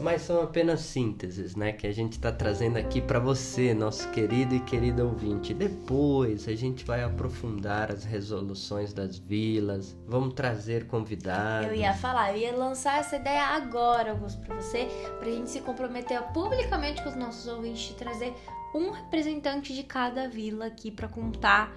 Mas 0.00 0.22
são 0.22 0.40
apenas 0.42 0.80
sínteses, 0.80 1.54
né, 1.54 1.72
que 1.72 1.86
a 1.86 1.92
gente 1.92 2.12
está 2.12 2.32
trazendo 2.32 2.78
aqui 2.78 3.00
para 3.00 3.18
você, 3.18 3.74
nosso 3.74 4.10
querido 4.10 4.54
e 4.54 4.60
querida 4.60 5.04
ouvinte. 5.04 5.52
Depois 5.52 6.48
a 6.48 6.54
gente 6.54 6.84
vai 6.84 7.02
aprofundar 7.02 7.92
as 7.92 8.02
resoluções 8.04 8.92
das 8.92 9.18
vilas, 9.18 9.96
vamos 10.06 10.32
trazer 10.34 10.86
convidados. 10.86 11.68
Eu 11.68 11.74
ia 11.74 11.92
falar, 11.92 12.32
eu 12.32 12.38
ia 12.38 12.56
lançar 12.56 13.00
essa 13.00 13.16
ideia 13.16 13.44
agora, 13.44 14.12
Augusto, 14.12 14.40
para 14.40 14.56
você, 14.56 14.88
para 15.18 15.28
a 15.28 15.32
gente 15.32 15.50
se 15.50 15.60
comprometer 15.60 16.20
publicamente 16.32 17.02
com 17.02 17.10
os 17.10 17.16
nossos 17.16 17.46
ouvintes 17.46 17.88
de 17.88 17.94
trazer 17.94 18.32
um 18.74 18.90
representante 18.90 19.74
de 19.74 19.82
cada 19.82 20.26
vila 20.26 20.66
aqui 20.66 20.90
para 20.90 21.06
contar 21.06 21.70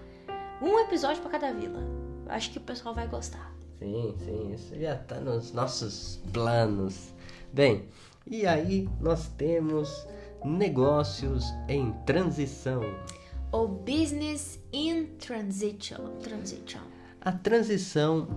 um 0.62 0.80
episódio 0.80 1.21
para 1.21 1.32
cada 1.32 1.51
vila 1.51 2.06
acho 2.28 2.51
que 2.51 2.58
o 2.58 2.62
pessoal 2.62 2.93
vai 2.93 3.08
gostar. 3.08 3.54
Sim, 3.80 4.15
sim, 4.23 4.54
isso 4.54 4.80
já 4.80 4.95
tá 4.95 5.19
nos 5.19 5.51
nossos 5.51 6.21
planos. 6.32 7.13
Bem, 7.56 7.86
e 8.28 8.46
aí 8.46 8.89
nós 9.00 9.30
temos 9.30 10.06
negócios 10.44 11.46
em 11.70 11.94
transição. 12.06 12.82
O 13.50 13.65
business 13.65 14.62
in 14.74 15.06
transition. 15.18 16.18
transition. 16.22 16.82
A 17.22 17.32
transição 17.32 18.28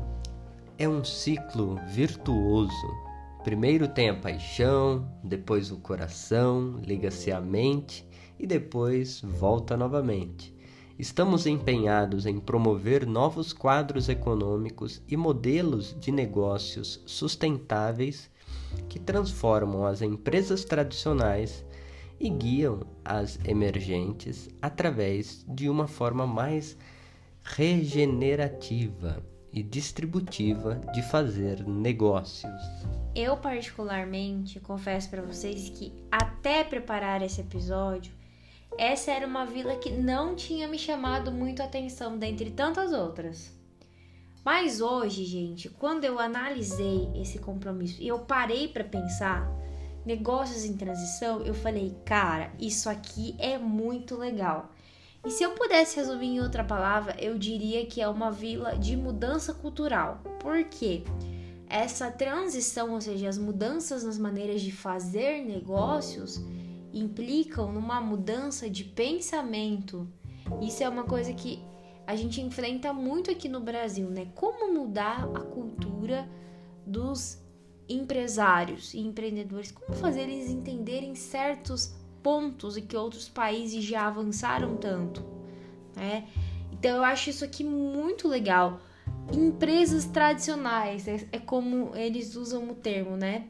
é 0.79 0.89
um 0.89 1.03
ciclo 1.03 1.81
virtuoso. 1.89 2.71
Primeiro 3.43 3.89
tem 3.89 4.09
a 4.09 4.15
paixão, 4.15 5.11
depois 5.25 5.73
o 5.73 5.79
coração, 5.79 6.81
liga-se 6.85 7.33
à 7.33 7.41
mente 7.41 8.07
e 8.39 8.47
depois 8.47 9.21
volta 9.21 9.77
novamente. 9.77 10.55
Estamos 10.97 11.45
empenhados 11.45 12.25
em 12.25 12.39
promover 12.39 13.05
novos 13.05 13.53
quadros 13.53 14.09
econômicos 14.09 15.03
e 15.09 15.17
modelos 15.17 15.97
de 15.99 16.13
negócios 16.13 17.03
sustentáveis 17.05 18.31
que 18.89 18.99
transformam 18.99 19.85
as 19.85 20.03
empresas 20.03 20.65
tradicionais 20.65 21.65
e 22.21 22.29
guiam 22.29 22.81
as 23.05 23.39
emergentes 23.45 24.49
através 24.61 25.45
de 25.49 25.69
uma 25.69 25.87
forma 25.87 26.27
mais 26.27 26.77
regenerativa 27.43 29.23
e 29.53 29.63
distributiva 29.63 30.81
de 30.93 31.03
fazer 31.03 31.67
negócios. 31.67 32.63
Eu 33.15 33.37
particularmente 33.37 34.61
confesso 34.61 35.09
para 35.09 35.23
vocês 35.23 35.71
que 35.71 35.93
até 36.11 36.63
preparar 36.65 37.23
esse 37.23 37.41
episódio 37.41 38.19
essa 38.77 39.11
era 39.11 39.27
uma 39.27 39.45
vila 39.45 39.77
que 39.77 39.91
não 39.91 40.37
tinha 40.37 40.69
me 40.69 40.79
chamado 40.79 41.33
muito 41.33 41.61
a 41.61 41.65
atenção 41.65 42.17
dentre 42.17 42.51
tantas 42.51 42.93
outras. 42.93 43.53
Mas 44.51 44.81
hoje, 44.81 45.27
gente, 45.27 45.69
quando 45.69 46.05
eu 46.05 46.19
analisei 46.19 47.07
esse 47.15 47.39
compromisso 47.39 48.01
e 48.01 48.09
eu 48.09 48.21
parei 48.21 48.67
para 48.67 48.83
pensar 48.83 49.47
negócios 50.07 50.65
em 50.65 50.75
transição, 50.75 51.43
eu 51.43 51.53
falei, 51.53 51.95
cara, 52.07 52.51
isso 52.59 52.89
aqui 52.89 53.37
é 53.39 53.59
muito 53.59 54.17
legal. 54.17 54.73
E 55.27 55.31
se 55.31 55.43
eu 55.45 55.51
pudesse 55.51 55.97
resumir 55.97 56.29
em 56.29 56.41
outra 56.41 56.65
palavra, 56.65 57.15
eu 57.19 57.37
diria 57.37 57.85
que 57.85 58.01
é 58.01 58.09
uma 58.09 58.31
vila 58.31 58.75
de 58.79 58.97
mudança 58.97 59.53
cultural. 59.53 60.23
Por 60.41 60.65
quê? 60.65 61.05
Essa 61.69 62.11
transição, 62.11 62.95
ou 62.95 63.03
seja, 63.03 63.29
as 63.29 63.37
mudanças 63.37 64.03
nas 64.03 64.19
maneiras 64.19 64.63
de 64.63 64.73
fazer 64.73 65.45
negócios, 65.45 66.43
implicam 66.91 67.71
numa 67.71 68.01
mudança 68.01 68.71
de 68.71 68.83
pensamento. 68.83 70.11
Isso 70.63 70.83
é 70.83 70.89
uma 70.89 71.05
coisa 71.05 71.35
que 71.35 71.68
a 72.09 72.17
gente 72.17 72.41
enfrenta 72.41 72.91
muito 72.91 73.31
aqui 73.31 73.51
no 73.51 73.61
Brasil, 73.61 74.09
né? 74.09 74.29
Como 74.35 74.73
mudar 74.73 75.29
a 75.35 75.41
cultura 75.43 76.27
dos 76.87 77.39
empresários 77.87 78.95
e 78.95 79.01
empreendedores, 79.01 79.71
como 79.71 79.95
fazer 79.95 80.23
eles 80.23 80.49
entenderem 80.49 81.15
certos 81.15 81.95
pontos 82.23 82.79
e 82.79 82.83
que 82.83 82.97
outros 82.97 83.29
países 83.29 83.85
já 83.85 84.07
avançaram 84.07 84.75
tanto, 84.79 85.23
né? 85.95 86.27
Então 86.73 86.97
eu 86.97 87.05
acho 87.05 87.29
isso 87.29 87.45
aqui 87.45 87.63
muito 87.63 88.27
legal. 88.27 88.81
Empresas 89.31 90.07
tradicionais 90.07 91.07
é, 91.07 91.29
é 91.31 91.39
como 91.39 91.95
eles 91.95 92.37
usam 92.37 92.71
o 92.71 92.75
termo, 92.75 93.19
né? 93.19 93.49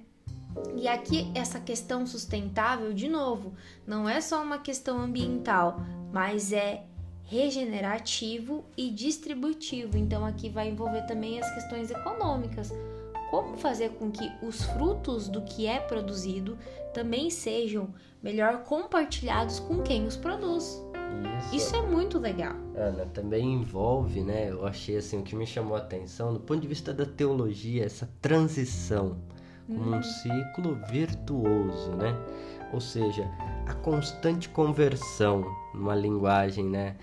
E 0.74 0.88
aqui 0.88 1.30
essa 1.32 1.60
questão 1.60 2.04
sustentável, 2.04 2.92
de 2.92 3.08
novo, 3.08 3.54
não 3.86 4.08
é 4.08 4.20
só 4.20 4.42
uma 4.42 4.58
questão 4.58 4.98
ambiental, 4.98 5.80
mas 6.12 6.52
é 6.52 6.88
regenerativo 7.28 8.64
e 8.76 8.90
distributivo. 8.90 9.96
Então 9.96 10.24
aqui 10.24 10.48
vai 10.48 10.68
envolver 10.68 11.02
também 11.02 11.38
as 11.38 11.54
questões 11.54 11.90
econômicas 11.90 12.72
como 13.30 13.58
fazer 13.58 13.90
com 13.90 14.10
que 14.10 14.32
os 14.42 14.62
frutos 14.64 15.28
do 15.28 15.42
que 15.42 15.66
é 15.66 15.78
produzido 15.78 16.56
também 16.94 17.28
sejam 17.28 17.88
melhor 18.22 18.64
compartilhados 18.64 19.60
com 19.60 19.82
quem 19.82 20.06
os 20.06 20.16
produz. 20.16 20.82
Isso. 21.38 21.56
Isso 21.56 21.76
é 21.76 21.82
muito 21.82 22.18
legal. 22.18 22.54
Ana, 22.74 23.04
também 23.06 23.54
envolve, 23.54 24.22
né? 24.22 24.50
Eu 24.50 24.66
achei 24.66 24.96
assim, 24.96 25.18
o 25.18 25.22
que 25.22 25.36
me 25.36 25.46
chamou 25.46 25.76
a 25.76 25.80
atenção, 25.80 26.32
do 26.32 26.40
ponto 26.40 26.60
de 26.60 26.68
vista 26.68 26.92
da 26.92 27.04
teologia, 27.04 27.84
essa 27.84 28.08
transição 28.20 29.18
como 29.66 29.96
um 29.96 30.02
ciclo 30.02 30.78
virtuoso, 30.90 31.90
né? 31.92 32.16
Ou 32.72 32.80
seja, 32.80 33.30
a 33.66 33.74
constante 33.74 34.48
conversão 34.48 35.44
numa 35.74 35.94
linguagem, 35.94 36.64
né? 36.64 36.96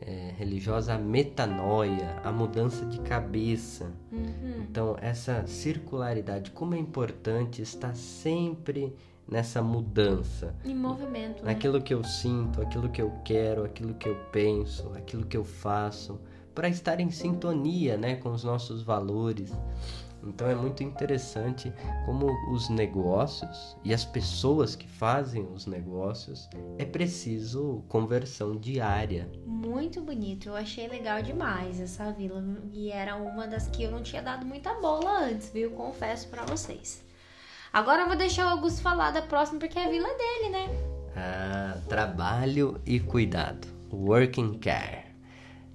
É, 0.00 0.32
religiosa, 0.36 0.94
a 0.94 0.98
metanoia, 0.98 2.20
a 2.24 2.32
mudança 2.32 2.84
de 2.86 3.00
cabeça. 3.00 3.92
Uhum. 4.12 4.62
Então, 4.68 4.96
essa 5.00 5.46
circularidade, 5.46 6.50
como 6.50 6.74
é 6.74 6.78
importante 6.78 7.62
estar 7.62 7.94
sempre 7.94 8.94
nessa 9.28 9.60
mudança. 9.62 10.54
Em 10.64 10.74
movimento. 10.74 11.44
Né? 11.44 11.52
Naquilo 11.52 11.82
que 11.82 11.92
eu 11.92 12.02
sinto, 12.02 12.62
aquilo 12.62 12.88
que 12.88 13.02
eu 13.02 13.12
quero, 13.24 13.64
aquilo 13.64 13.94
que 13.94 14.08
eu 14.08 14.16
penso, 14.32 14.90
aquilo 14.94 15.26
que 15.26 15.36
eu 15.36 15.44
faço, 15.44 16.18
para 16.54 16.68
estar 16.68 16.98
em 16.98 17.10
sintonia 17.10 17.96
né, 17.96 18.16
com 18.16 18.30
os 18.32 18.42
nossos 18.42 18.82
valores. 18.82 19.52
Então 20.22 20.48
é 20.48 20.54
muito 20.54 20.82
interessante 20.82 21.72
como 22.04 22.26
os 22.52 22.68
negócios 22.68 23.76
e 23.84 23.94
as 23.94 24.04
pessoas 24.04 24.74
que 24.74 24.88
fazem 24.88 25.46
os 25.52 25.66
negócios 25.66 26.48
é 26.78 26.84
preciso 26.84 27.84
conversão 27.88 28.56
diária. 28.56 29.30
Muito 29.46 30.00
bonito, 30.00 30.48
eu 30.48 30.56
achei 30.56 30.88
legal 30.88 31.22
demais 31.22 31.80
essa 31.80 32.12
vila 32.12 32.42
e 32.72 32.90
era 32.90 33.16
uma 33.16 33.46
das 33.46 33.68
que 33.68 33.82
eu 33.82 33.90
não 33.90 34.02
tinha 34.02 34.22
dado 34.22 34.44
muita 34.44 34.74
bola 34.74 35.24
antes, 35.24 35.50
viu? 35.50 35.70
Confesso 35.70 36.28
para 36.28 36.44
vocês. 36.44 37.04
Agora 37.72 38.02
eu 38.02 38.08
vou 38.08 38.16
deixar 38.16 38.46
o 38.46 38.50
Augusto 38.50 38.80
falar 38.80 39.10
da 39.10 39.22
próxima 39.22 39.58
porque 39.58 39.78
é 39.78 39.86
a 39.86 39.90
vila 39.90 40.08
dele, 40.08 40.50
né? 40.50 40.68
Ah, 41.16 41.78
trabalho 41.88 42.80
e 42.86 42.98
cuidado. 42.98 43.68
Working 43.92 44.58
care. 44.58 45.07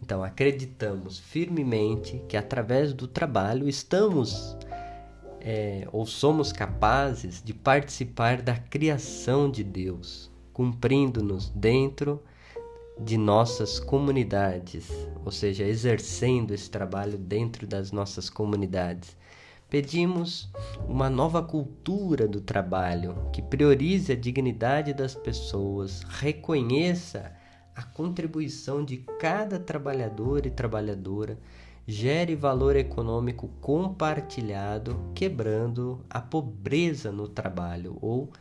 Então, 0.04 0.22
acreditamos 0.22 1.18
firmemente 1.18 2.22
que 2.28 2.36
através 2.36 2.94
do 2.94 3.08
trabalho 3.08 3.70
estamos 3.70 4.58
é, 5.40 5.88
ou 5.94 6.06
somos 6.06 6.52
capazes 6.52 7.42
de 7.42 7.54
participar 7.54 8.42
da 8.42 8.54
criação 8.54 9.50
de 9.50 9.64
Deus, 9.64 10.30
cumprindo-nos 10.52 11.50
dentro 11.52 12.22
de 13.00 13.18
nossas 13.18 13.80
comunidades, 13.80 14.92
ou 15.24 15.32
seja, 15.32 15.64
exercendo 15.64 16.54
esse 16.54 16.70
trabalho 16.70 17.18
dentro 17.18 17.66
das 17.66 17.94
nossas 17.94 18.30
comunidades. 18.30 19.16
Pedimos 19.70 20.52
uma 20.86 21.10
nova 21.10 21.42
cultura 21.42 22.28
do 22.28 22.42
trabalho 22.42 23.30
que 23.32 23.42
priorize 23.42 24.12
a 24.12 24.18
dignidade 24.18 24.94
das 24.94 25.16
pessoas, 25.16 26.04
reconheça 26.10 27.32
a 27.76 27.84
contribuição 27.84 28.84
de 28.84 28.98
cada 29.20 29.60
trabalhador 29.60 30.46
e 30.46 30.52
trabalhadora 30.52 31.38
gere 31.86 32.36
valor 32.36 32.76
econômico 32.76 33.50
compartilhado, 33.60 35.12
quebrando 35.14 36.04
a 36.10 36.22
pobreza 36.22 37.12
no 37.12 37.28
trabalho 37.28 37.98
ou 38.02 38.32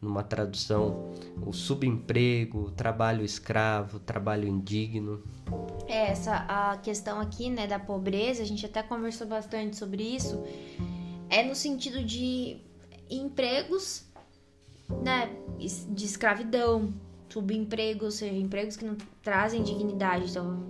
numa 0.00 0.22
tradução, 0.22 1.12
o 1.44 1.52
subemprego, 1.52 2.58
o 2.66 2.70
trabalho 2.70 3.22
escravo, 3.22 3.98
o 3.98 4.00
trabalho 4.00 4.48
indigno. 4.48 5.22
É, 5.86 6.10
essa 6.10 6.36
a 6.48 6.78
questão 6.78 7.20
aqui, 7.20 7.50
né, 7.50 7.66
da 7.66 7.78
pobreza, 7.78 8.42
a 8.42 8.46
gente 8.46 8.64
até 8.64 8.82
conversou 8.82 9.26
bastante 9.26 9.76
sobre 9.76 10.02
isso, 10.02 10.42
é 11.28 11.42
no 11.42 11.54
sentido 11.54 12.02
de 12.02 12.58
empregos, 13.10 14.06
né, 15.02 15.30
de 15.58 16.04
escravidão, 16.04 16.94
subemprego, 17.30 18.06
ou 18.06 18.10
seja, 18.10 18.34
empregos 18.34 18.76
que 18.76 18.84
não 18.84 18.96
trazem 19.22 19.62
dignidade. 19.62 20.30
Então, 20.30 20.66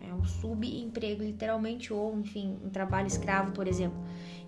é 0.00 0.12
um 0.12 0.24
subemprego, 0.24 1.22
literalmente, 1.22 1.92
ou, 1.92 2.18
enfim, 2.18 2.58
um 2.64 2.70
trabalho 2.70 3.06
escravo, 3.06 3.52
por 3.52 3.66
exemplo. 3.66 3.98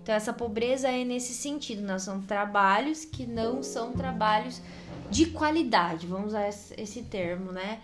Então, 0.01 0.13
essa 0.13 0.31
pobreza 0.31 0.87
é 0.89 1.03
nesse 1.03 1.33
sentido, 1.33 1.81
né? 1.81 1.97
São 1.97 2.21
trabalhos 2.21 3.05
que 3.05 3.25
não 3.25 3.63
são 3.63 3.91
trabalhos 3.91 4.61
de 5.09 5.27
qualidade, 5.27 6.05
vamos 6.07 6.27
usar 6.27 6.47
esse 6.47 7.03
termo, 7.03 7.51
né? 7.51 7.79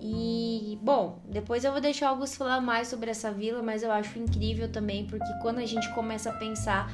E, 0.00 0.78
bom, 0.82 1.22
depois 1.24 1.64
eu 1.64 1.72
vou 1.72 1.80
deixar 1.80 2.06
o 2.06 2.08
Augusto 2.10 2.36
falar 2.36 2.60
mais 2.60 2.88
sobre 2.88 3.10
essa 3.10 3.30
vila, 3.30 3.62
mas 3.62 3.82
eu 3.82 3.90
acho 3.90 4.18
incrível 4.18 4.70
também, 4.70 5.06
porque 5.06 5.32
quando 5.40 5.60
a 5.60 5.66
gente 5.66 5.88
começa 5.94 6.28
a 6.28 6.32
pensar 6.34 6.92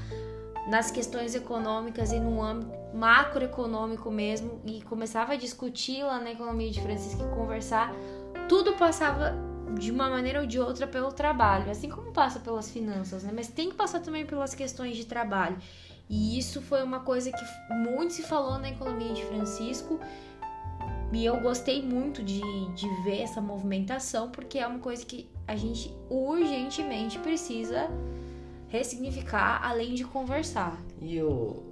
nas 0.71 0.89
questões 0.89 1.35
econômicas 1.35 2.13
e 2.13 2.21
no 2.21 2.41
âmbito 2.41 2.79
macroeconômico 2.95 4.11
mesmo 4.11 4.61
e 4.65 4.81
começava 4.83 5.33
a 5.33 5.37
discutir 5.37 6.05
lá 6.05 6.21
na 6.21 6.31
economia 6.31 6.71
de 6.71 6.81
Francisco 6.81 7.23
e 7.25 7.35
conversar, 7.35 7.93
tudo 8.49 8.75
passava 8.75 9.35
de 9.79 9.91
uma 9.91 10.09
maneira 10.09 10.41
ou 10.41 10.47
de 10.47 10.61
outra 10.61 10.87
pelo 10.87 11.13
trabalho, 11.13 11.71
assim 11.71 11.89
como 11.89 12.13
passa 12.13 12.39
pelas 12.39 12.71
finanças, 12.71 13.25
né? 13.25 13.33
Mas 13.35 13.49
tem 13.49 13.71
que 13.71 13.77
passar 13.77 14.01
também 14.01 14.25
pelas 14.25 14.55
questões 14.55 14.97
de 14.97 15.07
trabalho. 15.07 15.57
E 16.09 16.39
isso 16.39 16.61
foi 16.61 16.83
uma 16.83 17.01
coisa 17.01 17.31
que 17.33 17.75
muito 17.75 18.13
se 18.13 18.23
falou 18.23 18.59
na 18.59 18.71
economia 18.71 19.13
de 19.13 19.25
Francisco. 19.25 19.99
E 21.13 21.25
eu 21.25 21.41
gostei 21.41 21.83
muito 21.83 22.23
de, 22.23 22.41
de 22.75 22.89
ver 23.03 23.23
essa 23.23 23.41
movimentação, 23.41 24.31
porque 24.31 24.59
é 24.59 24.67
uma 24.67 24.79
coisa 24.79 25.05
que 25.05 25.29
a 25.47 25.57
gente 25.57 25.93
urgentemente 26.09 27.19
precisa 27.19 27.89
ressignificar 28.71 29.61
além 29.63 29.95
de 29.95 30.05
conversar. 30.05 30.81
E 31.01 31.17
eu, 31.17 31.63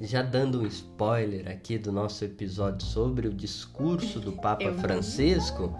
já 0.00 0.22
dando 0.22 0.62
um 0.62 0.66
spoiler 0.66 1.50
aqui 1.50 1.76
do 1.76 1.92
nosso 1.92 2.24
episódio 2.24 2.86
sobre 2.86 3.28
o 3.28 3.34
discurso 3.34 4.18
do 4.20 4.32
Papa 4.32 4.72
Francisco, 4.80 5.76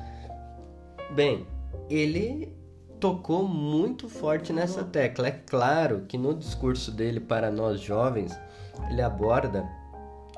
bem, 1.14 1.46
ele 1.88 2.52
tocou 3.00 3.46
muito 3.46 4.08
forte 4.08 4.52
nessa 4.52 4.82
tecla. 4.82 5.28
É 5.28 5.30
claro 5.30 6.04
que 6.08 6.18
no 6.18 6.34
discurso 6.34 6.90
dele 6.90 7.20
para 7.20 7.50
nós 7.50 7.80
jovens, 7.80 8.36
ele 8.90 9.00
aborda 9.00 9.64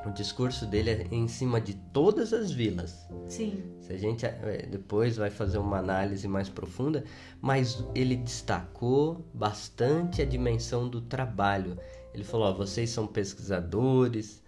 o 0.06 0.12
discurso 0.12 0.66
dele 0.66 0.90
é 0.90 1.06
em 1.10 1.26
cima 1.26 1.60
de 1.60 1.74
todas 1.74 2.32
as 2.32 2.50
vilas. 2.50 3.08
Sim. 3.26 3.62
Se 3.80 3.92
a 3.92 3.96
gente 3.96 4.24
é, 4.24 4.66
depois 4.70 5.16
vai 5.16 5.30
fazer 5.30 5.58
uma 5.58 5.78
análise 5.78 6.28
mais 6.28 6.48
profunda, 6.48 7.04
mas 7.40 7.84
ele 7.94 8.16
destacou 8.16 9.26
bastante 9.34 10.22
a 10.22 10.24
dimensão 10.24 10.88
do 10.88 11.00
trabalho. 11.00 11.76
Ele 12.14 12.24
falou: 12.24 12.46
ó, 12.46 12.52
vocês 12.52 12.90
são 12.90 13.06
pesquisadores, 13.06 14.42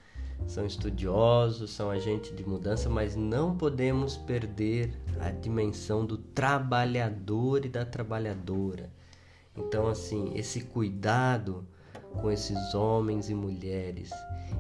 são 0.47 0.65
estudiosos, 0.65 1.71
são 1.73 1.91
agentes 1.91 2.35
de 2.35 2.47
mudança, 2.47 2.89
mas 2.89 3.17
não 3.17 3.57
podemos 3.57 4.17
perder 4.17 4.93
a 5.21 5.31
dimensão 5.31 6.07
do 6.07 6.17
trabalhador 6.17 7.65
e 7.65 7.69
da 7.69 7.85
trabalhadora. 7.85 8.91
Então, 9.57 9.89
assim, 9.89 10.33
esse 10.37 10.61
cuidado 10.61 11.67
com 12.21 12.31
esses 12.31 12.75
homens 12.75 13.31
e 13.31 13.35
mulheres 13.35 14.11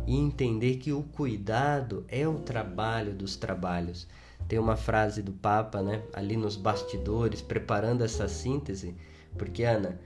e 0.06 0.16
entender 0.16 0.76
que 0.76 0.92
o 0.92 1.02
cuidado 1.02 2.04
é 2.08 2.26
o 2.26 2.38
trabalho 2.38 3.14
dos 3.14 3.36
trabalhos. 3.36 4.06
Tem 4.46 4.58
uma 4.58 4.76
frase 4.76 5.22
do 5.22 5.32
Papa, 5.32 5.82
né, 5.82 6.02
ali 6.12 6.36
nos 6.36 6.56
bastidores, 6.56 7.42
preparando 7.42 8.02
essa 8.02 8.28
síntese, 8.28 8.94
porque 9.36 9.64
Ana, 9.64 9.98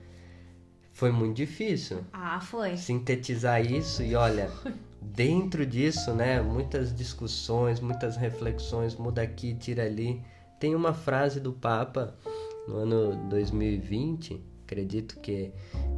foi 0.93 1.11
muito 1.12 1.37
difícil. 1.37 2.05
Ah, 2.12 2.41
foi. 2.41 2.77
Sintetizar 2.77 3.65
isso 3.65 4.03
e 4.03 4.15
olha, 4.15 4.51
dentro 5.01 5.65
disso, 5.65 6.12
né, 6.12 6.41
muitas 6.41 6.95
discussões, 6.95 7.81
muitas 7.81 8.17
reflexões, 8.17 8.97
muda 8.97 9.23
aqui, 9.23 9.55
tira 9.55 9.85
ali. 9.85 10.23
tem 10.59 10.75
uma 10.75 10.93
frase 10.93 11.41
do 11.41 11.53
Papa 11.53 12.17
no 12.69 12.77
ano 12.77 13.29
2020, 13.29 14.41
acredito 14.73 15.21
que 15.21 15.53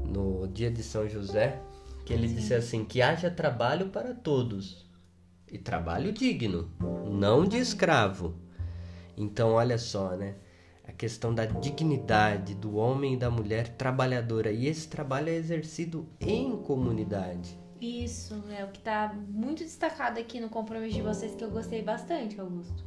no 0.04 0.46
dia 0.48 0.70
de 0.70 0.82
São 0.82 1.08
José, 1.08 1.60
que 2.04 2.12
ele 2.12 2.28
Sim. 2.28 2.34
disse 2.34 2.54
assim: 2.54 2.84
que 2.84 3.00
haja 3.00 3.30
trabalho 3.30 3.88
para 3.88 4.12
todos 4.12 4.84
e 5.50 5.56
trabalho 5.56 6.12
digno, 6.12 6.70
não 7.06 7.46
de 7.46 7.56
escravo. 7.56 8.34
Então, 9.16 9.52
olha 9.52 9.78
só, 9.78 10.16
né? 10.16 10.34
A 10.86 10.92
questão 10.92 11.32
da 11.32 11.46
dignidade 11.46 12.54
do 12.54 12.76
homem 12.76 13.14
e 13.14 13.16
da 13.16 13.30
mulher 13.30 13.68
trabalhadora. 13.68 14.50
E 14.50 14.66
esse 14.66 14.88
trabalho 14.88 15.30
é 15.30 15.34
exercido 15.34 16.06
em 16.20 16.56
comunidade. 16.58 17.58
Isso, 17.80 18.42
é 18.50 18.64
o 18.64 18.68
que 18.68 18.78
está 18.78 19.14
muito 19.28 19.62
destacado 19.62 20.18
aqui 20.18 20.40
no 20.40 20.48
compromisso 20.48 20.96
de 20.96 21.02
vocês, 21.02 21.34
que 21.34 21.44
eu 21.44 21.50
gostei 21.50 21.82
bastante, 21.82 22.38
Augusto. 22.40 22.84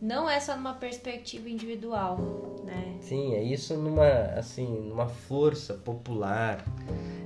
Não 0.00 0.28
é 0.28 0.40
só 0.40 0.56
numa 0.56 0.74
perspectiva 0.74 1.48
individual, 1.48 2.18
né? 2.64 2.96
Sim, 3.00 3.34
é 3.34 3.42
isso 3.42 3.74
numa, 3.74 4.08
assim, 4.36 4.66
numa 4.88 5.06
força 5.06 5.74
popular. 5.74 6.64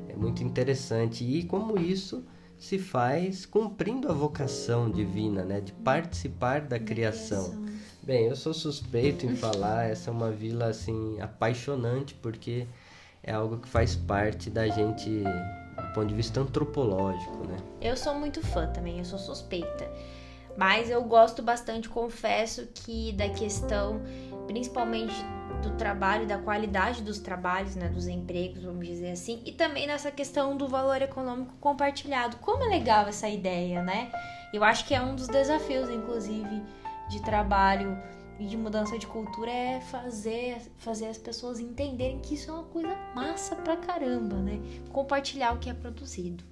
É 0.09 0.17
muito 0.17 0.43
interessante. 0.43 1.25
E 1.25 1.45
como 1.45 1.79
isso 1.79 2.25
se 2.59 2.79
faz 2.79 3.47
cumprindo 3.47 4.11
a 4.11 4.13
vocação 4.13 4.91
divina, 4.91 5.45
né? 5.45 5.61
De 5.61 5.73
participar 5.73 6.63
da, 6.63 6.79
da 6.79 6.81
criação. 6.81 7.45
criação. 7.45 7.65
Bem, 8.03 8.27
eu 8.27 8.37
sou 8.37 8.53
suspeito 8.53 9.25
em 9.25 9.37
falar, 9.37 9.85
essa 9.91 10.11
é 10.11 10.13
uma 10.13 10.31
vila 10.31 10.67
assim 10.67 11.21
apaixonante 11.21 12.15
porque 12.15 12.67
é 13.23 13.33
algo 13.33 13.59
que 13.59 13.69
faz 13.69 13.97
parte 13.97 14.51
da 14.51 14.69
gente 14.69 15.09
do 15.11 15.93
ponto 15.95 16.09
de 16.09 16.15
vista 16.15 16.41
antropológico, 16.41 17.47
né? 17.47 17.57
Eu 17.81 17.97
sou 17.97 18.15
muito 18.15 18.43
fã 18.43 18.67
também, 18.67 18.99
eu 18.99 19.05
sou 19.05 19.19
suspeita. 19.19 19.91
Mas 20.57 20.89
eu 20.91 21.03
gosto 21.03 21.43
bastante, 21.43 21.89
confesso 21.89 22.69
que 22.75 23.13
da 23.13 23.29
questão, 23.29 24.01
principalmente 24.47 25.15
do 25.63 25.77
trabalho, 25.77 26.27
da 26.27 26.39
qualidade 26.39 27.03
dos 27.03 27.19
trabalhos, 27.19 27.75
né, 27.75 27.89
dos 27.89 28.07
empregos, 28.07 28.63
vamos 28.63 28.87
dizer 28.87 29.13
assim, 29.13 29.43
e 29.45 29.53
também 29.53 29.87
nessa 29.87 30.11
questão 30.11 30.57
do 30.57 30.69
valor 30.69 31.01
econômico 31.01 31.55
compartilhado. 31.61 32.37
Como 32.37 32.63
é 32.65 32.69
legal 32.69 33.09
essa 33.09 33.29
ideia, 33.29 33.83
né? 33.83 34.13
Eu 34.53 34.63
acho 34.63 34.87
que 34.87 34.95
é 34.95 35.01
um 35.01 35.17
dos 35.17 35.27
desafios, 35.27 35.89
inclusive, 35.91 36.63
de 37.09 37.23
trabalho 37.23 37.99
e 38.39 38.47
de 38.47 38.57
mudança 38.57 38.99
de 38.99 39.07
cultura 39.07 39.51
é 39.51 39.81
fazer, 39.81 40.59
fazer 40.77 41.07
as 41.07 41.19
pessoas 41.19 41.61
entenderem 41.61 42.19
que 42.21 42.35
isso 42.35 42.51
é 42.51 42.55
uma 42.55 42.65
coisa 42.65 42.95
massa 43.15 43.57
pra 43.57 43.77
caramba, 43.77 44.37
né? 44.37 44.61
Compartilhar 44.93 45.55
o 45.55 45.59
que 45.59 45.71
é 45.71 45.75
produzido. 45.75 46.45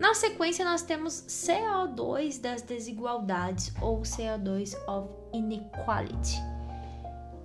Na 0.00 0.14
sequência, 0.14 0.64
nós 0.64 0.82
temos 0.82 1.12
CO2 1.28 2.40
das 2.40 2.62
desigualdades 2.62 3.72
ou 3.80 4.00
CO2 4.00 4.74
of 4.88 5.08
Inequality. 5.32 6.36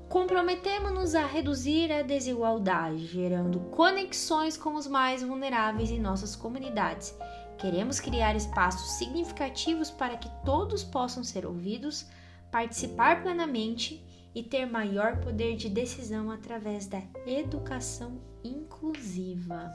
Comprometemos-nos 0.09 1.13
a 1.13 1.25
reduzir 1.25 1.91
a 1.91 2.01
desigualdade, 2.01 3.05
gerando 3.05 3.59
conexões 3.71 4.57
com 4.57 4.73
os 4.73 4.87
mais 4.87 5.21
vulneráveis 5.21 5.91
em 5.91 5.99
nossas 5.99 6.35
comunidades 6.35 7.13
Queremos 7.57 7.99
criar 7.99 8.35
espaços 8.35 8.97
significativos 8.97 9.89
para 9.89 10.17
que 10.17 10.29
todos 10.43 10.83
possam 10.83 11.23
ser 11.23 11.45
ouvidos, 11.45 12.05
participar 12.51 13.21
plenamente 13.21 14.03
e 14.35 14.43
ter 14.43 14.65
maior 14.65 15.21
poder 15.21 15.55
de 15.55 15.69
decisão 15.69 16.29
através 16.29 16.85
da 16.85 17.01
educação 17.25 18.19
inclusiva. 18.43 19.73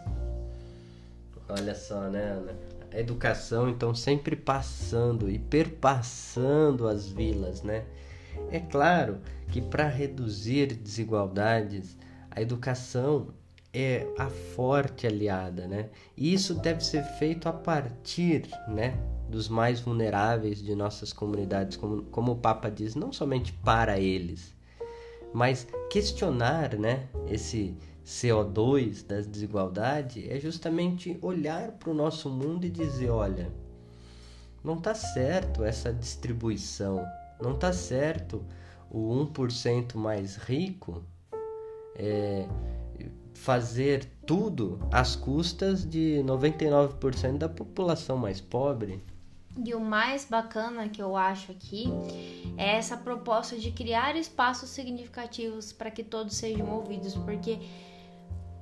Olha 1.48 1.74
só, 1.74 2.02
né, 2.10 2.22
Ana? 2.22 2.69
Educação, 2.92 3.68
então, 3.68 3.94
sempre 3.94 4.34
passando 4.34 5.30
e 5.30 5.38
perpassando 5.38 6.88
as 6.88 7.08
vilas, 7.08 7.62
né? 7.62 7.84
É 8.50 8.60
claro 8.60 9.18
que 9.48 9.60
para 9.60 9.86
reduzir 9.88 10.74
desigualdades, 10.74 11.96
a 12.30 12.40
educação 12.40 13.28
é 13.72 14.06
a 14.18 14.28
forte 14.28 15.06
aliada, 15.06 15.66
né? 15.66 15.90
E 16.16 16.32
isso 16.32 16.54
deve 16.54 16.84
ser 16.84 17.04
feito 17.18 17.48
a 17.48 17.52
partir, 17.52 18.48
né, 18.68 18.98
dos 19.28 19.48
mais 19.48 19.80
vulneráveis 19.80 20.60
de 20.60 20.74
nossas 20.74 21.12
comunidades, 21.12 21.76
como, 21.76 22.02
como 22.04 22.32
o 22.32 22.36
Papa 22.36 22.68
diz, 22.68 22.94
não 22.94 23.12
somente 23.12 23.52
para 23.52 23.98
eles, 24.00 24.52
mas 25.32 25.66
questionar, 25.88 26.76
né, 26.76 27.06
esse 27.28 27.76
CO2 28.10 29.06
da 29.06 29.20
desigualdade 29.20 30.28
é 30.28 30.40
justamente 30.40 31.16
olhar 31.22 31.70
para 31.70 31.90
o 31.90 31.94
nosso 31.94 32.28
mundo 32.28 32.66
e 32.66 32.68
dizer, 32.68 33.08
olha, 33.08 33.52
não 34.64 34.78
está 34.78 34.96
certo 34.96 35.62
essa 35.62 35.92
distribuição, 35.92 37.06
não 37.40 37.54
está 37.54 37.72
certo 37.72 38.44
o 38.90 39.24
1% 39.32 39.94
mais 39.94 40.34
rico 40.34 41.04
é, 41.94 42.48
fazer 43.32 44.10
tudo 44.26 44.80
às 44.90 45.14
custas 45.14 45.88
de 45.88 46.20
99% 46.26 47.38
da 47.38 47.48
população 47.48 48.16
mais 48.16 48.40
pobre. 48.40 49.00
E 49.64 49.72
o 49.72 49.80
mais 49.80 50.24
bacana 50.24 50.88
que 50.88 51.00
eu 51.00 51.16
acho 51.16 51.52
aqui 51.52 51.88
é 52.56 52.76
essa 52.76 52.96
proposta 52.96 53.56
de 53.56 53.70
criar 53.70 54.16
espaços 54.16 54.70
significativos 54.70 55.72
para 55.72 55.92
que 55.92 56.02
todos 56.02 56.34
sejam 56.34 56.68
ouvidos, 56.70 57.14
porque 57.14 57.60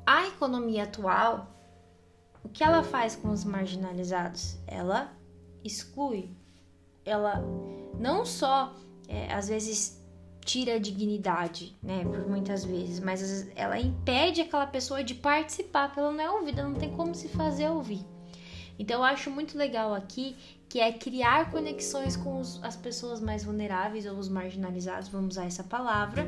a 0.09 0.27
economia 0.27 0.85
atual, 0.85 1.55
o 2.43 2.49
que 2.49 2.65
ela 2.65 2.83
faz 2.83 3.15
com 3.15 3.29
os 3.29 3.45
marginalizados? 3.45 4.57
Ela 4.67 5.13
exclui, 5.63 6.31
ela 7.05 7.45
não 8.01 8.25
só 8.25 8.75
é, 9.07 9.31
às 9.31 9.49
vezes 9.51 10.03
tira 10.41 10.77
a 10.77 10.79
dignidade, 10.79 11.77
né, 11.83 12.05
por 12.05 12.27
muitas 12.27 12.65
vezes, 12.65 13.01
mas 13.01 13.51
ela 13.55 13.79
impede 13.79 14.41
aquela 14.41 14.67
pessoa 14.67 15.05
de 15.05 15.15
participar, 15.15 15.89
porque 15.89 16.01
ela 16.01 16.13
não 16.13 16.25
é 16.25 16.31
ouvida, 16.31 16.63
não 16.63 16.75
tem 16.75 16.91
como 16.91 17.15
se 17.15 17.29
fazer 17.29 17.69
ouvir. 17.69 18.03
Então 18.79 19.01
eu 19.01 19.05
acho 19.05 19.31
muito 19.31 19.59
legal 19.59 19.93
aqui 19.93 20.35
que 20.71 20.81
é 20.81 20.91
criar 20.91 21.51
conexões 21.51 22.17
com 22.17 22.41
os, 22.41 22.65
as 22.65 22.77
pessoas 22.77 23.21
mais 23.21 23.45
vulneráveis 23.45 24.07
ou 24.07 24.17
os 24.17 24.31
marginalizados, 24.31 25.09
vamos 25.11 25.37
usar 25.37 25.45
essa 25.45 25.65
palavra, 25.65 26.27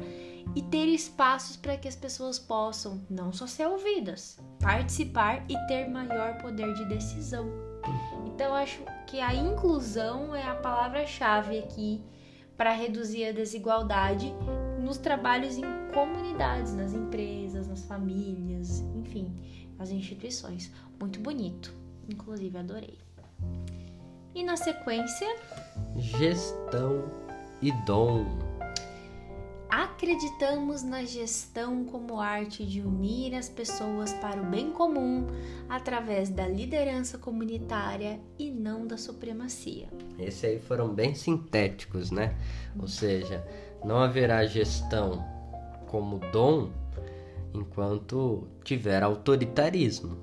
e 0.55 0.63
ter 0.63 0.87
espaços 0.87 1.57
para 1.57 1.77
que 1.77 1.89
as 1.89 1.97
pessoas 1.97 2.39
possam 2.39 3.01
não 3.09 3.33
só 3.33 3.47
ser 3.47 3.67
ouvidas, 3.67 4.39
participar 4.61 5.45
e 5.49 5.57
ter 5.67 5.89
maior 5.89 6.39
poder 6.39 6.75
de 6.75 6.85
decisão. 6.87 7.49
Então 8.27 8.55
acho 8.55 8.83
que 9.07 9.21
a 9.21 9.35
inclusão 9.35 10.35
é 10.35 10.43
a 10.43 10.55
palavra-chave 10.55 11.59
aqui 11.59 12.03
para 12.57 12.73
reduzir 12.73 13.27
a 13.27 13.33
desigualdade 13.33 14.35
nos 14.79 14.99
trabalhos 14.99 15.57
em 15.57 15.65
comunidades, 15.95 16.75
nas 16.75 16.93
empresas, 16.93 17.67
nas 17.67 17.85
famílias, 17.85 18.81
enfim, 18.95 19.35
nas 19.79 19.91
instituições. 19.91 20.71
Muito 20.99 21.21
bonito, 21.21 21.73
inclusive 22.09 22.59
adorei. 22.59 22.99
E 24.35 24.43
na 24.43 24.57
sequência, 24.57 25.27
gestão 25.97 27.05
e 27.61 27.73
dom. 27.85 28.50
Acreditamos 29.71 30.83
na 30.83 31.05
gestão 31.05 31.85
como 31.85 32.19
arte 32.19 32.67
de 32.67 32.81
unir 32.81 33.37
as 33.37 33.49
pessoas 33.49 34.13
para 34.15 34.43
o 34.43 34.45
bem 34.45 34.73
comum 34.73 35.29
através 35.69 36.29
da 36.29 36.49
liderança 36.49 37.17
comunitária 37.17 38.19
e 38.37 38.51
não 38.51 38.85
da 38.85 38.99
supremacia. 38.99 39.89
Esses 40.19 40.45
aí 40.45 40.59
foram 40.59 40.93
bem 40.93 41.15
sintéticos, 41.15 42.11
né? 42.11 42.37
Ou 42.79 42.89
seja, 42.89 43.47
não 43.85 43.99
haverá 43.99 44.45
gestão 44.45 45.25
como 45.87 46.19
dom 46.33 46.71
enquanto 47.55 48.49
tiver 48.65 49.05
autoritarismo. 49.05 50.19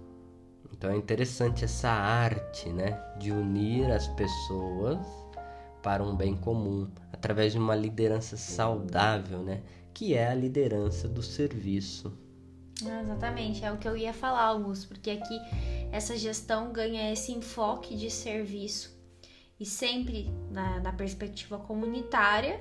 Então 0.73 0.91
é 0.91 0.97
interessante 0.97 1.63
essa 1.63 1.89
arte, 1.89 2.69
né, 2.69 3.01
de 3.17 3.31
unir 3.31 3.89
as 3.91 4.07
pessoas 4.10 5.00
para 5.88 6.04
um 6.04 6.17
bem 6.17 6.35
comum 6.35 6.85
através 7.13 7.54
de 7.54 7.58
uma 7.58 7.73
liderança 7.73 8.35
saudável, 8.35 9.42
né? 9.42 9.62
Que 9.94 10.15
é 10.15 10.27
a 10.27 10.35
liderança 10.35 11.08
do 11.08 11.23
serviço. 11.23 12.12
Ah, 12.85 13.02
exatamente, 13.02 13.63
é 13.63 13.71
o 13.71 13.77
que 13.77 13.88
eu 13.88 13.96
ia 13.96 14.12
falar, 14.12 14.48
Augusto, 14.48 14.90
porque 14.90 15.12
aqui 15.12 15.40
essa 15.90 16.17
gestão 16.17 16.73
ganha 16.73 17.10
esse 17.13 17.31
enfoque 17.31 17.96
de 17.96 18.12
serviço 18.12 19.00
e 19.58 19.65
sempre 19.65 20.29
na, 20.52 20.81
na 20.81 20.92
perspectiva 20.92 21.58
comunitária, 21.58 22.60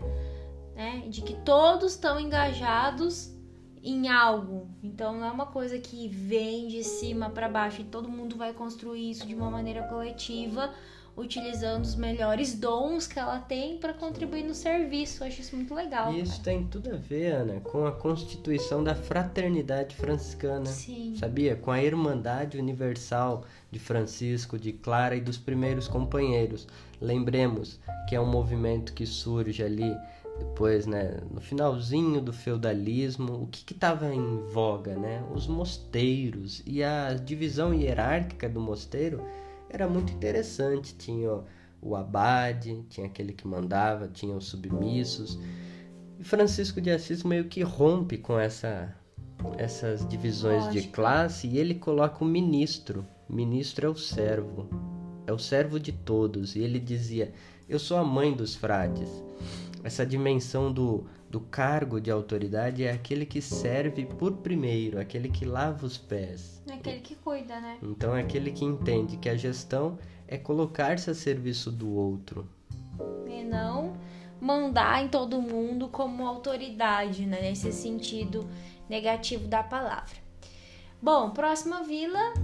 né? 0.77 1.03
De 1.09 1.21
que 1.21 1.35
todos 1.35 1.95
estão 1.95 2.21
engajados 2.21 3.35
em 3.83 4.09
algo. 4.09 4.71
Então 4.85 5.15
não 5.19 5.27
é 5.27 5.33
uma 5.33 5.47
coisa 5.47 5.81
que 5.81 6.07
vem 6.07 6.69
de 6.69 6.85
cima 6.85 7.29
para 7.29 7.49
baixo 7.49 7.81
e 7.81 7.87
todo 7.87 8.09
mundo 8.09 8.37
vai 8.37 8.53
construir 8.53 9.11
isso 9.11 9.27
de 9.27 9.35
uma 9.35 9.51
maneira 9.51 9.83
coletiva 9.89 10.73
utilizando 11.17 11.83
os 11.85 11.95
melhores 11.95 12.55
dons 12.55 13.07
que 13.07 13.19
ela 13.19 13.39
tem 13.39 13.79
para 13.79 13.95
contribuir 13.95 14.45
no 14.45 14.55
serviço. 14.55 15.23
Eu 15.23 15.29
acho 15.29 15.41
isso 15.41 15.57
muito 15.57 15.75
legal. 15.75 16.13
E 16.13 16.21
isso 16.21 16.43
tem 16.43 16.65
tudo 16.67 16.93
a 16.93 16.97
ver, 16.97 17.33
Ana, 17.33 17.61
com 17.61 17.87
a 17.87 17.93
constituição 17.93 18.85
da 18.85 18.95
fraternidade 18.95 19.97
franciscana. 19.97 20.67
Sim. 20.67 21.17
Sabia? 21.19 21.57
Com 21.57 21.71
a 21.71 21.83
Irmandade 21.83 22.59
Universal 22.59 23.45
de 23.71 23.79
Francisco, 23.79 24.59
de 24.59 24.73
Clara 24.73 25.17
e 25.17 25.21
dos 25.21 25.39
primeiros 25.39 25.89
companheiros. 25.89 26.69
Lembremos 27.01 27.81
que 28.09 28.15
é 28.15 28.21
um 28.21 28.31
movimento 28.31 28.93
que 28.93 29.07
surge 29.07 29.63
ali 29.63 29.97
depois, 30.39 30.87
né, 30.87 31.19
no 31.31 31.41
finalzinho 31.41 32.21
do 32.21 32.33
feudalismo, 32.33 33.43
o 33.43 33.47
que 33.47 33.73
estava 33.73 34.15
em 34.15 34.43
voga, 34.49 34.95
né? 34.95 35.25
Os 35.35 35.47
mosteiros 35.47 36.63
e 36.67 36.83
a 36.83 37.15
divisão 37.15 37.73
hierárquica 37.73 38.47
do 38.47 38.61
mosteiro 38.61 39.25
era 39.71 39.89
muito 39.89 40.13
interessante. 40.13 40.95
Tinha 40.95 41.43
o 41.81 41.95
abade, 41.95 42.85
tinha 42.89 43.07
aquele 43.07 43.33
que 43.33 43.47
mandava, 43.47 44.09
tinha 44.09 44.35
os 44.37 44.47
submissos. 44.47 45.39
E 46.19 46.25
Francisco 46.25 46.81
de 46.81 46.91
Assis 46.91 47.23
meio 47.23 47.45
que 47.45 47.63
rompe 47.63 48.17
com 48.19 48.39
essa, 48.39 48.95
essas 49.59 50.07
divisões 50.09 50.65
Lógico. 50.65 50.87
de 50.87 50.89
classe 50.89 51.47
e 51.47 51.59
ele 51.59 51.75
coloca 51.75 52.25
o 52.25 52.27
ministro. 52.27 53.07
O 53.29 53.35
ministro 53.35 53.87
é 53.87 53.91
o 53.91 53.97
servo, 53.97 54.69
é 55.27 55.33
o 55.33 55.39
servo 55.39 55.79
de 55.79 55.93
todos. 55.93 56.57
E 56.57 56.61
ele 56.61 56.79
dizia: 56.79 57.33
Eu 57.69 57.79
sou 57.79 57.99
a 57.99 58.05
mãe 58.05 58.33
dos 58.33 58.55
frades. 58.55 59.11
Essa 59.85 60.05
dimensão 60.05 60.73
do, 60.73 61.07
do 61.29 61.41
cargo 61.41 62.01
de 62.01 62.11
autoridade 62.11 62.85
é 62.85 62.93
aquele 62.93 63.27
que 63.27 63.41
serve 63.41 64.07
por 64.07 64.33
primeiro, 64.39 65.01
aquele 65.01 65.29
que 65.29 65.45
lava 65.45 65.85
os 65.85 65.99
pés. 65.99 66.63
É 66.69 66.75
aquele 66.75 67.01
que 67.01 67.17
cuida, 67.17 67.61
né? 67.61 67.79
Então 67.83 68.17
é 68.17 68.21
aquele 68.21 68.53
que 68.53 68.65
entende 68.65 69.17
que 69.17 69.29
a 69.29 69.37
gestão 69.37 69.99
é 70.29 70.39
colocar-se 70.39 71.11
a 71.11 71.15
serviço 71.15 71.71
do 71.71 71.91
outro. 71.91 72.49
E 73.27 73.43
não 73.43 73.97
mandar 74.41 75.03
em 75.03 75.09
todo 75.09 75.41
mundo 75.41 75.89
como 75.89 76.27
autoridade, 76.27 77.27
né? 77.27 77.41
nesse 77.41 77.73
sentido 77.73 78.47
negativo 78.89 79.49
da 79.49 79.63
palavra. 79.63 80.17
Bom, 81.01 81.31
próxima 81.31 81.83
vila, 81.83 82.35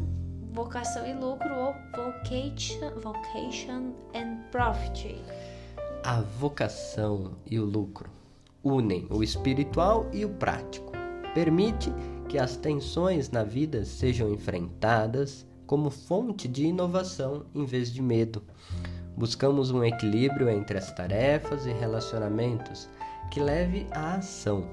vocação 0.52 1.06
e 1.06 1.14
lucro 1.14 1.54
ou 1.54 1.74
vocation, 1.94 2.90
vocation 3.00 3.92
and 4.14 4.42
profit. 4.50 5.16
A 6.04 6.20
vocação 6.20 7.32
e 7.46 7.58
o 7.58 7.64
lucro 7.64 8.10
unem 8.62 9.06
o 9.10 9.22
espiritual 9.22 10.08
e 10.12 10.24
o 10.24 10.28
prático. 10.28 10.92
Permite 11.34 11.92
que 12.28 12.38
as 12.38 12.56
tensões 12.56 13.30
na 13.30 13.42
vida 13.42 13.84
sejam 13.84 14.32
enfrentadas 14.32 15.46
como 15.66 15.90
fonte 15.90 16.46
de 16.46 16.66
inovação 16.66 17.46
em 17.54 17.64
vez 17.64 17.92
de 17.92 18.02
medo. 18.02 18.42
Buscamos 19.16 19.70
um 19.70 19.84
equilíbrio 19.84 20.48
entre 20.48 20.78
as 20.78 20.92
tarefas 20.92 21.66
e 21.66 21.72
relacionamentos 21.72 22.88
que 23.30 23.40
leve 23.40 23.86
à 23.90 24.16
ação. 24.16 24.66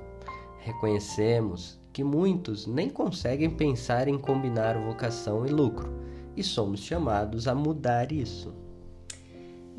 Reconhecemos 0.59 1.79
que 1.91 2.03
muitos 2.03 2.67
nem 2.67 2.89
conseguem 2.89 3.49
pensar 3.49 4.07
em 4.07 4.17
combinar 4.17 4.77
vocação 4.77 5.45
e 5.45 5.49
lucro, 5.49 5.91
e 6.35 6.43
somos 6.43 6.81
chamados 6.81 7.47
a 7.47 7.55
mudar 7.55 8.11
isso. 8.11 8.53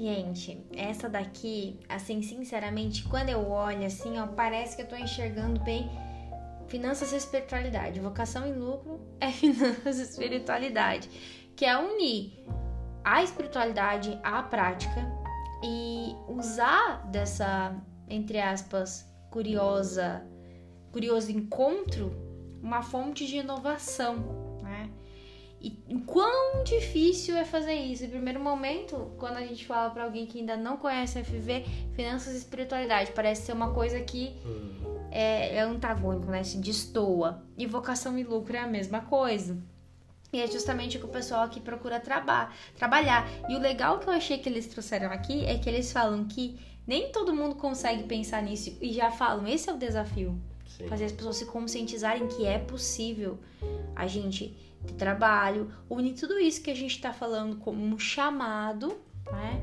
Gente, 0.00 0.66
essa 0.74 1.10
daqui, 1.10 1.78
assim, 1.86 2.22
sinceramente, 2.22 3.04
quando 3.04 3.28
eu 3.28 3.50
olho 3.50 3.84
assim, 3.84 4.18
ó, 4.18 4.26
parece 4.28 4.74
que 4.74 4.80
eu 4.80 4.88
tô 4.88 4.96
enxergando 4.96 5.60
bem 5.60 5.90
finanças 6.68 7.12
e 7.12 7.16
espiritualidade. 7.16 8.00
Vocação 8.00 8.48
e 8.48 8.52
lucro 8.54 8.98
é 9.20 9.28
finanças 9.30 9.98
e 9.98 10.02
espiritualidade, 10.02 11.06
que 11.54 11.66
é 11.66 11.76
unir 11.76 12.32
a 13.04 13.22
espiritualidade 13.22 14.18
à 14.22 14.42
prática 14.42 15.06
e 15.62 16.16
usar 16.26 17.06
dessa, 17.10 17.76
entre 18.08 18.40
aspas, 18.40 19.06
curiosa, 19.30 20.26
curioso 20.92 21.30
encontro, 21.30 22.10
uma 22.62 22.80
fonte 22.80 23.26
de 23.26 23.36
inovação? 23.36 24.39
E 25.60 25.70
quão 26.06 26.64
difícil 26.64 27.36
é 27.36 27.44
fazer 27.44 27.74
isso? 27.74 28.04
Em 28.04 28.08
primeiro 28.08 28.40
momento, 28.40 29.12
quando 29.18 29.36
a 29.36 29.42
gente 29.42 29.66
fala 29.66 29.90
para 29.90 30.04
alguém 30.04 30.24
que 30.24 30.38
ainda 30.38 30.56
não 30.56 30.78
conhece 30.78 31.22
FV, 31.22 31.66
finanças 31.92 32.34
e 32.34 32.38
espiritualidade, 32.38 33.12
parece 33.12 33.42
ser 33.42 33.52
uma 33.52 33.74
coisa 33.74 34.00
que 34.00 34.34
é, 35.10 35.56
é 35.56 35.60
antagônico, 35.60 36.30
né? 36.30 36.42
Se 36.42 36.56
destoa. 36.56 37.44
E 37.58 37.66
vocação 37.66 38.18
e 38.18 38.22
lucro 38.22 38.56
é 38.56 38.60
a 38.60 38.66
mesma 38.66 39.02
coisa. 39.02 39.58
E 40.32 40.40
é 40.40 40.46
justamente 40.46 40.96
o 40.96 41.00
que 41.00 41.06
o 41.06 41.10
pessoal 41.10 41.42
aqui 41.42 41.60
procura 41.60 42.00
traba 42.00 42.50
trabalhar. 42.76 43.28
E 43.48 43.54
o 43.54 43.58
legal 43.58 43.98
que 43.98 44.08
eu 44.08 44.12
achei 44.12 44.38
que 44.38 44.48
eles 44.48 44.66
trouxeram 44.66 45.10
aqui 45.10 45.44
é 45.44 45.58
que 45.58 45.68
eles 45.68 45.92
falam 45.92 46.24
que 46.24 46.58
nem 46.86 47.12
todo 47.12 47.34
mundo 47.34 47.56
consegue 47.56 48.04
pensar 48.04 48.42
nisso 48.42 48.76
e 48.80 48.92
já 48.92 49.10
falam, 49.10 49.46
esse 49.46 49.68
é 49.68 49.72
o 49.72 49.76
desafio. 49.76 50.40
Sim. 50.76 50.86
Fazer 50.88 51.06
as 51.06 51.12
pessoas 51.12 51.36
se 51.36 51.46
conscientizarem 51.46 52.26
que 52.28 52.46
é 52.46 52.58
possível 52.58 53.38
a 53.94 54.06
gente 54.06 54.56
ter 54.86 54.94
trabalho, 54.94 55.70
unir 55.88 56.14
tudo 56.14 56.38
isso 56.38 56.62
que 56.62 56.70
a 56.70 56.74
gente 56.74 56.92
está 56.92 57.12
falando 57.12 57.56
como 57.56 57.82
um 57.82 57.98
chamado, 57.98 58.98
né? 59.30 59.62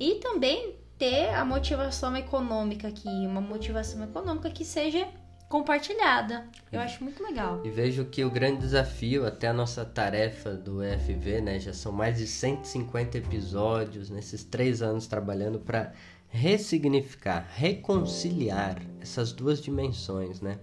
E 0.00 0.16
também 0.16 0.76
ter 0.98 1.28
a 1.30 1.44
motivação 1.44 2.16
econômica 2.16 2.88
aqui, 2.88 3.08
uma 3.08 3.40
motivação 3.40 4.02
econômica 4.02 4.50
que 4.50 4.64
seja 4.64 5.06
compartilhada. 5.48 6.48
Eu 6.72 6.80
acho 6.80 7.04
muito 7.04 7.22
legal. 7.22 7.60
E 7.62 7.68
vejo 7.68 8.06
que 8.06 8.24
o 8.24 8.30
grande 8.30 8.60
desafio, 8.60 9.26
até 9.26 9.48
a 9.48 9.52
nossa 9.52 9.84
tarefa 9.84 10.54
do 10.54 10.82
EFV, 10.82 11.42
né? 11.42 11.60
Já 11.60 11.74
são 11.74 11.92
mais 11.92 12.16
de 12.16 12.26
150 12.26 13.18
episódios 13.18 14.08
nesses 14.08 14.42
três 14.42 14.80
anos 14.80 15.06
trabalhando 15.06 15.58
para 15.60 15.92
ressignificar, 16.32 17.46
reconciliar 17.54 18.80
essas 19.00 19.32
duas 19.32 19.60
dimensões, 19.60 20.40
né? 20.40 20.58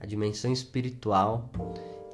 A 0.00 0.04
dimensão 0.04 0.52
espiritual 0.52 1.48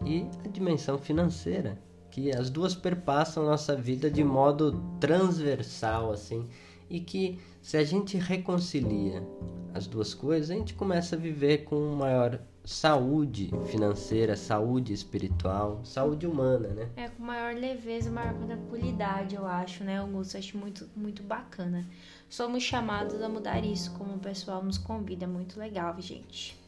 e 0.04 0.26
a 0.44 0.48
dimensão 0.48 0.98
financeira, 0.98 1.80
que 2.10 2.30
as 2.30 2.50
duas 2.50 2.74
perpassam 2.74 3.46
nossa 3.46 3.74
vida 3.74 4.10
de 4.10 4.22
modo 4.22 4.78
transversal, 5.00 6.12
assim, 6.12 6.46
e 6.90 7.00
que 7.00 7.38
se 7.62 7.78
a 7.78 7.84
gente 7.84 8.18
reconcilia 8.18 9.26
as 9.72 9.86
duas 9.86 10.12
coisas, 10.12 10.50
a 10.50 10.54
gente 10.54 10.74
começa 10.74 11.16
a 11.16 11.18
viver 11.18 11.64
com 11.64 11.80
maior 11.94 12.38
saúde 12.62 13.50
financeira, 13.70 14.36
saúde 14.36 14.92
espiritual, 14.92 15.80
saúde 15.84 16.26
humana, 16.26 16.68
né? 16.68 16.88
É, 16.96 17.08
com 17.08 17.22
maior 17.22 17.54
leveza, 17.54 18.10
maior 18.10 18.34
tranquilidade, 18.34 19.34
eu 19.34 19.46
acho, 19.46 19.82
né, 19.84 19.98
Augusto? 19.98 20.36
Acho 20.36 20.58
muito, 20.58 20.86
muito 20.94 21.22
bacana. 21.22 21.86
Somos 22.28 22.62
chamados 22.62 23.22
a 23.22 23.28
mudar 23.28 23.64
isso, 23.64 23.92
como 23.92 24.16
o 24.16 24.18
pessoal 24.18 24.62
nos 24.62 24.76
convida. 24.76 25.26
Muito 25.26 25.58
legal, 25.58 25.98
gente. 26.00 26.58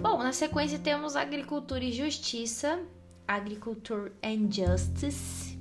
Bom, 0.00 0.18
na 0.18 0.32
sequência 0.32 0.78
temos 0.78 1.14
Agricultura 1.14 1.84
e 1.84 1.92
Justiça, 1.92 2.80
Agriculture 3.26 4.12
and 4.22 4.50
Justice. 4.50 5.56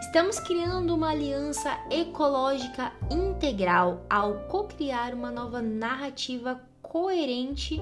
Estamos 0.00 0.38
criando 0.40 0.94
uma 0.94 1.10
aliança 1.10 1.78
ecológica 1.90 2.92
integral 3.10 4.04
ao 4.10 4.34
co-criar 4.48 5.14
uma 5.14 5.30
nova 5.30 5.62
narrativa 5.62 6.60
coerente 6.82 7.80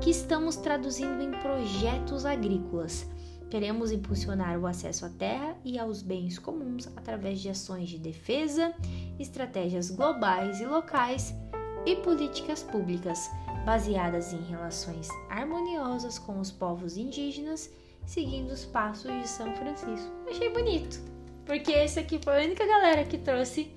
que 0.00 0.10
estamos 0.10 0.56
traduzindo 0.56 1.22
em 1.22 1.30
projetos 1.40 2.24
agrícolas. 2.24 3.06
Queremos 3.52 3.92
impulsionar 3.92 4.58
o 4.58 4.66
acesso 4.66 5.04
à 5.04 5.10
terra 5.10 5.54
e 5.62 5.78
aos 5.78 6.00
bens 6.00 6.38
comuns 6.38 6.88
através 6.96 7.38
de 7.38 7.50
ações 7.50 7.90
de 7.90 7.98
defesa, 7.98 8.74
estratégias 9.20 9.90
globais 9.90 10.58
e 10.58 10.64
locais 10.64 11.34
e 11.84 11.94
políticas 11.96 12.62
públicas 12.62 13.30
baseadas 13.66 14.32
em 14.32 14.40
relações 14.44 15.06
harmoniosas 15.28 16.18
com 16.18 16.40
os 16.40 16.50
povos 16.50 16.96
indígenas, 16.96 17.70
seguindo 18.06 18.52
os 18.52 18.64
passos 18.64 19.12
de 19.20 19.28
São 19.28 19.54
Francisco. 19.54 20.10
Achei 20.30 20.48
bonito. 20.48 20.98
Porque 21.44 21.72
esse 21.72 22.00
aqui 22.00 22.18
foi 22.24 22.40
a 22.40 22.46
única 22.46 22.66
galera 22.66 23.04
que 23.04 23.18
trouxe 23.18 23.70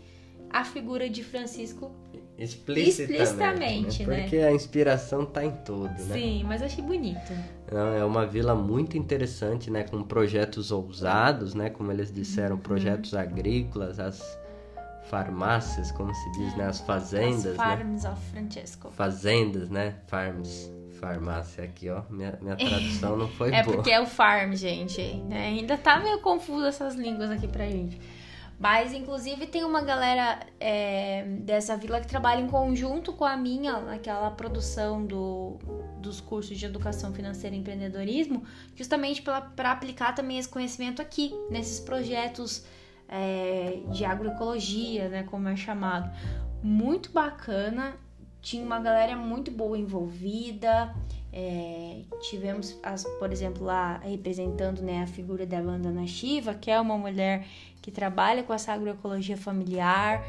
a 0.49 0.63
figura 0.63 1.09
de 1.09 1.21
Francisco 1.21 1.91
explicitamente, 2.37 3.13
explicitamente 3.13 4.05
né? 4.05 4.21
Porque 4.21 4.37
a 4.37 4.51
inspiração 4.51 5.25
tá 5.25 5.43
em 5.43 5.51
tudo, 5.51 5.87
né? 5.87 6.13
Sim, 6.13 6.43
mas 6.43 6.61
achei 6.61 6.83
bonito. 6.83 7.33
É 7.71 8.03
uma 8.03 8.25
vila 8.25 8.53
muito 8.53 8.97
interessante, 8.97 9.71
né? 9.71 9.83
Com 9.83 10.03
projetos 10.03 10.71
ousados, 10.71 11.53
né? 11.53 11.69
Como 11.69 11.91
eles 11.91 12.11
disseram, 12.11 12.55
uhum. 12.55 12.61
projetos 12.61 13.13
agrícolas, 13.13 13.99
as 13.99 14.21
farmácias, 15.09 15.91
como 15.91 16.13
se 16.13 16.31
diz, 16.33 16.53
é, 16.53 16.57
né? 16.57 16.67
As 16.67 16.81
fazendas, 16.81 17.45
as 17.45 17.55
farms 17.55 18.03
né? 18.03 18.09
of 18.09 18.21
Francesco. 18.31 18.91
Fazendas, 18.91 19.69
né? 19.69 19.95
Farms 20.07 20.71
farmácia 20.95 21.63
aqui, 21.63 21.89
ó. 21.89 22.01
Minha, 22.09 22.37
minha 22.41 22.55
tradução 22.55 23.17
não 23.17 23.27
foi 23.27 23.49
é 23.53 23.63
boa. 23.63 23.73
É 23.73 23.77
porque 23.77 23.91
é 23.91 23.99
o 23.99 24.05
farm, 24.05 24.53
gente. 24.53 25.01
Né? 25.27 25.47
Ainda 25.47 25.77
tá 25.77 25.99
meio 25.99 26.19
confuso 26.19 26.65
essas 26.65 26.95
línguas 26.95 27.29
aqui 27.29 27.47
pra 27.47 27.67
gente. 27.67 27.99
Mas, 28.57 28.93
inclusive, 28.93 29.47
tem 29.47 29.63
uma 29.65 29.81
galera 29.81 30.39
é, 30.59 31.23
dessa 31.41 31.75
vila 31.75 31.99
que 31.99 32.07
trabalha 32.07 32.41
em 32.41 32.47
conjunto 32.47 33.11
com 33.11 33.25
a 33.25 33.35
minha, 33.35 33.81
naquela 33.81 34.31
produção 34.31 35.05
do, 35.05 35.59
dos 35.99 36.21
cursos 36.21 36.57
de 36.57 36.65
educação 36.65 37.13
financeira 37.13 37.55
e 37.55 37.59
empreendedorismo, 37.59 38.43
justamente 38.73 39.21
para 39.21 39.71
aplicar 39.71 40.15
também 40.15 40.37
esse 40.37 40.47
conhecimento 40.47 41.01
aqui, 41.01 41.33
nesses 41.49 41.81
projetos 41.81 42.65
é, 43.09 43.81
de 43.91 44.05
agroecologia, 44.05 45.09
né, 45.09 45.23
como 45.23 45.49
é 45.49 45.55
chamado. 45.55 46.09
Muito 46.63 47.11
bacana 47.11 47.97
tinha 48.45 48.63
uma 48.63 48.79
galera 48.79 49.15
muito 49.15 49.49
boa 49.49 49.75
envolvida. 49.75 50.95
É, 51.33 52.03
tivemos, 52.29 52.79
as, 52.83 53.03
por 53.17 53.31
exemplo, 53.31 53.65
lá 53.65 53.97
representando 53.97 54.83
né, 54.83 55.01
a 55.01 55.07
figura 55.07 55.47
da 55.47 55.59
Vandana 55.61 56.05
Shiva, 56.05 56.53
que 56.53 56.69
é 56.69 56.79
uma 56.79 56.95
mulher 56.95 57.47
que 57.85 57.91
trabalha 57.91 58.41
com 58.41 58.51
essa 58.51 58.73
agroecologia 58.73 59.37
familiar. 59.37 60.25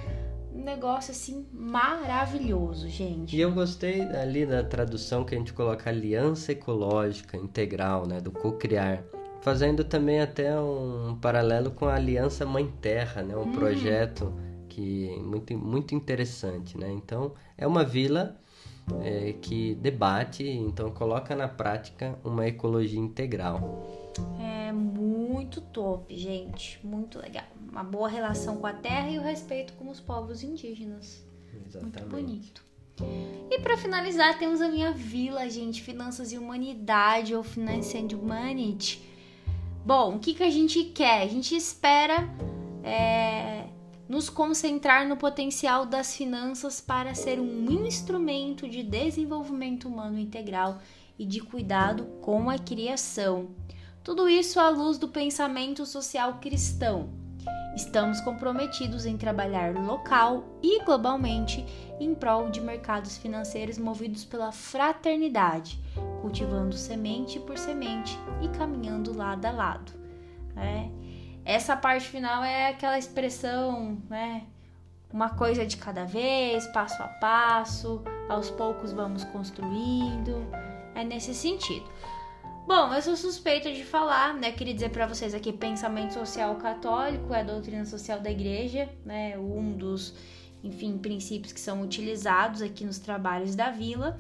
um 0.55 0.63
negócio 0.63 1.11
assim 1.11 1.47
maravilhoso, 1.51 2.87
gente. 2.87 3.35
E 3.35 3.41
eu 3.41 3.51
gostei 3.51 4.03
ali 4.03 4.45
da 4.45 4.63
tradução 4.63 5.25
que 5.25 5.35
a 5.35 5.39
gente 5.39 5.55
coloca 5.55 5.89
aliança 5.89 6.53
ecológica 6.53 7.35
integral, 7.39 8.07
né, 8.07 8.21
do 8.21 8.31
co-criar, 8.31 9.03
fazendo 9.41 9.85
também 9.85 10.21
até 10.21 10.59
um 10.61 11.17
paralelo 11.19 11.71
com 11.71 11.87
a 11.87 11.95
Aliança 11.95 12.45
Mãe 12.45 12.71
Terra, 12.81 13.23
né, 13.23 13.35
um 13.35 13.49
hum. 13.49 13.53
projeto 13.53 14.35
que 14.69 15.09
é 15.09 15.23
muito 15.23 15.57
muito 15.57 15.95
interessante, 15.95 16.77
né? 16.77 16.91
Então, 16.91 17.33
é 17.57 17.67
uma 17.67 17.85
vila 17.85 18.37
é, 19.03 19.33
que 19.41 19.75
debate, 19.77 20.47
então 20.47 20.91
coloca 20.91 21.35
na 21.35 21.49
prática 21.49 22.19
uma 22.23 22.47
ecologia 22.47 23.01
integral. 23.01 24.13
É 24.39 24.73
muito 24.73 25.16
top, 25.45 26.17
gente, 26.17 26.81
muito 26.85 27.19
legal. 27.19 27.45
Uma 27.71 27.85
boa 27.85 28.09
relação 28.09 28.57
com 28.57 28.67
a 28.67 28.73
terra 28.73 29.11
e 29.11 29.19
o 29.19 29.23
respeito 29.23 29.75
com 29.75 29.91
os 29.91 30.01
povos 30.01 30.43
indígenas. 30.43 31.25
Exatamente. 31.67 31.99
Muito 31.99 32.09
bonito. 32.09 32.67
E 33.51 33.59
para 33.61 33.77
finalizar, 33.77 34.39
temos 34.39 34.61
a 34.61 34.69
minha 34.69 34.93
vila, 34.93 35.49
gente, 35.51 35.83
Finanças 35.83 36.33
e 36.33 36.39
Humanidade 36.39 37.35
ou 37.35 37.43
Finance 37.43 37.97
and 37.97 38.17
Humanity. 38.17 39.03
Bom, 39.85 40.17
o 40.17 40.19
que, 40.19 40.35
que 40.35 40.43
a 40.43 40.51
gente 40.51 40.85
quer? 40.85 41.23
A 41.23 41.27
gente 41.27 41.55
espera 41.55 42.29
é, 42.83 43.67
nos 44.09 44.31
concentrar 44.31 45.07
no 45.07 45.17
potencial 45.17 45.85
das 45.85 46.17
finanças 46.17 46.81
para 46.81 47.15
ser 47.15 47.39
um 47.39 47.87
instrumento 47.87 48.69
de 48.69 48.83
desenvolvimento 48.83 49.87
humano 49.89 50.19
integral 50.19 50.79
e 51.19 51.25
de 51.25 51.41
cuidado 51.41 52.05
com 52.21 52.49
a 52.49 52.59
criação. 52.59 53.49
Tudo 54.07 54.29
isso 54.29 54.61
à 54.61 54.69
luz 54.69 54.99
do 54.99 55.09
pensamento 55.09 55.85
social 55.85 56.35
cristão. 56.35 57.09
Estamos 57.75 58.21
comprometidos 58.21 59.05
em 59.05 59.17
trabalhar 59.17 59.75
local 59.75 60.45
e 60.63 60.81
globalmente 60.85 61.67
em 61.99 62.15
prol 62.15 62.49
de 62.49 62.61
mercados 62.61 63.19
financeiros 63.19 63.79
movidos 63.79 64.25
pela 64.25 64.53
fraternidade, 64.53 65.81
cultivando 66.21 66.77
semente 66.77 67.41
por 67.41 67.59
semente 67.59 68.17
e 68.41 68.47
caminhando 68.57 69.13
lado 69.13 69.45
a 69.45 69.51
lado. 69.51 69.91
Né? 70.55 70.89
Essa 71.45 71.77
parte 71.77 72.07
final 72.07 72.45
é 72.45 72.69
aquela 72.69 73.01
expressão, 73.01 74.01
né? 74.09 74.45
Uma 75.13 75.31
coisa 75.31 75.67
de 75.67 75.79
cada 75.79 76.05
vez, 76.05 76.65
passo 76.69 77.03
a 77.03 77.09
passo, 77.09 78.05
aos 78.29 78.51
poucos 78.51 78.93
vamos 78.93 79.25
construindo. 79.25 80.47
É 80.95 81.03
nesse 81.03 81.35
sentido. 81.35 81.87
Bom, 82.67 82.93
eu 82.93 83.01
sou 83.01 83.15
suspeita 83.15 83.73
de 83.73 83.85
falar, 83.85 84.35
né? 84.35 84.51
Queria 84.51 84.75
dizer 84.75 84.89
para 84.89 85.07
vocês 85.07 85.33
aqui, 85.33 85.53
pensamento 85.53 86.15
social 86.15 86.57
católico 86.57 87.33
é 87.33 87.43
a 87.43 87.45
doutrina 87.45 87.85
social 87.85 88.19
da 88.19 88.29
igreja, 88.29 88.89
né? 89.05 89.39
Um 89.39 89.71
dos, 89.77 90.17
enfim, 90.65 90.99
princípios 90.99 91.53
que 91.53 91.61
são 91.61 91.81
utilizados 91.83 92.61
aqui 92.63 92.85
nos 92.85 92.99
trabalhos 92.99 93.55
da 93.55 93.71
vila. 93.71 94.19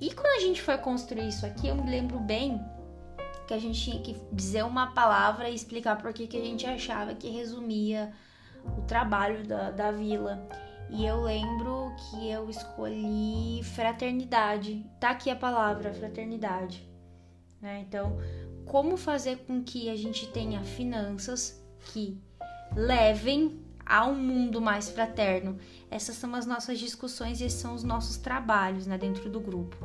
E 0.00 0.12
quando 0.12 0.36
a 0.36 0.40
gente 0.40 0.60
foi 0.60 0.76
construir 0.78 1.28
isso 1.28 1.46
aqui, 1.46 1.68
eu 1.68 1.76
me 1.76 1.88
lembro 1.88 2.18
bem 2.18 2.60
que 3.46 3.54
a 3.54 3.58
gente 3.58 3.80
tinha 3.80 4.02
que 4.02 4.16
dizer 4.32 4.64
uma 4.64 4.88
palavra 4.88 5.48
e 5.48 5.54
explicar 5.54 5.94
por 5.94 6.12
que, 6.12 6.26
que 6.26 6.36
a 6.36 6.44
gente 6.44 6.66
achava 6.66 7.14
que 7.14 7.28
resumia 7.28 8.12
o 8.64 8.82
trabalho 8.82 9.46
da, 9.46 9.70
da 9.70 9.92
vila. 9.92 10.44
E 10.88 11.06
eu 11.06 11.20
lembro 11.20 11.94
que 11.96 12.28
eu 12.28 12.50
escolhi 12.50 13.62
fraternidade. 13.62 14.84
Tá 14.98 15.10
aqui 15.10 15.30
a 15.30 15.36
palavra, 15.36 15.94
fraternidade. 15.94 16.89
Né? 17.60 17.84
Então, 17.86 18.18
como 18.66 18.96
fazer 18.96 19.38
com 19.46 19.62
que 19.62 19.90
a 19.90 19.96
gente 19.96 20.26
tenha 20.28 20.62
finanças 20.62 21.62
que 21.86 22.18
levem 22.74 23.60
a 23.84 24.06
um 24.06 24.14
mundo 24.14 24.60
mais 24.60 24.88
fraterno? 24.88 25.58
Essas 25.90 26.16
são 26.16 26.34
as 26.34 26.46
nossas 26.46 26.78
discussões 26.78 27.40
e 27.40 27.44
esses 27.44 27.60
são 27.60 27.74
os 27.74 27.82
nossos 27.82 28.16
trabalhos 28.16 28.86
né, 28.86 28.96
dentro 28.96 29.28
do 29.28 29.40
grupo. 29.40 29.76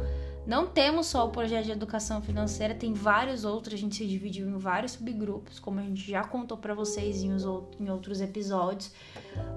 Não 0.46 0.68
temos 0.68 1.08
só 1.08 1.26
o 1.26 1.32
projeto 1.32 1.66
de 1.66 1.72
educação 1.72 2.22
financeira, 2.22 2.76
tem 2.76 2.94
vários 2.94 3.44
outros, 3.44 3.74
a 3.74 3.78
gente 3.78 3.96
se 3.96 4.06
dividiu 4.06 4.48
em 4.48 4.58
vários 4.60 4.92
subgrupos, 4.92 5.60
como 5.60 5.80
a 5.80 5.84
gente 5.84 6.08
já 6.08 6.24
contou 6.24 6.56
para 6.56 6.76
vocês 6.76 7.24
em, 7.24 7.32
em 7.80 7.90
outros 7.90 8.22
episódios. 8.22 8.92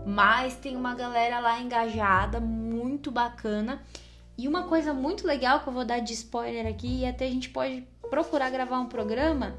Mas 0.07 0.57
tem 0.57 0.75
uma 0.75 0.95
galera 0.95 1.41
lá 1.41 1.61
engajada, 1.61 2.41
muito 2.41 3.11
bacana. 3.11 3.83
E 4.39 4.49
uma 4.49 4.62
coisa 4.62 4.95
muito 4.95 5.27
legal 5.27 5.61
que 5.61 5.69
eu 5.69 5.73
vou 5.73 5.85
dar 5.85 5.99
de 5.99 6.14
spoiler 6.14 6.66
aqui, 6.66 7.01
e 7.01 7.07
até 7.07 7.27
a 7.27 7.31
gente 7.31 7.51
pode 7.51 7.87
procurar 8.11 8.50
gravar 8.50 8.80
um 8.80 8.86
programa, 8.86 9.56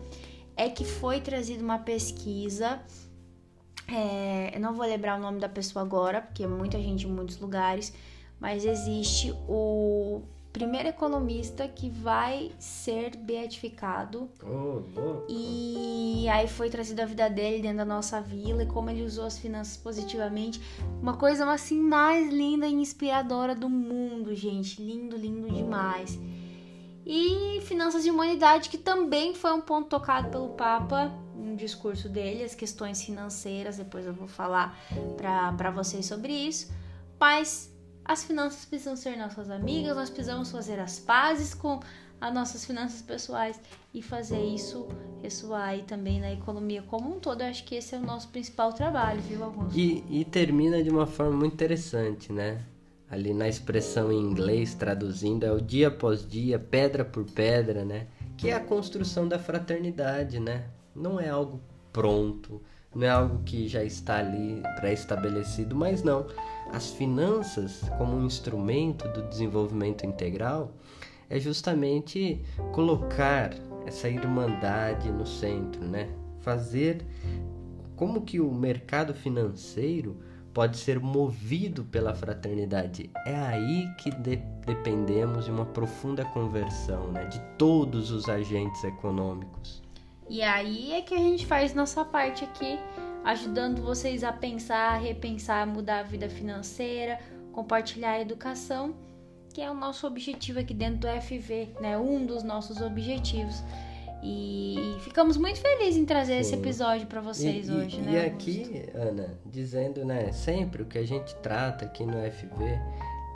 é 0.56 0.70
que 0.70 0.84
foi 0.84 1.22
trazida 1.22 1.64
uma 1.64 1.80
pesquisa. 1.80 2.82
É, 3.88 4.52
eu 4.56 4.60
não 4.60 4.74
vou 4.74 4.86
lembrar 4.86 5.18
o 5.18 5.22
nome 5.22 5.40
da 5.40 5.50
pessoa 5.50 5.84
agora, 5.84 6.22
porque 6.22 6.44
é 6.44 6.48
muita 6.48 6.80
gente 6.80 7.08
em 7.08 7.12
muitos 7.12 7.40
lugares, 7.40 7.94
mas 8.40 8.66
existe 8.66 9.34
o 9.48 10.22
primeiro 10.52 10.90
economista 10.90 11.68
que 11.68 11.90
vai 11.90 12.52
ser 12.60 13.16
beatificado. 13.16 14.30
Oh, 14.44 14.82
e 15.30 16.28
aí 16.30 16.48
foi 16.48 16.70
trazida 16.70 17.04
a 17.04 17.06
vida 17.06 17.30
dele 17.30 17.62
dentro 17.62 17.78
da 17.78 17.86
nossa 17.86 18.20
vila 18.20 18.64
e 18.64 18.66
como 18.66 18.90
ele 18.90 19.04
usou 19.04 19.26
as 19.26 19.38
finanças 19.38 19.78
positivamente. 19.78 20.62
Uma 21.02 21.16
coisa 21.16 21.50
assim 21.52 21.80
mais 21.80 22.32
linda 22.32 22.68
e 22.68 22.74
inspiradora 22.74 23.56
do 23.56 23.70
mundo, 23.70 24.36
gente. 24.36 24.82
Lindo, 24.82 25.16
lindo 25.16 25.50
demais. 25.50 26.20
E 27.12 27.60
finanças 27.62 28.04
de 28.04 28.12
humanidade, 28.12 28.70
que 28.70 28.78
também 28.78 29.34
foi 29.34 29.52
um 29.52 29.62
ponto 29.62 29.90
tocado 29.90 30.30
pelo 30.30 30.50
Papa 30.50 31.12
no 31.36 31.56
discurso 31.56 32.08
dele, 32.08 32.44
as 32.44 32.54
questões 32.54 33.02
financeiras, 33.02 33.78
depois 33.78 34.06
eu 34.06 34.14
vou 34.14 34.28
falar 34.28 34.80
para 35.18 35.72
vocês 35.72 36.06
sobre 36.06 36.32
isso. 36.32 36.72
Mas 37.20 37.74
as 38.06 38.24
finanças 38.24 38.64
precisam 38.64 38.96
ser 38.96 39.18
nossas 39.18 39.50
amigas, 39.50 39.98
nós 39.98 40.12
precisamos 40.12 40.52
fazer 40.52 40.80
as 40.80 41.00
pazes 41.00 41.56
com 41.56 41.80
as 42.22 42.32
nossas 42.32 42.64
finanças 42.64 43.02
pessoais 43.02 43.60
e 43.92 44.04
fazer 44.04 44.46
isso 44.46 44.88
ressoar 45.24 45.70
aí 45.70 45.82
também 45.82 46.20
na 46.20 46.32
economia 46.32 46.84
como 46.84 47.16
um 47.16 47.20
todo. 47.20 47.42
Eu 47.42 47.48
acho 47.48 47.64
que 47.64 47.74
esse 47.74 47.96
é 47.96 47.98
o 47.98 48.02
nosso 48.02 48.28
principal 48.28 48.72
trabalho, 48.72 49.20
viu, 49.22 49.44
Augusto? 49.44 49.76
E, 49.76 50.04
e 50.08 50.26
termina 50.26 50.84
de 50.84 50.92
uma 50.92 51.08
forma 51.08 51.36
muito 51.38 51.54
interessante, 51.54 52.32
né? 52.32 52.64
Ali 53.10 53.34
na 53.34 53.48
expressão 53.48 54.12
em 54.12 54.20
inglês, 54.20 54.76
traduzindo, 54.76 55.46
é 55.46 55.52
o 55.52 55.60
dia 55.60 55.88
após 55.88 56.28
dia, 56.28 56.60
pedra 56.60 57.04
por 57.04 57.26
pedra, 57.26 57.84
né? 57.84 58.08
Que 58.38 58.50
é 58.50 58.54
a 58.54 58.60
construção 58.60 59.28
da 59.28 59.40
fraternidade, 59.40 60.40
né? 60.40 60.66
Não 60.96 61.20
é 61.20 61.30
algo 61.30 61.60
pronto, 61.92 62.62
não 62.94 63.06
é 63.06 63.10
algo 63.10 63.44
que 63.44 63.68
já 63.68 63.84
está 63.84 64.20
ali 64.20 64.62
pré-estabelecido, 64.80 65.76
mas 65.76 66.04
não 66.04 66.28
as 66.72 66.92
finanças 66.92 67.82
como 67.98 68.16
um 68.16 68.26
instrumento 68.26 69.08
do 69.10 69.24
desenvolvimento 69.24 70.06
integral 70.06 70.72
é 71.30 71.40
justamente 71.40 72.42
colocar 72.72 73.54
essa 73.86 74.08
irmandade 74.08 75.12
no 75.12 75.26
centro, 75.26 75.84
né? 75.84 76.10
Fazer 76.42 77.06
como 77.96 78.22
que 78.22 78.40
o 78.40 78.52
mercado 78.52 79.14
financeiro 79.14 80.18
pode 80.54 80.78
ser 80.78 81.00
movido 81.00 81.84
pela 81.84 82.14
fraternidade. 82.14 83.10
É 83.26 83.36
aí 83.36 83.88
que 83.98 84.12
de 84.12 84.38
dependemos 84.66 85.46
de 85.46 85.52
uma 85.52 85.66
profunda 85.66 86.24
conversão, 86.26 87.12
né? 87.12 87.26
De 87.26 87.40
todos 87.58 88.12
os 88.12 88.30
agentes 88.30 88.84
econômicos. 88.84 89.82
E 90.30 90.42
aí 90.44 90.94
é 90.94 91.02
que 91.02 91.16
a 91.16 91.18
gente 91.18 91.46
faz 91.46 91.74
nossa 91.74 92.06
parte 92.06 92.44
aqui 92.44 92.78
ajudando 93.24 93.82
vocês 93.82 94.24
a 94.24 94.32
pensar, 94.32 94.94
a 94.94 94.98
repensar, 94.98 95.64
a 95.64 95.66
mudar 95.66 96.00
a 96.00 96.04
vida 96.04 96.30
financeira, 96.30 97.20
compartilhar 97.52 98.12
a 98.12 98.22
educação, 98.22 98.96
que 99.54 99.62
é 99.62 99.70
o 99.70 99.74
nosso 99.74 100.06
objetivo 100.06 100.60
aqui 100.60 100.74
dentro 100.74 101.00
do 101.00 101.22
FV, 101.22 101.70
né? 101.82 101.98
Um 101.98 102.26
dos 102.26 102.44
nossos 102.44 102.80
objetivos. 102.80 103.64
E 104.22 104.98
ficamos 105.02 105.38
muito 105.38 105.60
felizes 105.60 105.98
em 105.98 106.06
trazer 106.06 106.34
Sim. 106.34 106.40
esse 106.40 106.56
episódio 106.56 107.08
para 107.08 107.22
vocês 107.22 107.70
e, 107.70 107.72
hoje, 107.72 107.98
e, 107.98 108.02
né? 108.02 108.12
E 108.12 108.26
aqui, 108.26 108.86
Ana, 108.94 109.40
dizendo, 109.46 110.04
né, 110.04 110.32
sempre 110.32 110.84
o 110.84 110.86
que 110.86 110.98
a 110.98 111.06
gente 111.06 111.34
trata 111.38 111.86
aqui 111.86 112.04
no 112.06 112.14
FV 112.14 112.80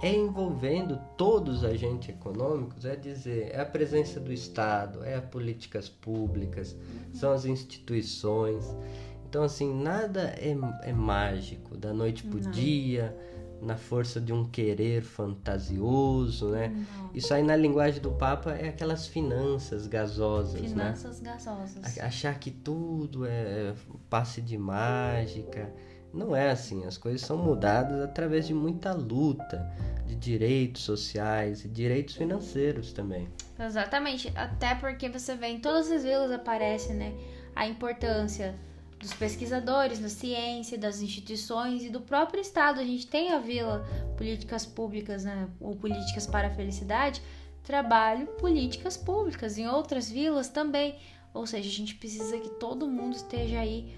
é 0.03 0.13
envolvendo 0.13 0.99
todos 1.17 1.59
os 1.59 1.63
agentes 1.63 2.09
econômicos, 2.09 2.83
é 2.83 2.93
dizer, 2.93 3.51
é 3.53 3.61
a 3.61 3.65
presença 3.65 4.19
do 4.19 4.33
Estado, 4.33 5.01
é 5.05 5.15
as 5.15 5.23
políticas 5.23 5.87
públicas, 5.87 6.73
uhum. 6.73 7.13
são 7.13 7.31
as 7.31 7.45
instituições. 7.45 8.65
Então, 9.29 9.43
assim, 9.43 9.73
nada 9.73 10.35
é, 10.37 10.53
é 10.81 10.91
mágico, 10.91 11.77
da 11.77 11.93
noite 11.93 12.21
pro 12.23 12.41
Não. 12.41 12.51
dia, 12.51 13.17
na 13.63 13.77
força 13.77 14.19
de 14.19 14.33
um 14.33 14.45
querer 14.45 15.01
fantasioso, 15.01 16.49
né? 16.49 16.67
Não. 16.67 17.09
Isso 17.13 17.33
aí 17.33 17.43
na 17.43 17.55
linguagem 17.55 18.01
do 18.01 18.11
Papa 18.11 18.51
é 18.51 18.69
aquelas 18.69 19.07
finanças 19.07 19.87
gasosas, 19.87 20.59
finanças 20.61 21.21
né? 21.21 21.37
Finanças 21.37 21.75
gasosas. 21.75 21.97
Achar 21.99 22.37
que 22.39 22.51
tudo 22.51 23.25
é 23.25 23.73
passe 24.09 24.41
de 24.41 24.57
mágica. 24.57 25.71
Não 26.13 26.35
é 26.35 26.51
assim, 26.51 26.85
as 26.85 26.95
coisas 26.95 27.21
são 27.21 27.37
mudadas 27.37 27.99
através 28.01 28.45
de 28.45 28.53
muita 28.53 28.93
luta, 28.93 29.67
de 30.05 30.15
direitos 30.15 30.83
sociais 30.83 31.65
e 31.65 31.67
direitos 31.67 32.15
financeiros 32.15 32.93
também. 32.93 33.27
Exatamente, 33.59 34.31
até 34.35 34.75
porque 34.75 35.09
você 35.09 35.35
vê 35.35 35.47
em 35.47 35.59
todas 35.59 35.89
as 35.89 36.03
vilas 36.03 36.31
aparece, 36.31 36.93
né, 36.93 37.13
a 37.55 37.67
importância 37.67 38.53
dos 39.03 39.13
pesquisadores 39.13 39.99
na 39.99 40.07
ciência, 40.07 40.77
das 40.77 41.01
instituições 41.01 41.83
e 41.83 41.89
do 41.89 41.99
próprio 41.99 42.39
Estado. 42.39 42.79
A 42.79 42.83
gente 42.83 43.05
tem 43.05 43.31
a 43.31 43.37
Vila 43.37 43.85
Políticas 44.17 44.65
Públicas, 44.65 45.25
né, 45.25 45.49
ou 45.59 45.75
Políticas 45.75 46.25
para 46.25 46.47
a 46.47 46.51
Felicidade, 46.51 47.21
trabalho 47.63 48.27
políticas 48.39 48.95
públicas 48.97 49.57
em 49.57 49.67
outras 49.67 50.09
vilas 50.09 50.47
também. 50.47 50.97
Ou 51.33 51.45
seja, 51.45 51.67
a 51.67 51.71
gente 51.71 51.95
precisa 51.95 52.39
que 52.39 52.49
todo 52.49 52.87
mundo 52.87 53.15
esteja 53.15 53.59
aí 53.59 53.93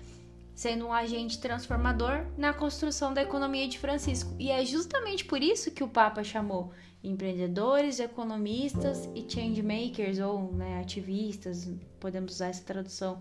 sendo 0.56 0.88
um 0.88 0.94
agente 0.94 1.40
transformador 1.40 2.26
na 2.38 2.54
construção 2.54 3.14
da 3.14 3.22
economia 3.22 3.68
de 3.68 3.78
Francisco. 3.78 4.34
E 4.40 4.50
é 4.50 4.66
justamente 4.66 5.26
por 5.26 5.42
isso 5.42 5.70
que 5.70 5.84
o 5.84 5.88
Papa 5.88 6.24
chamou 6.24 6.72
empreendedores, 7.04 8.00
economistas 8.00 9.08
e 9.14 9.26
changemakers 9.30 10.18
ou 10.18 10.52
né, 10.54 10.80
ativistas, 10.80 11.70
podemos 12.06 12.34
usar 12.34 12.50
essa 12.50 12.64
tradução, 12.64 13.20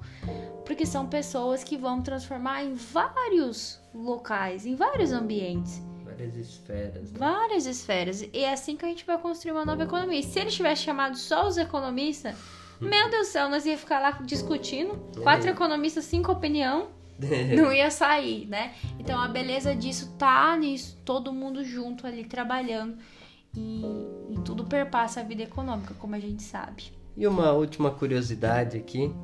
porque 0.66 0.84
são 0.84 1.06
pessoas 1.06 1.64
que 1.64 1.74
vão 1.74 2.02
transformar 2.02 2.62
em 2.64 2.74
vários 2.74 3.80
locais, 3.94 4.66
em 4.66 4.74
vários 4.74 5.10
ambientes. 5.10 5.82
Várias 6.04 6.36
esferas. 6.36 7.10
Né? 7.10 7.18
Várias 7.18 7.64
esferas. 7.64 8.20
E 8.20 8.40
é 8.40 8.52
assim 8.52 8.76
que 8.76 8.84
a 8.84 8.88
gente 8.88 9.06
vai 9.06 9.16
construir 9.16 9.52
uma 9.52 9.64
nova 9.64 9.84
economia. 9.84 10.20
E 10.20 10.22
se 10.22 10.38
ele 10.38 10.50
tivesse 10.50 10.82
chamado 10.82 11.16
só 11.16 11.48
os 11.48 11.56
economistas, 11.56 12.34
hum. 12.78 12.88
meu 12.90 13.08
Deus 13.08 13.28
do 13.28 13.30
céu, 13.30 13.48
nós 13.48 13.64
ia 13.64 13.78
ficar 13.78 14.00
lá 14.00 14.10
discutindo, 14.22 14.96
quatro 15.22 15.48
economistas, 15.48 16.04
cinco 16.04 16.30
opinião 16.30 16.88
não 17.56 17.72
ia 17.72 17.90
sair, 17.90 18.46
né? 18.46 18.74
Então 18.98 19.18
a 19.18 19.28
beleza 19.28 19.74
disso 19.74 20.14
tá 20.18 20.54
nisso, 20.58 21.00
todo 21.06 21.32
mundo 21.32 21.64
junto 21.64 22.06
ali 22.06 22.22
trabalhando 22.24 22.98
e, 23.56 23.82
e 24.28 24.38
tudo 24.44 24.64
perpassa 24.64 25.20
a 25.20 25.22
vida 25.22 25.42
econômica, 25.42 25.94
como 25.94 26.14
a 26.14 26.20
gente 26.20 26.42
sabe. 26.42 26.92
E 27.16 27.26
uma 27.26 27.52
última 27.52 27.92
curiosidade 27.92 28.76
aqui, 28.76 29.14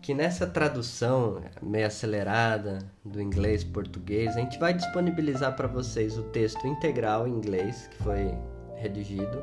que 0.00 0.14
nessa 0.14 0.46
tradução 0.46 1.42
meio 1.62 1.86
acelerada 1.86 2.78
do 3.04 3.20
inglês 3.20 3.62
português, 3.62 4.36
a 4.36 4.40
gente 4.40 4.58
vai 4.58 4.72
disponibilizar 4.72 5.54
para 5.54 5.68
vocês 5.68 6.16
o 6.16 6.22
texto 6.24 6.66
integral 6.66 7.28
em 7.28 7.32
inglês 7.32 7.88
que 7.88 8.02
foi 8.02 8.34
redigido 8.76 9.42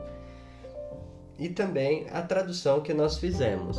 e 1.37 1.49
também 1.49 2.07
a 2.11 2.21
tradução 2.21 2.81
que 2.81 2.93
nós 2.93 3.17
fizemos. 3.17 3.77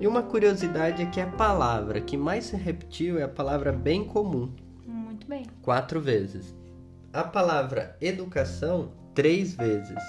E 0.00 0.06
uma 0.06 0.22
curiosidade 0.22 1.02
é 1.02 1.06
que 1.06 1.20
a 1.20 1.26
palavra 1.26 2.00
que 2.00 2.16
mais 2.16 2.46
se 2.46 2.56
repetiu 2.56 3.18
é 3.18 3.22
a 3.22 3.28
palavra 3.28 3.72
bem 3.72 4.04
comum. 4.04 4.50
Muito 4.86 5.26
bem. 5.26 5.46
Quatro 5.62 6.00
vezes. 6.00 6.54
A 7.12 7.22
palavra 7.22 7.96
educação, 8.00 8.90
três 9.14 9.54
vezes. 9.54 10.02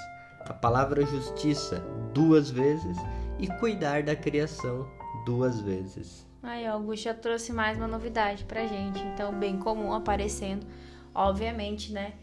A 0.46 0.54
palavra 0.54 1.06
justiça, 1.06 1.84
duas 2.14 2.50
vezes. 2.50 2.98
E 3.38 3.48
cuidar 3.60 4.04
da 4.04 4.16
criação, 4.16 4.88
duas 5.26 5.60
vezes. 5.60 6.26
Aí, 6.42 6.66
já 6.96 7.14
trouxe 7.14 7.52
mais 7.52 7.78
uma 7.78 7.88
novidade 7.88 8.46
pra 8.46 8.66
gente. 8.66 9.00
Então, 9.00 9.38
bem 9.38 9.58
comum 9.58 9.94
aparecendo, 9.94 10.66
obviamente, 11.14 11.92
né? 11.92 12.14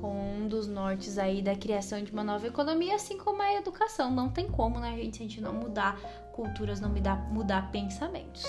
com 0.00 0.38
um 0.38 0.48
dos 0.48 0.66
nortes 0.66 1.18
aí 1.18 1.40
da 1.40 1.54
criação 1.54 2.02
de 2.02 2.12
uma 2.12 2.24
nova 2.24 2.46
economia, 2.46 2.96
assim 2.96 3.16
como 3.16 3.42
a 3.42 3.54
educação. 3.54 4.10
Não 4.10 4.28
tem 4.28 4.48
como, 4.48 4.78
né, 4.78 4.96
gente, 4.96 5.16
se 5.16 5.22
a 5.22 5.26
gente 5.26 5.40
não 5.40 5.52
mudar 5.52 5.98
culturas, 6.32 6.80
não 6.80 6.88
mudar, 6.88 7.16
mudar 7.30 7.70
pensamentos. 7.70 8.44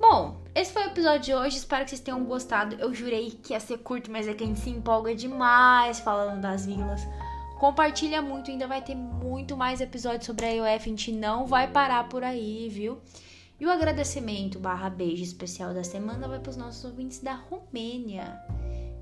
Bom, 0.00 0.40
esse 0.54 0.72
foi 0.72 0.84
o 0.84 0.86
episódio 0.86 1.20
de 1.20 1.34
hoje. 1.34 1.58
Espero 1.58 1.84
que 1.84 1.90
vocês 1.90 2.00
tenham 2.00 2.24
gostado. 2.24 2.74
Eu 2.76 2.92
jurei 2.94 3.30
que 3.30 3.52
ia 3.52 3.60
ser 3.60 3.78
curto, 3.78 4.10
mas 4.10 4.26
é 4.26 4.34
que 4.34 4.42
a 4.42 4.46
gente 4.46 4.60
se 4.60 4.70
empolga 4.70 5.14
demais 5.14 6.00
falando 6.00 6.40
das 6.40 6.64
vilas. 6.64 7.02
Compartilha 7.60 8.20
muito, 8.20 8.50
ainda 8.50 8.66
vai 8.66 8.82
ter 8.82 8.96
muito 8.96 9.56
mais 9.56 9.80
episódios 9.80 10.26
sobre 10.26 10.46
a 10.46 10.50
IOF. 10.50 10.66
A 10.66 10.78
gente 10.78 11.12
não 11.12 11.46
vai 11.46 11.70
parar 11.70 12.08
por 12.08 12.24
aí, 12.24 12.68
viu? 12.68 12.98
E 13.60 13.66
o 13.66 13.70
agradecimento 13.70 14.58
barra 14.58 14.88
beijo 14.88 15.22
especial 15.22 15.72
da 15.72 15.84
semana 15.84 16.26
vai 16.26 16.40
para 16.40 16.50
os 16.50 16.56
nossos 16.56 16.82
ouvintes 16.84 17.20
da 17.20 17.34
Romênia 17.34 18.40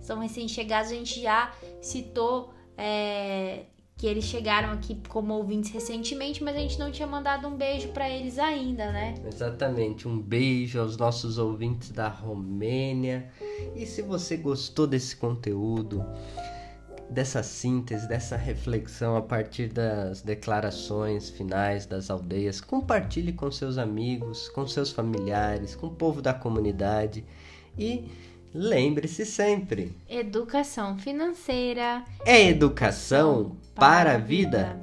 são 0.09 0.21
recém-chegados, 0.21 0.91
a 0.91 0.95
gente 0.95 1.21
já 1.21 1.53
citou 1.83 2.55
é, 2.79 3.65
que 3.95 4.07
eles 4.07 4.25
chegaram 4.25 4.73
aqui 4.73 4.99
como 5.07 5.35
ouvintes 5.35 5.71
recentemente, 5.71 6.43
mas 6.43 6.57
a 6.57 6.61
gente 6.61 6.79
não 6.79 6.91
tinha 6.91 7.07
mandado 7.07 7.47
um 7.47 7.55
beijo 7.55 7.89
para 7.89 8.09
eles 8.09 8.39
ainda, 8.39 8.91
né? 8.91 9.17
Exatamente, 9.27 10.09
um 10.09 10.19
beijo 10.19 10.81
aos 10.81 10.97
nossos 10.97 11.37
ouvintes 11.37 11.91
da 11.91 12.09
Romênia. 12.09 13.31
E 13.77 13.85
se 13.85 14.01
você 14.01 14.39
gostou 14.39 14.87
desse 14.87 15.15
conteúdo, 15.15 16.03
dessa 17.11 17.43
síntese, 17.43 18.07
dessa 18.07 18.37
reflexão 18.37 19.17
a 19.17 19.23
partir 19.23 19.69
das 19.69 20.23
declarações 20.23 21.31
finais 21.31 21.87
das 21.87 22.11
aldeias, 22.11 22.61
compartilhe 22.61 23.33
com 23.33 23.51
seus 23.51 23.79
amigos, 23.79 24.49
com 24.49 24.67
seus 24.67 24.91
familiares, 24.91 25.75
com 25.75 25.87
o 25.87 25.95
povo 25.95 26.21
da 26.21 26.35
comunidade 26.35 27.25
e 27.79 28.05
Lembre-se 28.55 29.27
sempre: 29.27 29.95
educação 30.09 30.99
financeira 30.99 32.03
é 32.25 32.49
educação 32.49 33.57
para 33.75 34.15
a 34.15 34.19
vida. 34.19 34.81